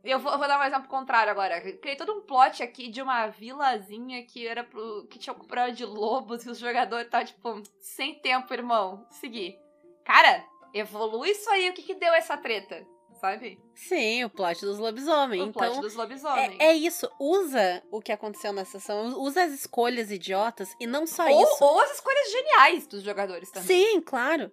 Eu 0.04 0.20
vou, 0.20 0.32
eu 0.32 0.38
vou 0.40 0.48
dar 0.48 0.60
um 0.60 0.64
exemplo 0.64 0.88
contrário 0.88 1.32
agora. 1.32 1.58
Eu 1.58 1.78
Criei 1.78 1.96
todo 1.96 2.14
um 2.14 2.22
plot 2.22 2.64
aqui 2.64 2.88
de 2.88 3.02
uma 3.02 3.28
vilazinha 3.28 4.24
que 4.26 4.48
era 4.48 4.64
pro. 4.64 5.06
que 5.10 5.20
tinha 5.20 5.34
problema 5.34 5.72
de 5.72 5.86
lobos 5.86 6.44
e 6.46 6.50
os 6.50 6.58
jogadores 6.58 7.06
estavam, 7.06 7.26
tipo, 7.28 7.64
sem 7.80 8.16
tempo, 8.16 8.52
irmão. 8.54 9.06
Seguir. 9.12 9.60
Cara, 10.04 10.44
evolui 10.74 11.30
isso 11.30 11.50
aí. 11.52 11.70
O 11.70 11.74
que 11.74 11.84
que 11.84 11.94
deu 11.96 12.14
essa 12.14 12.36
treta? 12.36 12.86
Sabe? 13.20 13.60
Sim, 13.76 14.24
o 14.24 14.30
plot 14.32 14.62
dos 14.62 14.80
lobisomens. 14.80 15.44
O 15.44 15.54
plot 15.54 15.68
então, 15.68 15.82
dos 15.82 15.94
lobisomens. 15.94 16.56
é, 16.60 16.70
é 16.70 16.74
isso. 16.74 17.08
Usa 17.20 17.84
o 17.92 18.02
que 18.02 18.12
aconteceu 18.12 18.52
na 18.52 18.66
sessão. 18.66 19.20
Usa 19.20 19.44
as 19.44 19.52
escolhas 19.54 20.10
idiotas 20.10 20.76
e 20.80 20.88
não 20.88 21.06
só 21.06 21.30
ou, 21.30 21.44
isso. 21.44 21.64
ou 21.64 21.80
as 21.82 21.92
escolhas 21.92 22.32
geniais 22.32 22.88
dos 22.88 23.04
jogadores 23.04 23.52
também. 23.52 23.68
Sim, 23.68 24.02
claro. 24.02 24.52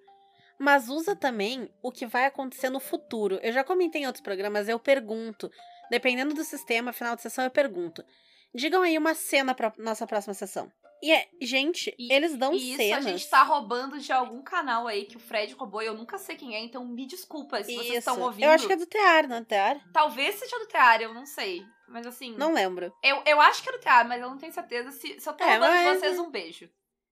Mas 0.59 0.89
usa 0.89 1.15
também 1.15 1.71
o 1.83 1.93
que 1.93 2.07
vai 2.07 2.25
acontecer 2.27 2.69
no 2.71 2.81
futuro. 2.81 3.39
Eu 3.43 3.53
já 3.53 3.63
comentei 3.63 4.03
em 4.03 4.07
outros 4.07 4.23
programas, 4.23 4.69
eu 4.69 4.79
pergunto. 4.79 5.51
Dependendo 5.91 6.35
do 6.35 6.45
sistema, 6.45 6.93
final 6.93 7.15
de 7.17 7.23
sessão, 7.23 7.45
eu 7.45 7.51
pergunto. 7.51 8.05
Digam 8.55 8.83
aí 8.83 8.99
uma 8.99 9.15
cena 9.15 9.55
pra 9.55 9.73
nossa 9.79 10.07
próxima 10.07 10.35
sessão. 10.35 10.71
E 11.01 11.13
é, 11.13 11.29
gente, 11.41 11.95
E- 11.97 12.13
eles 12.13 12.37
dão 12.37 12.53
E 12.53 12.71
isso 12.73 12.77
cenas. 12.77 13.07
a 13.07 13.11
gente 13.11 13.31
tá 13.31 13.43
roubando 13.45 14.01
de 14.01 14.11
algum 14.13 14.43
canal 14.43 14.89
aí 14.89 15.05
que 15.05 15.17
o 15.17 15.21
Fred 15.21 15.53
roubou 15.55 15.81
e 15.81 15.87
eu 15.87 15.95
nunca 15.95 16.19
sei 16.19 16.35
quem 16.35 16.57
é, 16.57 16.61
então 16.61 16.85
me 16.85 17.07
desculpa 17.07 17.63
se 17.63 17.73
vocês 17.73 17.87
Isso. 17.87 17.99
estão 17.99 18.21
ouvindo. 18.21 18.45
Eu 18.47 18.51
acho 18.51 18.67
que 18.67 18.73
é 18.73 18.77
do 18.77 18.85
Tear, 18.87 19.29
não 19.29 19.37
é 19.37 19.41
do 19.41 19.47
Tear? 19.47 19.81
Talvez 19.93 20.35
seja 20.35 20.59
do 20.59 20.67
Tear, 20.67 21.01
eu 21.01 21.15
não 21.15 21.25
sei. 21.25 21.63
Mas 21.89 22.05
assim. 22.05 22.35
Não 22.37 22.53
lembro. 22.53 22.93
Eu, 23.03 23.23
eu 23.25 23.41
acho 23.41 23.63
que 23.63 23.69
é 23.69 23.73
do 23.73 23.79
Tear, 23.79 24.09
mas 24.09 24.21
eu 24.21 24.29
não 24.29 24.39
tenho 24.39 24.53
certeza. 24.53 24.91
Se, 24.91 25.21
se 25.21 25.29
eu 25.29 25.33
tô 25.35 25.45
É, 25.45 25.51
roubando 25.53 25.79
de 25.79 25.85
mas- 25.85 26.01
vocês, 26.01 26.19
um 26.19 26.31
beijo. 26.31 26.69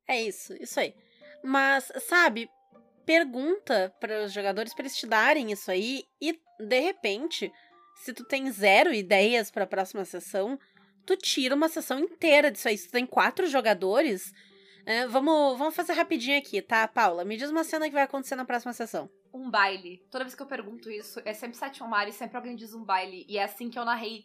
É 0.08 0.20
isso, 0.20 0.52
isso 0.60 0.80
aí. 0.80 0.92
Mas, 1.44 1.90
sabe, 2.08 2.50
pergunta 3.06 3.94
para 4.00 4.24
os 4.24 4.32
jogadores 4.32 4.74
para 4.74 4.82
eles 4.82 4.96
te 4.96 5.06
darem 5.06 5.52
isso 5.52 5.70
aí 5.70 6.02
e, 6.20 6.38
de 6.58 6.80
repente, 6.80 7.50
se 7.94 8.12
tu 8.12 8.24
tem 8.24 8.50
zero 8.50 8.92
ideias 8.92 9.50
para 9.50 9.64
a 9.64 9.66
próxima 9.66 10.04
sessão, 10.04 10.58
tu 11.06 11.16
tira 11.16 11.54
uma 11.54 11.68
sessão 11.68 11.98
inteira 12.00 12.50
disso 12.50 12.68
aí. 12.68 12.76
Se 12.76 12.88
tu 12.88 12.92
tem 12.92 13.06
quatro 13.06 13.46
jogadores, 13.46 14.32
é, 14.84 15.06
vamos, 15.06 15.56
vamos 15.56 15.74
fazer 15.74 15.92
rapidinho 15.92 16.36
aqui, 16.36 16.60
tá, 16.60 16.86
Paula? 16.86 17.24
Me 17.24 17.36
diz 17.36 17.48
uma 17.48 17.64
cena 17.64 17.86
que 17.86 17.94
vai 17.94 18.02
acontecer 18.02 18.34
na 18.34 18.44
próxima 18.44 18.72
sessão. 18.72 19.08
Um 19.32 19.50
baile. 19.50 20.02
Toda 20.10 20.24
vez 20.24 20.34
que 20.34 20.42
eu 20.42 20.46
pergunto 20.46 20.90
isso, 20.90 21.20
é 21.24 21.32
sempre 21.32 21.56
sétimo 21.56 21.88
mar 21.88 22.08
e 22.08 22.12
sempre 22.12 22.36
alguém 22.36 22.56
diz 22.56 22.74
um 22.74 22.84
baile. 22.84 23.24
E 23.28 23.38
é 23.38 23.44
assim 23.44 23.70
que 23.70 23.78
eu 23.78 23.84
narrei 23.84 24.24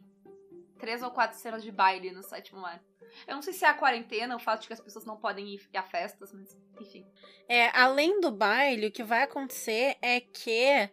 três 0.81 1.03
ou 1.03 1.11
quatro 1.11 1.37
cenas 1.37 1.63
de 1.63 1.71
baile 1.71 2.11
no 2.11 2.23
sétimo 2.23 2.59
mar. 2.59 2.83
Eu 3.27 3.35
não 3.35 3.41
sei 3.41 3.53
se 3.53 3.63
é 3.63 3.67
a 3.67 3.73
quarentena, 3.73 4.35
o 4.35 4.39
fato 4.39 4.61
de 4.61 4.67
que 4.67 4.73
as 4.73 4.81
pessoas 4.81 5.05
não 5.05 5.15
podem 5.15 5.47
ir 5.47 5.61
a 5.75 5.83
festas, 5.83 6.33
mas 6.33 6.57
enfim. 6.79 7.05
É, 7.47 7.69
além 7.77 8.19
do 8.19 8.31
baile, 8.31 8.87
o 8.87 8.91
que 8.91 9.03
vai 9.03 9.21
acontecer 9.21 9.97
é 10.01 10.19
que 10.19 10.89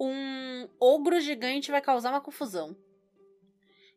um 0.00 0.68
ogro 0.80 1.20
gigante 1.20 1.70
vai 1.70 1.80
causar 1.80 2.10
uma 2.10 2.20
confusão. 2.20 2.76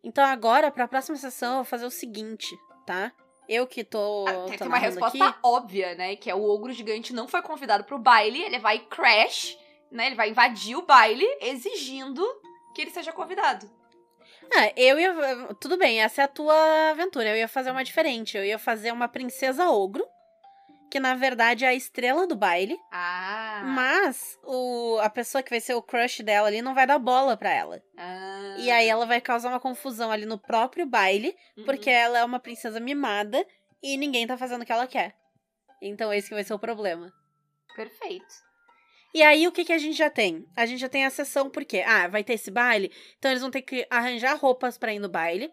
Então 0.03 0.23
agora, 0.23 0.69
pra 0.69 0.87
próxima 0.87 1.17
sessão, 1.17 1.53
eu 1.53 1.55
vou 1.57 1.65
fazer 1.65 1.85
o 1.85 1.91
seguinte, 1.91 2.55
tá? 2.85 3.11
Eu 3.49 3.65
que 3.65 3.83
tô. 3.83 4.25
Ah, 4.27 4.45
tem, 4.45 4.51
tô 4.51 4.57
tem 4.59 4.67
uma 4.67 4.77
resposta 4.77 5.25
aqui. 5.25 5.39
óbvia, 5.41 5.95
né? 5.95 6.15
Que 6.15 6.29
é 6.29 6.35
o 6.35 6.43
ogro 6.43 6.71
gigante 6.71 7.13
não 7.13 7.27
foi 7.27 7.41
convidado 7.41 7.83
pro 7.83 7.97
baile, 7.97 8.41
ele 8.43 8.59
vai 8.59 8.79
crash, 8.79 9.57
né? 9.89 10.07
Ele 10.07 10.15
vai 10.15 10.29
invadir 10.29 10.75
o 10.75 10.85
baile, 10.85 11.25
exigindo 11.41 12.23
que 12.75 12.81
ele 12.81 12.91
seja 12.91 13.11
convidado. 13.11 13.67
Ah, 14.53 14.71
eu 14.75 14.99
ia. 14.99 15.13
Tudo 15.59 15.77
bem, 15.77 16.01
essa 16.01 16.21
é 16.21 16.25
a 16.25 16.29
tua 16.29 16.55
aventura. 16.91 17.29
Eu 17.29 17.37
ia 17.37 17.47
fazer 17.47 17.71
uma 17.71 17.83
diferente. 17.83 18.37
Eu 18.37 18.45
ia 18.45 18.59
fazer 18.59 18.91
uma 18.91 19.07
princesa 19.07 19.69
ogro, 19.69 20.05
que 20.91 20.99
na 20.99 21.15
verdade 21.15 21.65
é 21.65 21.69
a 21.69 21.73
estrela 21.73 22.27
do 22.27 22.35
baile. 22.35 22.77
Ah. 22.91 23.63
Mas 23.65 24.37
o, 24.43 24.97
a 25.01 25.09
pessoa 25.09 25.41
que 25.41 25.49
vai 25.49 25.59
ser 25.59 25.73
o 25.73 25.81
crush 25.81 26.21
dela 26.23 26.47
ali 26.47 26.61
não 26.61 26.73
vai 26.73 26.87
dar 26.87 26.99
bola 26.99 27.35
pra 27.35 27.51
ela. 27.51 27.81
Ah. 27.97 28.55
E 28.57 28.71
aí 28.71 28.87
ela 28.87 29.05
vai 29.05 29.19
causar 29.19 29.49
uma 29.49 29.59
confusão 29.59 30.11
ali 30.11 30.25
no 30.25 30.37
próprio 30.37 30.85
baile. 30.85 31.35
Uhum. 31.57 31.65
Porque 31.65 31.89
ela 31.89 32.19
é 32.19 32.23
uma 32.23 32.39
princesa 32.39 32.79
mimada 32.79 33.45
e 33.81 33.97
ninguém 33.97 34.25
tá 34.25 34.37
fazendo 34.37 34.61
o 34.61 34.65
que 34.65 34.71
ela 34.71 34.87
quer. 34.87 35.15
Então 35.81 36.13
esse 36.13 36.29
que 36.29 36.35
vai 36.35 36.43
ser 36.43 36.53
o 36.53 36.59
problema. 36.59 37.11
Perfeito. 37.75 38.45
E 39.15 39.23
aí 39.23 39.47
o 39.47 39.51
que, 39.53 39.63
que 39.63 39.71
a 39.71 39.77
gente 39.77 39.97
já 39.97 40.09
tem? 40.09 40.45
A 40.57 40.65
gente 40.65 40.81
já 40.81 40.89
tem 40.89 41.05
a 41.05 41.09
sessão 41.09 41.49
porque, 41.49 41.79
ah, 41.87 42.05
vai 42.09 42.21
ter 42.21 42.33
esse 42.33 42.51
baile, 42.51 42.91
então 43.17 43.31
eles 43.31 43.41
vão 43.41 43.49
ter 43.49 43.61
que 43.61 43.87
arranjar 43.89 44.37
roupas 44.37 44.77
pra 44.77 44.93
ir 44.93 44.99
no 44.99 45.07
baile, 45.07 45.49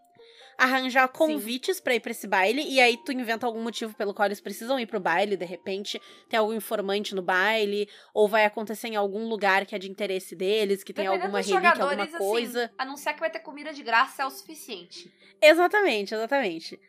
arranjar 0.59 1.07
convites 1.07 1.79
pra 1.79 1.95
ir 1.95 2.01
pra 2.01 2.11
esse 2.11 2.27
baile, 2.27 2.61
e 2.69 2.81
aí 2.81 2.99
tu 3.05 3.13
inventa 3.13 3.47
algum 3.47 3.63
motivo 3.63 3.95
pelo 3.95 4.13
qual 4.13 4.27
eles 4.27 4.41
precisam 4.41 4.81
ir 4.81 4.87
pro 4.87 4.99
baile, 4.99 5.37
de 5.37 5.45
repente 5.45 6.03
tem 6.29 6.41
algum 6.41 6.53
informante 6.53 7.15
no 7.15 7.23
baile, 7.23 7.89
ou 8.13 8.27
vai 8.27 8.45
acontecer 8.45 8.89
em 8.89 8.97
algum 8.97 9.29
lugar 9.29 9.65
que 9.65 9.77
é 9.77 9.79
de 9.79 9.89
interesse 9.89 10.35
deles, 10.35 10.83
que 10.83 10.93
tem 10.93 11.05
Dependendo 11.05 11.27
alguma 11.27 11.39
relíquia, 11.41 11.71
alguma 11.71 12.05
jogadores, 12.05 12.19
coisa. 12.19 12.65
Assim, 12.65 12.75
anunciar 12.77 13.15
que 13.15 13.21
vai 13.21 13.31
ter 13.31 13.39
comida 13.39 13.73
de 13.73 13.85
graça 13.85 14.25
é 14.25 14.27
o 14.27 14.31
suficiente. 14.31 15.09
Exatamente, 15.41 16.13
exatamente. 16.13 16.81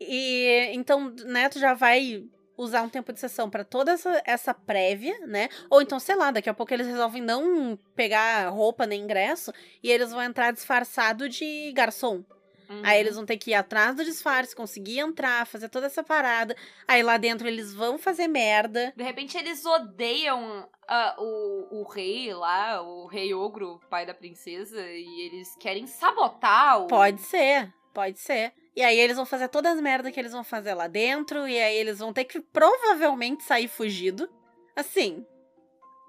E 0.00 0.70
então, 0.72 1.10
né, 1.26 1.50
tu 1.50 1.58
já 1.58 1.74
vai 1.74 2.24
usar 2.56 2.82
um 2.82 2.88
tempo 2.88 3.12
de 3.12 3.20
sessão 3.20 3.50
pra 3.50 3.64
toda 3.64 3.92
essa, 3.92 4.22
essa 4.24 4.54
prévia, 4.54 5.26
né? 5.26 5.48
Ou 5.70 5.82
então, 5.82 5.98
sei 5.98 6.14
lá, 6.14 6.30
daqui 6.30 6.48
a 6.48 6.54
pouco 6.54 6.72
eles 6.72 6.86
resolvem 6.86 7.22
não 7.22 7.78
pegar 7.94 8.48
roupa 8.48 8.86
nem 8.86 9.02
ingresso 9.02 9.52
e 9.82 9.90
eles 9.90 10.10
vão 10.10 10.22
entrar 10.22 10.52
disfarçado 10.52 11.28
de 11.28 11.72
garçom. 11.72 12.24
Uhum. 12.68 12.82
Aí 12.82 12.98
eles 12.98 13.16
vão 13.16 13.26
ter 13.26 13.36
que 13.36 13.50
ir 13.50 13.54
atrás 13.54 13.94
do 13.94 14.04
disfarce, 14.04 14.56
conseguir 14.56 14.98
entrar, 14.98 15.46
fazer 15.46 15.68
toda 15.68 15.86
essa 15.86 16.02
parada. 16.02 16.56
Aí 16.88 17.02
lá 17.02 17.16
dentro 17.16 17.46
eles 17.46 17.74
vão 17.74 17.98
fazer 17.98 18.26
merda. 18.26 18.92
De 18.96 19.04
repente 19.04 19.36
eles 19.36 19.64
odeiam 19.64 20.68
ah, 20.88 21.16
o, 21.18 21.80
o 21.80 21.88
rei 21.88 22.32
lá, 22.32 22.82
o 22.82 23.06
rei 23.06 23.34
ogro, 23.34 23.80
pai 23.90 24.06
da 24.06 24.14
princesa, 24.14 24.80
e 24.80 25.26
eles 25.26 25.54
querem 25.56 25.86
sabotar 25.86 26.82
o. 26.82 26.86
Pode 26.86 27.20
ser, 27.20 27.72
pode 27.94 28.18
ser. 28.18 28.52
E 28.76 28.82
aí 28.82 28.98
eles 28.98 29.16
vão 29.16 29.24
fazer 29.24 29.48
todas 29.48 29.74
as 29.74 29.80
merdas 29.80 30.12
que 30.12 30.18
eles 30.18 30.32
vão 30.32 30.42
fazer 30.42 30.74
lá 30.74 30.88
dentro, 30.88 31.48
e 31.48 31.58
aí 31.58 31.76
eles 31.76 32.00
vão 32.00 32.12
ter 32.12 32.24
que 32.24 32.40
provavelmente 32.40 33.44
sair 33.44 33.68
fugido. 33.68 34.28
Assim, 34.74 35.24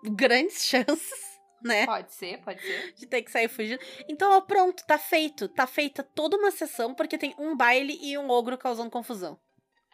grandes 0.03 0.65
chances, 0.65 1.39
né? 1.63 1.85
Pode 1.85 2.11
ser, 2.11 2.41
pode 2.41 2.59
ser. 2.59 2.93
De 2.93 3.05
ter 3.05 3.21
que 3.21 3.31
sair 3.31 3.47
fugido. 3.47 3.81
Então, 4.09 4.31
ó, 4.31 4.41
pronto, 4.41 4.83
tá 4.85 4.97
feito. 4.97 5.47
Tá 5.47 5.67
feita 5.67 6.03
toda 6.03 6.35
uma 6.35 6.49
sessão, 6.49 6.95
porque 6.95 7.17
tem 7.17 7.35
um 7.37 7.55
baile 7.55 7.97
e 8.01 8.17
um 8.17 8.29
ogro 8.29 8.57
causando 8.57 8.89
confusão. 8.89 9.39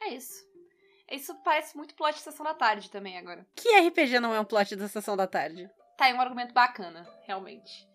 É 0.01 0.13
isso. 0.13 0.49
Isso 1.11 1.35
parece 1.43 1.75
muito 1.75 1.93
plot 1.93 2.15
de 2.15 2.21
sessão 2.21 2.45
da 2.45 2.53
tarde 2.53 2.89
também 2.89 3.17
agora. 3.17 3.45
Que 3.53 3.67
RPG 3.67 4.21
não 4.21 4.33
é 4.33 4.39
um 4.39 4.45
plot 4.45 4.77
da 4.77 4.87
sessão 4.87 5.17
da 5.17 5.27
tarde? 5.27 5.69
Tá 5.97 6.05
aí 6.05 6.13
um 6.13 6.21
argumento 6.21 6.53
bacana, 6.53 7.05
realmente. 7.27 7.85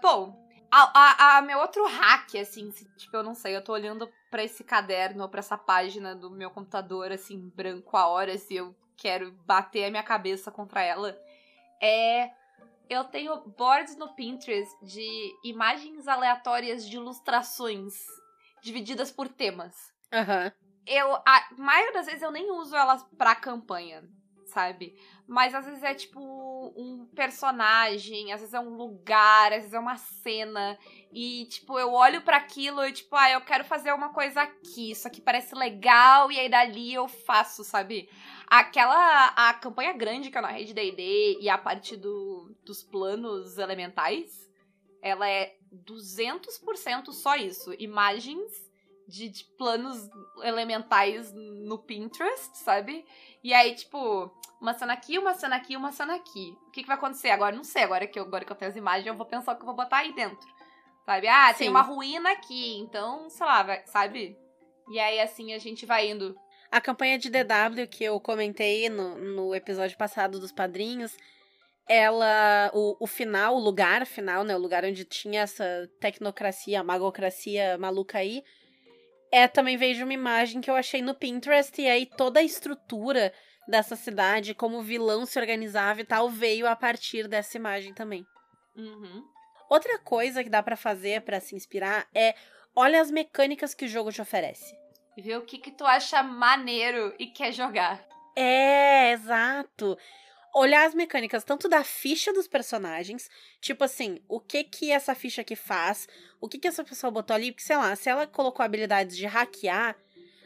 Bom, 0.00 0.43
a, 0.70 1.34
a, 1.34 1.38
a 1.38 1.42
meu 1.42 1.58
outro 1.58 1.86
hack, 1.86 2.34
assim, 2.36 2.70
tipo, 2.96 3.16
eu 3.16 3.22
não 3.22 3.34
sei, 3.34 3.54
eu 3.56 3.62
tô 3.62 3.72
olhando 3.72 4.10
pra 4.30 4.42
esse 4.42 4.64
caderno 4.64 5.22
ou 5.22 5.28
pra 5.28 5.40
essa 5.40 5.56
página 5.56 6.14
do 6.14 6.30
meu 6.30 6.50
computador, 6.50 7.12
assim, 7.12 7.48
branco 7.54 7.96
a 7.96 8.06
horas 8.08 8.50
e 8.50 8.56
eu 8.56 8.74
quero 8.96 9.32
bater 9.46 9.84
a 9.84 9.90
minha 9.90 10.02
cabeça 10.02 10.50
contra 10.50 10.82
ela. 10.82 11.16
É. 11.80 12.30
Eu 12.88 13.04
tenho 13.04 13.40
boards 13.56 13.96
no 13.96 14.14
Pinterest 14.14 14.70
de 14.84 15.08
imagens 15.42 16.06
aleatórias 16.06 16.86
de 16.86 16.96
ilustrações 16.96 17.94
divididas 18.62 19.10
por 19.10 19.26
temas 19.26 19.74
Aham. 20.12 20.52
eu, 20.86 21.14
a 21.26 21.48
maioria 21.56 21.92
das 21.94 22.06
vezes 22.06 22.22
eu 22.22 22.30
nem 22.30 22.50
uso 22.50 22.76
elas 22.76 23.02
pra 23.16 23.34
campanha, 23.34 24.04
sabe? 24.54 24.96
Mas 25.26 25.54
às 25.54 25.66
vezes 25.66 25.82
é 25.82 25.94
tipo 25.94 26.20
um 26.76 27.06
personagem, 27.14 28.32
às 28.32 28.40
vezes 28.40 28.54
é 28.54 28.60
um 28.60 28.76
lugar, 28.76 29.52
às 29.52 29.58
vezes 29.58 29.74
é 29.74 29.78
uma 29.78 29.96
cena. 29.96 30.78
E, 31.12 31.46
tipo, 31.46 31.78
eu 31.78 31.92
olho 31.92 32.22
pra 32.22 32.36
aquilo 32.36 32.84
e, 32.84 32.92
tipo, 32.92 33.14
ah, 33.16 33.30
eu 33.30 33.40
quero 33.40 33.64
fazer 33.64 33.92
uma 33.92 34.10
coisa 34.10 34.42
aqui. 34.42 34.92
Isso 34.92 35.08
aqui 35.08 35.20
parece 35.20 35.54
legal, 35.54 36.30
e 36.30 36.38
aí 36.38 36.48
dali 36.48 36.94
eu 36.94 37.08
faço, 37.08 37.64
sabe? 37.64 38.08
Aquela. 38.46 39.28
A 39.36 39.54
campanha 39.54 39.92
grande 39.92 40.30
que 40.30 40.38
eu 40.38 40.42
narrei 40.42 40.64
de 40.64 40.72
DD 40.72 41.38
e 41.40 41.48
a 41.48 41.58
parte 41.58 41.96
do, 41.96 42.54
dos 42.64 42.82
planos 42.82 43.58
elementais, 43.58 44.48
ela 45.02 45.28
é 45.28 45.56
200% 45.72 47.12
só 47.12 47.34
isso. 47.36 47.74
Imagens 47.78 48.63
de, 49.06 49.28
de 49.28 49.44
planos 49.56 50.08
elementais 50.42 51.32
no 51.32 51.78
Pinterest, 51.78 52.56
sabe? 52.58 53.04
E 53.42 53.52
aí, 53.52 53.74
tipo, 53.74 54.30
uma 54.60 54.74
cena 54.74 54.92
aqui, 54.94 55.18
uma 55.18 55.34
cena 55.34 55.56
aqui, 55.56 55.76
uma 55.76 55.92
cena 55.92 56.14
aqui. 56.14 56.56
O 56.66 56.70
que, 56.70 56.82
que 56.82 56.88
vai 56.88 56.96
acontecer 56.96 57.30
agora? 57.30 57.54
Não 57.54 57.64
sei. 57.64 57.82
Agora 57.82 58.06
que, 58.06 58.18
eu, 58.18 58.24
agora 58.24 58.44
que 58.44 58.52
eu 58.52 58.56
tenho 58.56 58.70
as 58.70 58.76
imagens, 58.76 59.06
eu 59.06 59.14
vou 59.14 59.26
pensar 59.26 59.52
o 59.52 59.56
que 59.56 59.62
eu 59.62 59.66
vou 59.66 59.74
botar 59.76 59.98
aí 59.98 60.12
dentro. 60.14 60.48
Sabe? 61.04 61.28
Ah, 61.28 61.52
tem 61.52 61.66
Sim. 61.66 61.70
uma 61.70 61.82
ruína 61.82 62.32
aqui, 62.32 62.78
então, 62.78 63.28
sei 63.28 63.44
lá, 63.44 63.62
vai- 63.62 63.86
sabe? 63.86 64.36
E 64.90 64.98
aí, 64.98 65.20
assim, 65.20 65.52
a 65.52 65.58
gente 65.58 65.84
vai 65.84 66.08
indo. 66.08 66.34
A 66.70 66.80
campanha 66.80 67.18
de 67.18 67.30
DW 67.30 67.86
que 67.90 68.04
eu 68.04 68.18
comentei 68.18 68.88
no, 68.88 69.16
no 69.16 69.54
episódio 69.54 69.96
passado 69.98 70.40
dos 70.40 70.50
padrinhos, 70.50 71.14
ela. 71.86 72.70
O, 72.72 72.96
o 73.04 73.06
final, 73.06 73.54
o 73.54 73.60
lugar 73.60 74.06
final, 74.06 74.44
né? 74.44 74.56
O 74.56 74.60
lugar 74.60 74.84
onde 74.84 75.04
tinha 75.04 75.42
essa 75.42 75.88
tecnocracia, 76.00 76.82
magocracia 76.82 77.76
maluca 77.78 78.18
aí. 78.18 78.42
É 79.34 79.48
também 79.48 79.76
vejo 79.76 80.04
uma 80.04 80.12
imagem 80.12 80.60
que 80.60 80.70
eu 80.70 80.76
achei 80.76 81.02
no 81.02 81.12
Pinterest, 81.12 81.82
e 81.82 81.88
aí 81.88 82.06
toda 82.06 82.38
a 82.38 82.42
estrutura 82.44 83.32
dessa 83.66 83.96
cidade, 83.96 84.54
como 84.54 84.78
o 84.78 84.82
vilão 84.82 85.26
se 85.26 85.36
organizava 85.40 86.00
e 86.00 86.04
tal, 86.04 86.30
veio 86.30 86.68
a 86.68 86.76
partir 86.76 87.26
dessa 87.26 87.56
imagem 87.56 87.92
também. 87.92 88.24
Uhum. 88.76 89.24
Outra 89.68 89.98
coisa 89.98 90.44
que 90.44 90.48
dá 90.48 90.62
pra 90.62 90.76
fazer 90.76 91.22
pra 91.22 91.40
se 91.40 91.56
inspirar 91.56 92.06
é 92.14 92.36
olha 92.76 93.00
as 93.00 93.10
mecânicas 93.10 93.74
que 93.74 93.86
o 93.86 93.88
jogo 93.88 94.12
te 94.12 94.22
oferece. 94.22 94.72
Vê 95.18 95.36
o 95.36 95.42
que, 95.42 95.58
que 95.58 95.72
tu 95.72 95.84
acha 95.84 96.22
maneiro 96.22 97.12
e 97.18 97.26
quer 97.26 97.50
jogar. 97.50 98.06
É, 98.36 99.10
exato. 99.10 99.98
Olhar 100.54 100.86
as 100.86 100.94
mecânicas 100.94 101.42
tanto 101.42 101.68
da 101.68 101.82
ficha 101.82 102.32
dos 102.32 102.46
personagens, 102.46 103.28
tipo 103.60 103.82
assim, 103.82 104.20
o 104.28 104.38
que 104.38 104.62
que 104.62 104.92
essa 104.92 105.14
ficha 105.14 105.40
aqui 105.40 105.56
faz, 105.56 106.06
o 106.40 106.48
que 106.48 106.58
que 106.58 106.68
essa 106.68 106.84
pessoa 106.84 107.10
botou 107.10 107.34
ali, 107.34 107.50
porque 107.50 107.64
sei 107.64 107.76
lá, 107.76 107.94
se 107.96 108.08
ela 108.08 108.26
colocou 108.26 108.64
habilidades 108.64 109.16
de 109.16 109.26
hackear, 109.26 109.96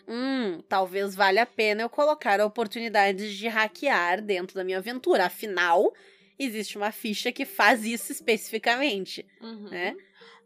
hum, 0.08 0.62
talvez 0.66 1.14
valha 1.14 1.42
a 1.42 1.46
pena 1.46 1.82
eu 1.82 1.90
colocar 1.90 2.40
oportunidades 2.40 3.34
de 3.36 3.48
hackear 3.48 4.22
dentro 4.22 4.54
da 4.54 4.64
minha 4.64 4.78
aventura. 4.78 5.26
Afinal, 5.26 5.92
existe 6.38 6.78
uma 6.78 6.90
ficha 6.90 7.30
que 7.30 7.44
faz 7.44 7.84
isso 7.84 8.10
especificamente, 8.10 9.26
Uhum. 9.42 9.68
né? 9.68 9.94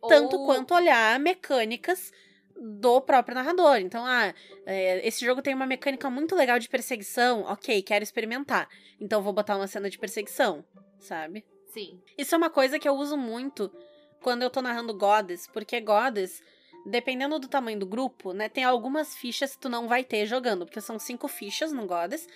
Tanto 0.09 0.37
Ou- 0.37 0.47
quanto 0.47 0.75
olhar 0.75 1.21
mecânicas 1.21 2.11
do 2.63 3.01
próprio 3.01 3.35
narrador. 3.35 3.77
Então, 3.79 4.05
ah, 4.07 4.33
é, 4.65 5.07
esse 5.07 5.25
jogo 5.25 5.43
tem 5.43 5.55
uma 5.55 5.67
mecânica 5.67 6.09
muito 6.09 6.37
legal 6.37 6.59
de 6.59 6.69
perseguição. 6.69 7.43
Ok, 7.43 7.83
quero 7.83 8.05
experimentar. 8.05 8.69
Então 9.01 9.21
vou 9.21 9.33
botar 9.33 9.57
uma 9.57 9.67
cena 9.67 9.91
de 9.91 9.99
perseguição, 9.99 10.65
sabe? 11.01 11.45
Sim. 11.73 12.01
Isso 12.17 12.35
é 12.35 12.39
uma 12.39 12.51
coisa 12.51 12.79
que 12.79 12.89
eu 12.89 12.95
uso 12.95 13.17
muito 13.17 13.71
quando 14.21 14.43
eu 14.43 14.51
tô 14.51 14.63
narrando 14.63 14.95
Goddess, 14.95 15.49
porque 15.53 15.81
Goddess, 15.81 16.41
dependendo 16.87 17.39
do 17.41 17.49
tamanho 17.49 17.81
do 17.81 17.87
grupo, 17.87 18.33
né, 18.33 18.49
tem 18.49 18.63
algumas 18.63 19.17
fichas 19.17 19.55
que 19.55 19.63
tu 19.63 19.69
não 19.69 19.89
vai 19.89 20.05
ter 20.05 20.27
jogando, 20.27 20.65
porque 20.65 20.81
são 20.81 20.99
cinco 20.99 21.27
fichas 21.27 21.73
no 21.73 21.87
Goddess. 21.87 22.29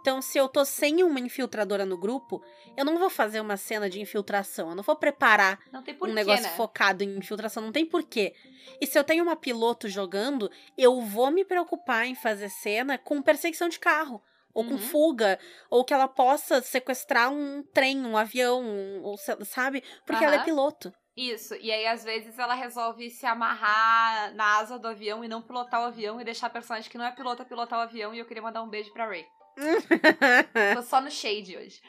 Então, 0.00 0.22
se 0.22 0.38
eu 0.38 0.48
tô 0.48 0.64
sem 0.64 1.02
uma 1.02 1.20
infiltradora 1.20 1.84
no 1.84 1.98
grupo, 1.98 2.42
eu 2.76 2.84
não 2.84 2.98
vou 2.98 3.10
fazer 3.10 3.40
uma 3.40 3.56
cena 3.56 3.88
de 3.88 4.00
infiltração, 4.00 4.70
eu 4.70 4.74
não 4.74 4.82
vou 4.82 4.96
preparar 4.96 5.60
Não 5.70 5.82
porquê, 5.82 6.10
um 6.10 6.14
negócio 6.14 6.42
né? 6.44 6.56
focado 6.56 7.04
em 7.04 7.18
infiltração, 7.18 7.62
não 7.62 7.72
tem 7.72 7.84
porquê. 7.84 8.34
E 8.80 8.86
se 8.86 8.98
eu 8.98 9.04
tenho 9.04 9.22
uma 9.22 9.36
piloto 9.36 9.88
jogando, 9.88 10.50
eu 10.76 11.00
vou 11.02 11.30
me 11.30 11.44
preocupar 11.44 12.06
em 12.06 12.14
fazer 12.14 12.48
cena 12.48 12.96
com 12.96 13.20
perseguição 13.20 13.68
de 13.68 13.78
carro. 13.78 14.22
Ou 14.52 14.64
com 14.64 14.72
Uhum. 14.72 14.78
fuga, 14.78 15.38
ou 15.70 15.84
que 15.84 15.94
ela 15.94 16.08
possa 16.08 16.60
sequestrar 16.60 17.30
um 17.30 17.62
trem, 17.62 18.04
um 18.04 18.16
avião, 18.16 18.60
um- 18.60 19.02
ou 19.02 19.16
sabe? 19.16 19.84
Porque 20.04 20.24
ela 20.24 20.34
é 20.36 20.44
piloto. 20.44 20.92
Isso, 21.16 21.54
e 21.54 21.70
aí 21.70 21.86
às 21.86 22.02
vezes 22.02 22.36
ela 22.38 22.54
resolve 22.54 23.10
se 23.10 23.26
amarrar 23.26 24.34
na 24.34 24.58
asa 24.58 24.78
do 24.78 24.88
avião 24.88 25.22
e 25.24 25.28
não 25.28 25.42
pilotar 25.42 25.82
o 25.82 25.84
avião 25.84 26.20
e 26.20 26.24
deixar 26.24 26.46
a 26.46 26.50
personagem 26.50 26.90
que 26.90 26.98
não 26.98 27.04
é 27.04 27.12
piloto 27.12 27.44
pilotar 27.44 27.78
o 27.78 27.82
avião 27.82 28.12
e 28.14 28.18
eu 28.18 28.26
queria 28.26 28.42
mandar 28.42 28.62
um 28.62 28.68
beijo 28.68 28.92
pra 28.92 29.06
Ray. 29.06 29.24
Tô 30.74 30.82
só 30.82 31.00
no 31.00 31.10
shade 31.10 31.56
hoje. 31.56 31.80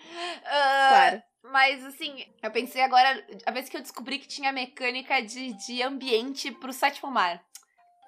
Ah, 0.46 0.88
claro. 0.90 1.24
Mas 1.44 1.84
assim, 1.86 2.26
eu 2.42 2.52
pensei 2.52 2.82
agora, 2.82 3.26
a 3.46 3.52
vez 3.52 3.68
que 3.68 3.76
eu 3.76 3.82
descobri 3.82 4.20
que 4.20 4.28
tinha 4.28 4.52
mecânica 4.52 5.22
de, 5.22 5.54
de 5.54 5.82
ambiente 5.82 6.52
pro 6.52 6.72
sétimo 6.72 7.10
mar. 7.12 7.44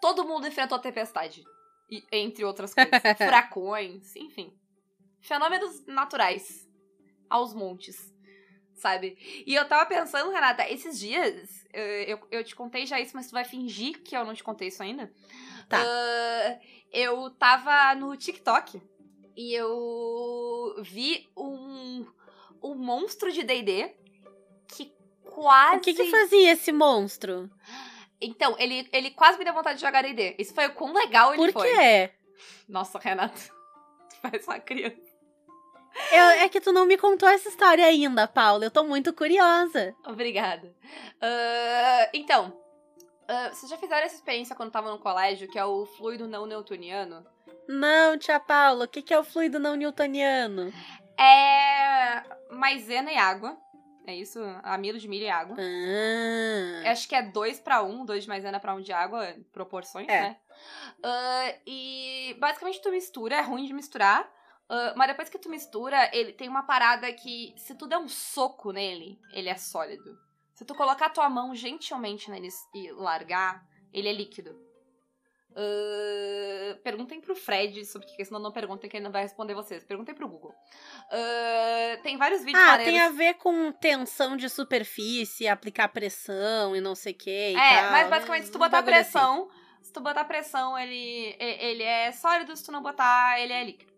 Todo 0.01 0.25
mundo 0.25 0.47
enfrentou 0.47 0.77
a 0.77 0.81
tempestade. 0.81 1.43
E- 1.89 2.03
entre 2.11 2.45
outras 2.45 2.73
coisas. 2.73 2.91
Furacões, 3.17 4.15
enfim. 4.15 4.53
Fenômenos 5.21 5.85
naturais. 5.87 6.67
Aos 7.29 7.53
montes. 7.53 8.13
Sabe? 8.75 9.17
E 9.47 9.55
eu 9.55 9.67
tava 9.67 9.85
pensando, 9.85 10.31
Renata, 10.31 10.69
esses 10.69 10.99
dias, 10.99 11.65
eh, 11.71 12.11
eu, 12.11 12.19
eu 12.29 12.43
te 12.43 12.55
contei 12.55 12.85
já 12.85 12.99
isso, 12.99 13.15
mas 13.15 13.27
tu 13.27 13.31
vai 13.31 13.45
fingir 13.45 14.01
que 14.03 14.15
eu 14.15 14.25
não 14.25 14.33
te 14.33 14.43
contei 14.43 14.67
isso 14.67 14.83
ainda. 14.83 15.11
Tá. 15.69 15.81
Ah, 15.81 16.59
eu 16.91 17.29
tava 17.31 17.95
no 17.95 18.15
TikTok 18.17 18.81
e 19.35 19.53
eu 19.53 20.75
vi 20.81 21.29
um, 21.35 22.05
um 22.61 22.75
monstro 22.75 23.31
de 23.31 23.43
D&D 23.43 23.95
que 24.67 24.93
quase... 25.23 25.77
O 25.77 25.81
que 25.81 25.93
que 25.93 26.09
fazia 26.11 26.51
esse 26.51 26.71
monstro? 26.71 27.49
Então, 28.21 28.55
ele, 28.57 28.87
ele 28.91 29.11
quase 29.11 29.37
me 29.37 29.43
deu 29.45 29.53
vontade 29.53 29.79
de 29.79 29.85
jogar 29.85 30.01
D&D. 30.03 30.35
Isso 30.39 30.53
foi 30.53 30.67
o 30.67 30.73
quão 30.73 30.93
legal 30.93 31.33
ele 31.33 31.51
Por 31.51 31.51
foi. 31.51 31.69
quê? 31.75 32.11
Nossa, 32.67 32.97
Renata, 32.99 33.37
tu 34.09 34.15
parece 34.21 34.47
uma 34.47 34.59
criança. 34.59 35.13
Eu- 36.11 36.29
é 36.41 36.49
que 36.49 36.61
tu 36.61 36.71
não 36.71 36.85
me 36.85 36.97
contou 36.97 37.27
essa 37.29 37.49
história 37.49 37.85
ainda, 37.85 38.27
Paula. 38.27 38.65
Eu 38.65 38.71
tô 38.71 38.83
muito 38.83 39.13
curiosa. 39.13 39.95
Obrigada. 40.05 40.73
Ah, 41.21 42.09
então, 42.13 42.57
ah, 43.27 43.49
vocês 43.49 43.69
já 43.69 43.77
fizeram 43.77 44.05
essa 44.05 44.15
experiência 44.15 44.55
quando 44.55 44.69
estavam 44.69 44.91
no 44.91 44.99
colégio, 44.99 45.47
que 45.49 45.59
é 45.59 45.65
o 45.65 45.85
fluido 45.85 46.27
não 46.27 46.45
newtoniano? 46.45 47.25
Não, 47.67 48.17
tia 48.17 48.39
Paula, 48.39 48.85
o 48.85 48.87
que 48.87 49.01
que 49.01 49.13
é 49.13 49.19
o 49.19 49.23
fluido 49.23 49.59
não 49.59 49.75
newtoniano? 49.75 50.73
É 51.17 52.23
maisena 52.51 53.11
e 53.11 53.17
água. 53.17 53.57
É 54.05 54.13
isso? 54.13 54.39
Amido 54.63 54.99
de 54.99 55.07
milho 55.07 55.23
e 55.23 55.29
água. 55.29 55.55
Ah. 55.57 56.91
Acho 56.91 57.07
que 57.07 57.15
é 57.15 57.21
2 57.21 57.59
pra 57.61 57.81
1, 57.83 58.05
2 58.05 58.23
de 58.23 58.29
maisena 58.29 58.59
pra 58.59 58.73
1 58.75 58.77
um 58.77 58.81
de 58.81 58.91
água, 58.91 59.33
proporções, 59.51 60.07
É. 60.09 60.21
né? 60.21 60.37
Ah, 61.01 61.53
e 61.65 62.35
basicamente 62.39 62.81
tu 62.81 62.91
mistura, 62.91 63.37
é 63.37 63.41
ruim 63.41 63.65
de 63.65 63.73
misturar. 63.73 64.29
ah, 64.69 64.93
mas 64.97 65.07
depois 65.07 65.29
que 65.29 65.37
tu 65.39 65.49
mistura, 65.49 66.09
ele 66.13 66.33
tem 66.33 66.49
uma 66.49 66.63
parada 66.63 67.11
que, 67.13 67.53
se 67.57 67.75
tu 67.75 67.87
der 67.87 67.97
um 67.97 68.07
soco 68.09 68.71
nele, 68.71 69.17
ele 69.31 69.47
é 69.49 69.55
sólido. 69.55 70.17
Se 70.53 70.65
tu 70.65 70.75
colocar 70.75 71.09
tua 71.09 71.29
mão 71.29 71.55
gentilmente 71.55 72.29
nele 72.29 72.49
e 72.73 72.91
largar, 72.91 73.65
ele 73.93 74.09
é 74.09 74.13
líquido. 74.13 74.53
Ah, 75.55 76.77
perguntem 76.83 77.21
pro 77.21 77.35
Fred 77.35 77.85
sobre 77.85 78.07
o 78.07 78.15
que, 78.15 78.25
senão 78.25 78.39
não 78.39 78.51
perguntem 78.51 78.89
que 78.89 78.97
ele 78.97 79.03
não 79.03 79.11
vai 79.11 79.23
responder 79.23 79.53
vocês. 79.53 79.83
Perguntem 79.83 80.13
pro 80.15 80.27
Google. 80.27 80.53
Ah, 81.11 81.97
tem 82.01 82.17
vários 82.17 82.43
vídeos 82.43 82.63
Ah, 82.63 82.71
maneiros. 82.71 82.93
tem 82.93 83.01
a 83.01 83.09
ver 83.09 83.35
com 83.35 83.71
tensão 83.71 84.35
de 84.35 84.49
superfície, 84.49 85.47
aplicar 85.47 85.87
pressão 85.89 86.75
e 86.75 86.81
não 86.81 86.95
sei 86.95 87.13
o 87.13 87.17
que. 87.17 87.55
É, 87.55 87.89
mas 87.91 88.09
basicamente 88.09 88.45
se 88.45 88.51
tu 88.51 88.57
botar 88.59 88.79
assim. 88.79 88.85
pressão, 88.87 89.49
se 89.81 89.93
tu 89.93 90.01
botar 90.01 90.25
pressão, 90.25 90.77
ele, 90.77 91.35
ele 91.39 91.83
é 91.83 92.11
sólido, 92.11 92.55
se 92.55 92.63
tu 92.65 92.71
não 92.71 92.81
botar, 92.81 93.39
ele 93.39 93.53
é 93.53 93.63
líquido. 93.63 93.92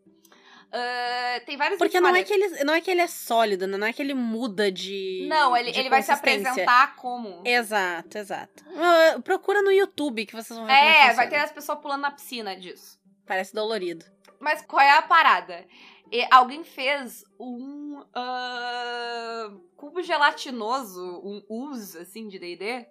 Ah, 0.71 1.41
tem 1.45 1.56
vários 1.58 1.78
Porque 1.78 1.99
não 1.99 2.13
é, 2.15 2.23
que 2.23 2.34
ele, 2.34 2.63
não 2.63 2.73
é 2.73 2.82
que 2.82 2.91
ele 2.91 3.01
é 3.01 3.08
sólido? 3.08 3.65
Não 3.67 3.88
é 3.88 3.93
que 3.93 4.01
ele 4.01 4.13
muda 4.13 4.71
de. 4.71 5.25
Não, 5.30 5.56
ele, 5.56 5.71
de 5.71 5.80
ele 5.80 5.89
vai 5.89 6.01
se 6.04 6.12
apresentar 6.12 6.95
como. 6.97 7.41
Exato, 7.45 8.17
exato. 8.17 8.65
Ah, 8.75 9.19
procura 9.21 9.62
no 9.62 9.71
YouTube 9.71 10.25
que 10.25 10.34
vocês 10.36 10.58
vão 10.58 10.65
ver 10.67 10.73
É, 10.73 10.93
funciona. 10.93 11.13
vai 11.15 11.30
ter 11.30 11.36
as 11.38 11.51
pessoas 11.51 11.80
pulando 11.80 12.01
na 12.01 12.12
piscina 12.12 12.56
disso. 12.56 12.99
Parece 13.25 13.54
dolorido. 13.54 14.06
Mas 14.39 14.62
qual 14.63 14.82
é 14.82 14.91
a 14.97 15.01
parada? 15.01 15.65
E 16.12 16.28
alguém 16.30 16.63
fez 16.63 17.23
um 17.39 18.04
ah, 18.13 19.51
cubo 19.75 20.01
gelatinoso, 20.04 21.01
um 21.23 21.41
ooze, 21.49 21.97
assim, 21.97 22.28
de 22.28 22.38
D&D, 22.38 22.86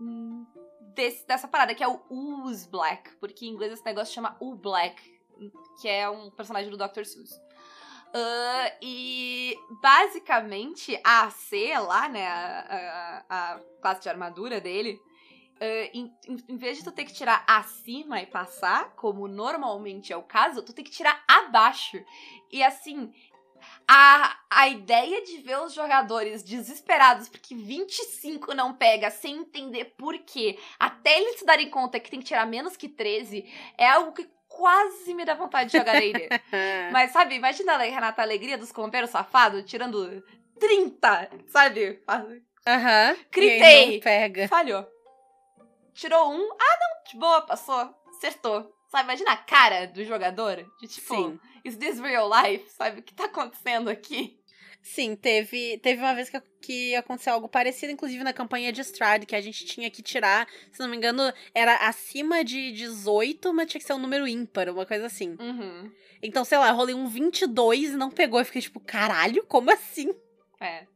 hum, 0.00 0.46
desse- 0.94 1.26
dessa 1.26 1.46
parada, 1.48 1.74
que 1.74 1.82
é 1.84 1.88
o 1.88 2.00
Ooze 2.08 2.68
Black, 2.68 3.16
porque 3.16 3.46
em 3.46 3.50
inglês 3.50 3.72
esse 3.72 3.84
negócio 3.84 4.14
chama 4.14 4.36
O 4.40 4.54
Black, 4.54 5.02
que 5.80 5.88
é 5.88 6.08
um 6.08 6.30
personagem 6.30 6.70
do 6.70 6.76
Dr. 6.76 7.04
Seuss. 7.04 7.40
Ah, 8.14 8.72
e 8.80 9.54
basicamente 9.82 10.98
a 11.04 11.22
AC 11.24 11.52
lá, 11.86 12.08
né, 12.08 12.26
a, 12.26 13.24
a- 13.28 13.54
a 13.54 13.60
classe 13.82 14.00
de 14.02 14.08
armadura 14.08 14.60
dele, 14.60 14.98
em, 15.92 16.12
em- 16.28 16.44
em 16.48 16.56
vez 16.56 16.78
de 16.78 16.84
tu 16.84 16.92
ter 16.92 17.04
que 17.04 17.12
tirar 17.14 17.42
acima 17.46 18.20
e 18.20 18.26
passar, 18.26 18.92
como 18.94 19.26
normalmente 19.26 20.12
é 20.12 20.16
o 20.16 20.22
caso, 20.22 20.62
tu 20.62 20.72
tem 20.72 20.84
que 20.84 20.90
tirar 20.90 21.22
abaixo. 21.26 21.98
E 22.50 22.62
assim, 22.62 23.12
a, 23.88 24.38
a 24.50 24.68
ideia 24.68 25.22
de 25.24 25.38
ver 25.38 25.58
os 25.60 25.72
jogadores 25.72 26.42
desesperados 26.42 27.28
porque 27.28 27.54
25 27.54 28.54
não 28.54 28.74
pega 28.74 29.10
sem 29.10 29.36
entender 29.38 29.86
por 29.96 30.16
quê, 30.20 30.58
até 30.78 31.18
eles 31.20 31.38
se 31.38 31.44
darem 31.46 31.70
conta 31.70 31.98
que 31.98 32.10
tem 32.10 32.20
que 32.20 32.26
tirar 32.26 32.46
menos 32.46 32.76
que 32.76 32.88
13, 32.88 33.44
é 33.78 33.88
algo 33.88 34.12
que 34.12 34.28
quase 34.56 35.12
me 35.12 35.24
dá 35.24 35.34
vontade 35.34 35.70
de 35.70 35.76
jogar 35.78 36.00
D&D. 36.00 36.28
Mas 36.90 37.12
sabe, 37.12 37.34
imagina, 37.34 37.76
Renata, 37.76 38.22
a 38.22 38.24
alegria 38.24 38.56
dos 38.56 38.72
companheiros 38.72 39.10
safados 39.10 39.62
tirando 39.64 40.24
30, 40.58 41.30
sabe? 41.48 42.02
Aham. 42.66 43.16
Não 43.92 44.00
pega. 44.00 44.48
Falhou. 44.48 44.86
Tirou 45.92 46.32
um, 46.32 46.52
ah 46.52 46.78
não, 46.80 47.12
de 47.12 47.18
boa, 47.18 47.42
passou, 47.42 47.94
acertou. 48.08 48.72
Sabe, 48.88 49.04
imagina 49.04 49.32
a 49.32 49.36
cara 49.36 49.86
do 49.86 50.04
jogador, 50.04 50.64
de 50.80 50.88
tipo, 50.88 51.14
Sim. 51.14 51.40
is 51.64 51.76
this 51.76 51.98
real 52.00 52.28
life? 52.30 52.68
Sabe, 52.70 53.00
o 53.00 53.02
que 53.02 53.14
tá 53.14 53.24
acontecendo 53.24 53.88
aqui? 53.90 54.38
Sim, 54.88 55.16
teve, 55.16 55.78
teve 55.78 56.00
uma 56.00 56.14
vez 56.14 56.30
que, 56.30 56.40
que 56.62 56.94
aconteceu 56.94 57.32
algo 57.32 57.48
parecido, 57.48 57.92
inclusive 57.92 58.22
na 58.22 58.32
campanha 58.32 58.72
de 58.72 58.80
Stride, 58.82 59.26
que 59.26 59.34
a 59.34 59.40
gente 59.40 59.66
tinha 59.66 59.90
que 59.90 60.00
tirar, 60.00 60.46
se 60.70 60.78
não 60.78 60.88
me 60.88 60.96
engano, 60.96 61.32
era 61.52 61.74
acima 61.88 62.44
de 62.44 62.70
18, 62.70 63.52
mas 63.52 63.68
tinha 63.68 63.80
que 63.80 63.86
ser 63.86 63.94
um 63.94 63.98
número 63.98 64.28
ímpar, 64.28 64.70
uma 64.70 64.86
coisa 64.86 65.04
assim. 65.06 65.36
Uhum, 65.40 65.90
Então, 66.22 66.44
sei 66.44 66.56
lá, 66.56 66.68
eu 66.68 66.76
rolei 66.76 66.94
um 66.94 67.08
22 67.08 67.90
e 67.90 67.96
não 67.96 68.12
pegou. 68.12 68.38
Eu 68.38 68.46
fiquei 68.46 68.62
tipo, 68.62 68.78
caralho, 68.78 69.44
como 69.46 69.72
assim? 69.72 70.14
é. 70.60 70.86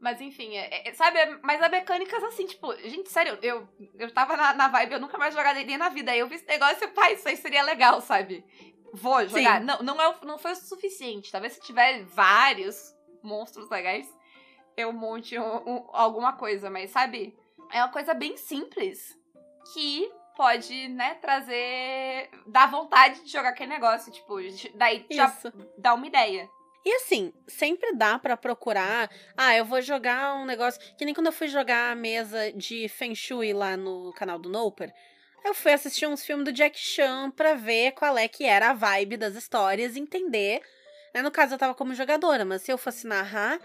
Mas 0.00 0.18
enfim, 0.20 0.56
é- 0.56 0.88
é- 0.88 0.94
sabe, 0.94 1.18
é- 1.18 1.38
mas 1.42 1.60
a 1.60 1.68
mecânicas 1.68 2.22
assim, 2.24 2.46
tipo, 2.46 2.74
gente, 2.88 3.10
sério, 3.10 3.38
eu, 3.42 3.68
eu 3.98 4.10
tava 4.10 4.34
na, 4.34 4.54
na 4.54 4.68
vibe, 4.68 4.92
eu 4.94 5.00
nunca 5.00 5.18
mais 5.18 5.34
jogar 5.34 5.52
D&D 5.52 5.76
na 5.76 5.90
vida, 5.90 6.10
aí 6.10 6.20
eu 6.20 6.26
vi 6.28 6.36
esse 6.36 6.46
negócio 6.46 6.84
e, 6.84 6.88
pai, 6.88 7.14
isso 7.14 7.28
aí 7.28 7.36
seria 7.36 7.62
legal, 7.62 8.00
sabe? 8.00 8.42
Vou 8.94 9.28
jogar. 9.28 9.60
Sim. 9.60 9.66
Não, 9.66 9.82
não, 9.82 10.00
é, 10.00 10.14
não 10.24 10.38
foi 10.38 10.52
o 10.52 10.56
suficiente, 10.56 11.30
talvez 11.30 11.52
se 11.52 11.60
tiver 11.60 12.02
vários 12.04 12.95
monstros 13.26 13.68
legais, 13.68 14.08
eu 14.76 14.92
monte 14.92 15.38
um- 15.38 15.68
um- 15.68 15.88
alguma 15.92 16.32
coisa, 16.34 16.70
mas 16.70 16.90
sabe? 16.90 17.36
É 17.72 17.78
uma 17.82 17.92
coisa 17.92 18.14
bem 18.14 18.36
simples 18.36 19.18
que 19.74 20.10
pode, 20.36 20.88
né, 20.88 21.14
trazer. 21.14 22.30
dar 22.46 22.70
vontade 22.70 23.24
de 23.24 23.30
jogar 23.32 23.48
aquele 23.50 23.70
negócio. 23.70 24.12
Tipo, 24.12 24.36
daí 24.74 25.04
já 25.10 25.26
Isso. 25.26 25.52
dá 25.78 25.94
uma 25.94 26.06
ideia. 26.06 26.48
E 26.84 26.92
assim, 26.96 27.32
sempre 27.48 27.92
dá 27.94 28.16
pra 28.18 28.36
procurar. 28.36 29.10
Ah, 29.36 29.56
eu 29.56 29.64
vou 29.64 29.82
jogar 29.82 30.36
um 30.36 30.44
negócio. 30.44 30.80
Que 30.96 31.04
nem 31.04 31.12
quando 31.12 31.26
eu 31.26 31.32
fui 31.32 31.48
jogar 31.48 31.90
a 31.90 31.96
mesa 31.96 32.52
de 32.52 32.86
Feng 32.88 33.14
Shui 33.14 33.52
lá 33.52 33.76
no 33.76 34.12
canal 34.12 34.38
do 34.38 34.48
Noper. 34.48 34.92
Eu 35.44 35.52
fui 35.54 35.72
assistir 35.72 36.06
uns 36.06 36.24
filmes 36.24 36.44
do 36.44 36.52
Jack 36.52 36.78
Chan 36.78 37.30
pra 37.32 37.54
ver 37.54 37.92
qual 37.92 38.16
é 38.16 38.28
que 38.28 38.44
era 38.44 38.70
a 38.70 38.74
vibe 38.74 39.16
das 39.16 39.34
histórias 39.34 39.96
e 39.96 40.00
entender. 40.00 40.60
Né? 41.16 41.22
No 41.22 41.30
caso, 41.30 41.54
eu 41.54 41.58
tava 41.58 41.74
como 41.74 41.94
jogadora, 41.94 42.44
mas 42.44 42.62
se 42.62 42.70
eu 42.72 42.78
fosse 42.78 43.06
narrar 43.06 43.58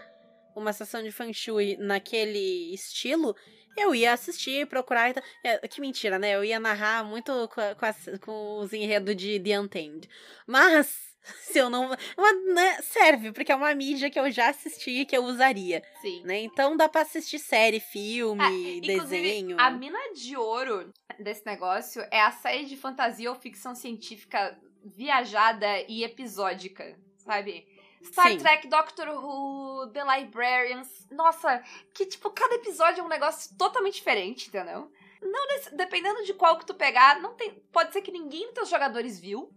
uma 0.56 0.72
sessão 0.72 1.02
de 1.02 1.10
Feng 1.12 1.32
Shui 1.32 1.76
naquele 1.78 2.74
estilo, 2.74 3.34
eu 3.76 3.94
ia 3.94 4.12
assistir, 4.12 4.66
procurar. 4.66 5.10
e. 5.10 5.14
É, 5.44 5.66
que 5.68 5.80
mentira, 5.80 6.18
né? 6.18 6.32
Eu 6.34 6.44
ia 6.44 6.58
narrar 6.60 7.04
muito 7.04 7.48
com, 7.48 7.60
a- 7.60 7.74
com, 7.74 7.86
as- 7.86 8.18
com 8.20 8.58
os 8.58 8.72
enredos 8.72 9.16
de 9.16 9.38
The 9.40 9.58
Untamed. 9.60 10.08
Mas. 10.46 11.10
Se 11.42 11.56
eu 11.58 11.70
não. 11.70 11.88
Mas, 12.16 12.44
né, 12.52 12.82
serve, 12.82 13.30
porque 13.30 13.52
é 13.52 13.54
uma 13.54 13.72
mídia 13.76 14.10
que 14.10 14.18
eu 14.18 14.28
já 14.28 14.48
assisti 14.50 14.90
e 14.90 15.06
que 15.06 15.16
eu 15.16 15.22
usaria, 15.22 15.80
Sim. 16.00 16.20
né? 16.24 16.40
Então 16.40 16.76
dá 16.76 16.88
pra 16.88 17.02
assistir 17.02 17.38
série, 17.38 17.78
filme, 17.78 18.78
Inclusive, 18.78 19.22
desenho. 19.22 19.56
a 19.60 19.70
mina 19.70 20.00
de 20.14 20.36
ouro 20.36 20.92
desse 21.20 21.46
negócio 21.46 22.02
é 22.10 22.20
a 22.20 22.32
série 22.32 22.64
de 22.64 22.76
fantasia 22.76 23.30
ou 23.30 23.36
ficção 23.38 23.72
científica 23.72 24.58
viajada 24.84 25.64
e 25.88 26.02
episódica, 26.02 26.96
sabe? 27.24 27.66
Star 28.04 28.28
Sim. 28.30 28.38
Trek, 28.38 28.66
Doctor 28.68 29.08
Who, 29.08 29.88
The 29.92 30.02
Librarians. 30.04 31.06
Nossa, 31.10 31.62
que 31.94 32.04
tipo, 32.06 32.30
cada 32.30 32.54
episódio 32.56 33.00
é 33.00 33.04
um 33.04 33.08
negócio 33.08 33.56
totalmente 33.56 33.94
diferente, 33.94 34.48
entendeu? 34.48 34.90
Não 35.20 35.46
dependendo 35.76 36.24
de 36.24 36.34
qual 36.34 36.58
que 36.58 36.66
tu 36.66 36.74
pegar, 36.74 37.20
não 37.20 37.34
tem, 37.34 37.50
pode 37.72 37.92
ser 37.92 38.02
que 38.02 38.10
ninguém 38.10 38.46
dos 38.46 38.54
teus 38.54 38.68
jogadores 38.68 39.20
viu, 39.20 39.52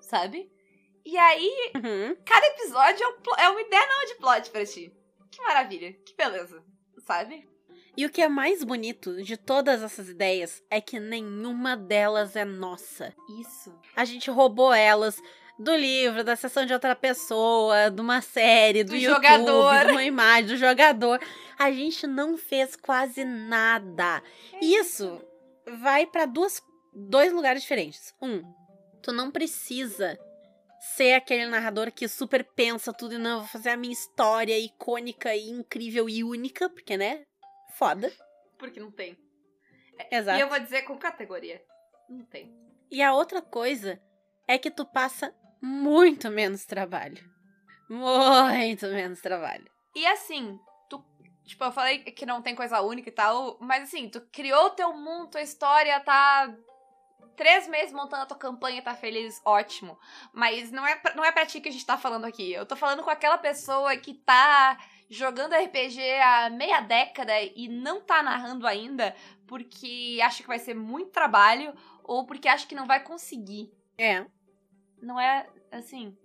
sabe? 0.00 0.50
E 1.04 1.16
aí, 1.16 1.72
Uhum. 1.76 2.16
cada 2.24 2.46
episódio 2.48 3.04
é, 3.04 3.08
um 3.08 3.34
é 3.38 3.48
uma 3.50 3.60
ideia 3.62 3.86
nova 3.86 4.06
de 4.06 4.14
plot 4.16 4.50
pra 4.50 4.66
ti. 4.66 4.92
Que 5.30 5.40
maravilha, 5.42 5.92
que 5.92 6.14
beleza, 6.14 6.62
sabe? 7.06 7.48
E 7.96 8.04
o 8.04 8.10
que 8.10 8.22
é 8.22 8.28
mais 8.28 8.64
bonito 8.64 9.22
de 9.22 9.36
todas 9.36 9.82
essas 9.82 10.08
ideias 10.08 10.62
é 10.70 10.80
que 10.80 10.98
nenhuma 10.98 11.76
delas 11.76 12.34
é 12.34 12.44
nossa. 12.44 13.14
Isso. 13.40 13.72
A 13.94 14.04
gente 14.04 14.30
roubou 14.30 14.72
elas 14.72 15.20
do 15.60 15.76
livro, 15.76 16.24
da 16.24 16.34
sessão 16.36 16.64
de 16.64 16.72
outra 16.72 16.96
pessoa, 16.96 17.90
de 17.90 18.00
uma 18.00 18.22
série, 18.22 18.82
do, 18.82 18.90
Do 18.90 18.96
YouTube, 18.96 19.14
jogador. 19.14 19.84
de 19.84 19.92
uma 19.92 20.04
imagem, 20.04 20.46
do 20.46 20.56
jogador. 20.56 21.20
A 21.58 21.70
gente 21.70 22.06
não 22.06 22.38
fez 22.38 22.74
quase 22.74 23.24
nada. 23.24 24.22
Isso 24.62 25.20
vai 25.80 26.06
pra 26.06 26.24
duas, 26.24 26.62
dois 26.94 27.30
lugares 27.30 27.60
diferentes. 27.60 28.14
Um, 28.22 28.42
tu 29.02 29.12
não 29.12 29.30
precisa 29.30 30.18
ser 30.96 31.12
aquele 31.12 31.44
narrador 31.46 31.92
que 31.92 32.08
super 32.08 32.42
pensa 32.42 32.90
tudo 32.90 33.16
e 33.16 33.18
não, 33.18 33.40
vou 33.40 33.48
fazer 33.48 33.68
a 33.68 33.76
minha 33.76 33.92
história 33.92 34.58
icônica 34.58 35.36
e 35.36 35.50
incrível 35.50 36.08
e 36.08 36.24
única, 36.24 36.70
porque, 36.70 36.96
né? 36.96 37.22
Foda. 37.74 38.10
Porque 38.58 38.80
não 38.80 38.90
tem. 38.90 39.14
Exato. 40.10 40.38
E 40.38 40.40
eu 40.40 40.48
vou 40.48 40.58
dizer 40.58 40.82
com 40.82 40.96
categoria. 40.96 41.62
Não 42.08 42.24
tem. 42.24 42.50
E 42.90 43.02
a 43.02 43.12
outra 43.12 43.42
coisa 43.42 44.00
é 44.48 44.56
que 44.56 44.70
tu 44.70 44.86
passa 44.86 45.34
muito 45.60 46.30
menos 46.30 46.64
trabalho. 46.64 47.22
Muito 47.88 48.86
menos 48.86 49.20
trabalho. 49.20 49.68
E 49.94 50.06
assim, 50.06 50.58
tu. 50.88 51.04
Tipo, 51.44 51.64
eu 51.64 51.72
falei 51.72 51.98
que 51.98 52.24
não 52.24 52.40
tem 52.40 52.54
coisa 52.54 52.80
única 52.80 53.08
e 53.08 53.12
tal, 53.12 53.58
mas 53.60 53.84
assim, 53.84 54.08
tu 54.08 54.20
criou 54.32 54.70
teu 54.70 54.94
mundo, 54.94 55.30
tua 55.30 55.42
história, 55.42 55.98
tá. 56.00 56.54
Três 57.36 57.66
meses 57.68 57.92
montando 57.92 58.22
a 58.22 58.26
tua 58.26 58.36
campanha, 58.36 58.82
tá 58.82 58.94
feliz, 58.94 59.40
ótimo. 59.44 59.98
Mas 60.32 60.70
não 60.70 60.86
é, 60.86 60.94
pra, 60.96 61.14
não 61.14 61.24
é 61.24 61.32
pra 61.32 61.46
ti 61.46 61.60
que 61.60 61.70
a 61.70 61.72
gente 61.72 61.86
tá 61.86 61.96
falando 61.96 62.26
aqui. 62.26 62.52
Eu 62.52 62.66
tô 62.66 62.76
falando 62.76 63.02
com 63.02 63.10
aquela 63.10 63.38
pessoa 63.38 63.96
que 63.96 64.14
tá 64.14 64.78
jogando 65.08 65.54
RPG 65.54 66.00
há 66.22 66.50
meia 66.50 66.80
década 66.80 67.32
e 67.42 67.66
não 67.66 68.00
tá 68.00 68.22
narrando 68.22 68.66
ainda 68.66 69.14
porque 69.46 70.20
acha 70.22 70.42
que 70.42 70.48
vai 70.48 70.58
ser 70.60 70.74
muito 70.74 71.10
trabalho 71.10 71.74
ou 72.04 72.24
porque 72.24 72.46
acha 72.46 72.66
que 72.66 72.74
não 72.74 72.86
vai 72.86 73.02
conseguir. 73.02 73.72
É. 73.98 74.24
Não 75.02 75.18
é 75.18 75.46
assim. 75.70 76.16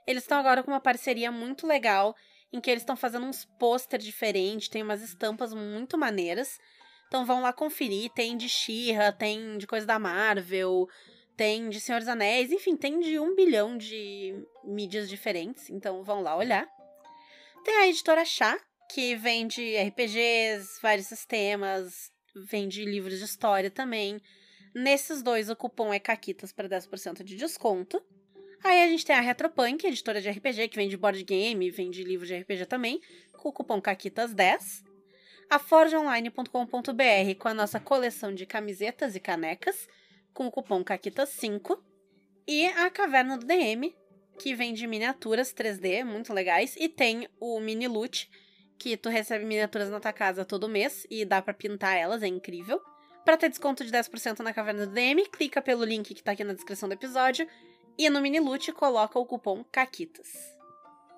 Eles 0.07 0.23
estão 0.23 0.39
agora 0.39 0.63
com 0.63 0.71
uma 0.71 0.79
parceria 0.79 1.29
muito 1.29 1.67
legal, 1.67 2.15
em 2.53 2.61
que 2.61 2.71
eles 2.71 2.83
estão 2.83 2.95
fazendo 2.95 3.25
uns 3.25 3.43
pôster 3.43 3.99
diferentes, 3.99 4.69
tem 4.69 4.81
umas 4.81 5.01
estampas 5.01 5.53
muito 5.53 5.97
maneiras. 5.97 6.57
Então 7.13 7.27
vão 7.27 7.41
lá 7.41 7.53
conferir, 7.53 8.09
tem 8.09 8.35
de 8.35 8.49
She-Ra, 8.49 9.11
tem 9.11 9.59
de 9.59 9.67
coisa 9.67 9.85
da 9.85 9.99
Marvel, 9.99 10.89
tem 11.37 11.69
de 11.69 11.79
Senhor 11.79 11.99
dos 11.99 12.07
Anéis, 12.07 12.51
enfim, 12.51 12.75
tem 12.75 12.99
de 12.99 13.19
um 13.19 13.35
bilhão 13.35 13.77
de 13.77 14.33
mídias 14.63 15.07
diferentes, 15.07 15.69
então 15.69 16.03
vão 16.03 16.23
lá 16.23 16.35
olhar. 16.35 16.67
Tem 17.63 17.75
a 17.75 17.87
editora 17.87 18.25
Chá, 18.25 18.59
que 18.91 19.15
vende 19.15 19.77
RPGs, 19.77 20.81
vários 20.81 21.05
sistemas, 21.05 22.09
vende 22.49 22.83
livros 22.83 23.19
de 23.19 23.25
história 23.25 23.69
também. 23.69 24.19
Nesses 24.73 25.21
dois, 25.21 25.51
o 25.51 25.55
cupom 25.55 25.93
é 25.93 25.99
CAQUITAS 25.99 26.51
para 26.51 26.67
10% 26.67 27.21
de 27.21 27.35
desconto. 27.35 28.03
Aí 28.63 28.81
a 28.81 28.87
gente 28.87 29.05
tem 29.05 29.15
a 29.15 29.21
Retropunk, 29.21 29.85
editora 29.85 30.19
de 30.19 30.31
RPG, 30.31 30.67
que 30.67 30.77
vende 30.77 30.97
board 30.97 31.23
game, 31.23 31.69
vende 31.69 32.03
livro 32.03 32.25
de 32.25 32.35
RPG 32.35 32.65
também, 32.65 32.99
com 33.33 33.49
o 33.49 33.53
cupom 33.53 33.79
CAQUITAS10. 33.79 34.92
A 35.49 35.59
forgeonline.com.br 35.59 37.39
com 37.39 37.47
a 37.47 37.53
nossa 37.53 37.79
coleção 37.79 38.33
de 38.33 38.45
camisetas 38.45 39.15
e 39.15 39.19
canecas, 39.19 39.87
com 40.33 40.47
o 40.47 40.51
cupom 40.51 40.83
CAQUITAS5. 40.83 41.79
E 42.47 42.65
a 42.67 42.89
Caverna 42.89 43.37
do 43.37 43.45
DM, 43.45 43.95
que 44.39 44.55
vende 44.55 44.85
miniaturas 44.87 45.53
3D 45.53 46.03
muito 46.03 46.33
legais, 46.33 46.75
e 46.77 46.89
tem 46.89 47.27
o 47.39 47.59
Mini 47.59 47.87
Loot, 47.87 48.29
que 48.77 48.97
tu 48.97 49.09
recebe 49.09 49.45
miniaturas 49.45 49.89
na 49.89 49.99
tua 49.99 50.11
casa 50.11 50.43
todo 50.43 50.67
mês 50.67 51.05
e 51.09 51.23
dá 51.23 51.41
pra 51.41 51.53
pintar 51.53 51.95
elas, 51.95 52.23
é 52.23 52.27
incrível. 52.27 52.81
Para 53.23 53.37
ter 53.37 53.47
desconto 53.47 53.85
de 53.85 53.91
10% 53.91 54.39
na 54.39 54.53
Caverna 54.53 54.85
do 54.85 54.91
DM, 54.91 55.25
clica 55.29 55.61
pelo 55.61 55.85
link 55.85 56.13
que 56.13 56.23
tá 56.23 56.33
aqui 56.33 56.43
na 56.43 56.53
descrição 56.53 56.89
do 56.89 56.93
episódio 56.93 57.47
e 57.97 58.09
no 58.09 58.19
Mini 58.19 58.39
Loot 58.39 58.73
coloca 58.73 59.17
o 59.17 59.25
cupom 59.25 59.63
CAQUITAS. 59.71 60.57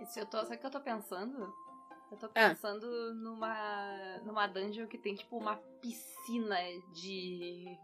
Isso 0.01 0.19
eu 0.19 0.25
tô, 0.25 0.37
sabe 0.43 0.55
o 0.55 0.59
que 0.59 0.65
eu 0.65 0.71
tô 0.71 0.81
pensando? 0.81 1.64
Eu 2.11 2.17
tô 2.17 2.25
Ah. 2.27 2.49
pensando 2.49 3.13
numa, 3.15 4.17
numa 4.23 4.47
dungeon 4.47 4.87
que 4.87 4.97
tem, 4.97 5.15
tipo, 5.15 5.37
uma 5.37 5.57
piscina 5.81 6.57
de 6.93 7.77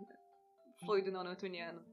fluido 0.86 1.12
não 1.12 1.24
newtoniano. 1.24 1.84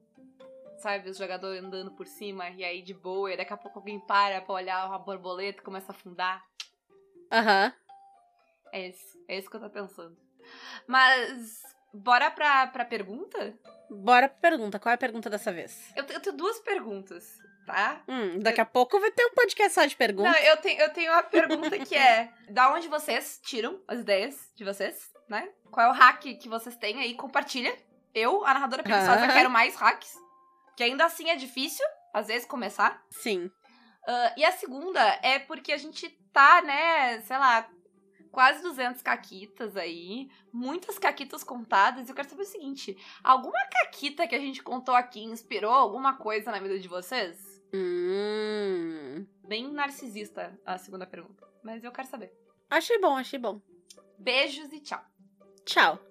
Sabe, 0.79 1.11
os 1.11 1.19
jogadores 1.19 1.63
andando 1.63 1.91
por 1.93 2.07
cima 2.07 2.51
e 2.51 2.63
aí 2.63 2.83
de 2.83 2.95
boa, 2.95 3.33
e 3.33 3.37
daqui 3.37 3.53
a 3.53 3.57
pouco 3.57 3.79
alguém 3.81 3.99
para 3.99 4.41
pra 4.41 4.55
olhar 4.55 4.87
uma 4.87 4.99
borboleta 4.99 5.61
e 5.61 5.65
começa 5.65 5.91
a 5.91 5.95
afundar. 5.95 6.45
Aham. 7.33 7.73
É 8.73 8.89
isso, 8.89 9.19
é 9.27 9.39
isso 9.39 9.51
que 9.51 9.57
eu 9.57 9.61
tô 9.61 9.71
pensando. 9.71 10.17
Mas, 10.87 11.63
bora 11.93 12.31
pra, 12.31 12.67
pra 12.69 12.85
pergunta? 12.85 13.59
Bora 13.91 14.29
pra 14.29 14.39
pergunta. 14.51 14.79
Qual 14.79 14.91
é 14.91 14.95
a 14.95 14.99
pergunta 14.99 15.29
dessa 15.29 15.53
vez? 15.53 15.93
Eu, 15.97 16.05
eu 16.05 16.21
tenho 16.21 16.37
duas 16.37 16.61
perguntas, 16.61 17.37
tá? 17.69 18.01
Hum, 18.09 18.39
daqui 18.41 18.61
a 18.61 18.65
pouco 18.65 18.99
vai 18.99 19.11
ter 19.11 19.25
um 19.27 19.35
podcast 19.35 19.75
só 19.75 19.85
de 19.85 19.95
perguntas. 19.95 20.33
Não, 20.33 20.39
eu 20.41 20.57
tenho, 20.57 20.81
eu 20.81 20.93
tenho 20.93 21.13
uma 21.13 21.23
pergunta 21.23 21.79
que 21.79 21.95
é: 21.95 22.33
da 22.49 22.73
onde 22.73 22.89
vocês 22.89 23.39
tiram 23.45 23.81
as 23.87 24.01
ideias 24.01 24.51
de 24.57 24.65
vocês, 24.65 25.11
né? 25.29 25.49
Qual 25.71 25.87
é 25.87 25.91
o 25.91 25.93
hack 25.93 26.23
que 26.23 26.49
vocês 26.49 26.75
têm 26.77 26.99
aí? 26.99 27.15
Compartilha. 27.15 27.77
Eu, 28.15 28.45
a 28.45 28.55
narradora 28.55 28.83
preguiçosa, 28.83 29.29
quero 29.29 29.51
mais 29.51 29.77
hacks. 29.77 30.17
Que 30.77 30.83
ainda 30.83 31.05
assim 31.05 31.29
é 31.29 31.37
difícil, 31.37 31.85
às 32.13 32.27
vezes, 32.27 32.49
começar. 32.49 33.05
Sim. 33.11 33.45
Uh, 33.47 34.33
e 34.37 34.45
a 34.45 34.53
segunda 34.53 35.01
é 35.23 35.39
porque 35.39 35.73
a 35.73 35.77
gente 35.77 36.09
tá, 36.33 36.63
né, 36.63 37.21
sei 37.21 37.37
lá, 37.37 37.69
quase 38.31 38.63
200 38.63 39.03
caquitas 39.03 39.77
aí, 39.77 40.31
muitas 40.53 40.99
caquitas 40.99 41.45
contadas. 41.45 42.09
E 42.09 42.11
eu 42.11 42.15
quero 42.15 42.29
saber 42.29 42.43
o 42.43 42.47
seguinte: 42.47 42.97
alguma 43.23 43.59
caquita 43.71 44.27
que 44.27 44.35
a 44.35 44.39
gente 44.39 44.63
contou 44.63 44.95
aqui 44.95 45.23
inspirou 45.23 45.73
alguma 45.73 46.17
coisa 46.17 46.51
na 46.51 46.59
vida 46.59 46.79
de 46.79 46.89
vocês? 46.89 47.48
Hum. 47.73 49.27
Bem 49.47 49.71
narcisista 49.73 50.59
a 50.65 50.79
segunda 50.79 51.07
pergunta. 51.07 51.47
Mas 51.63 51.85
eu 51.85 51.93
quero 51.93 52.09
saber. 52.09 52.33
Achei 52.71 52.99
bom, 52.99 53.17
achei 53.17 53.39
bom. 53.39 53.61
Beijos 54.19 54.73
e 54.73 54.81
tchau. 54.81 55.05
Tchau. 55.65 56.08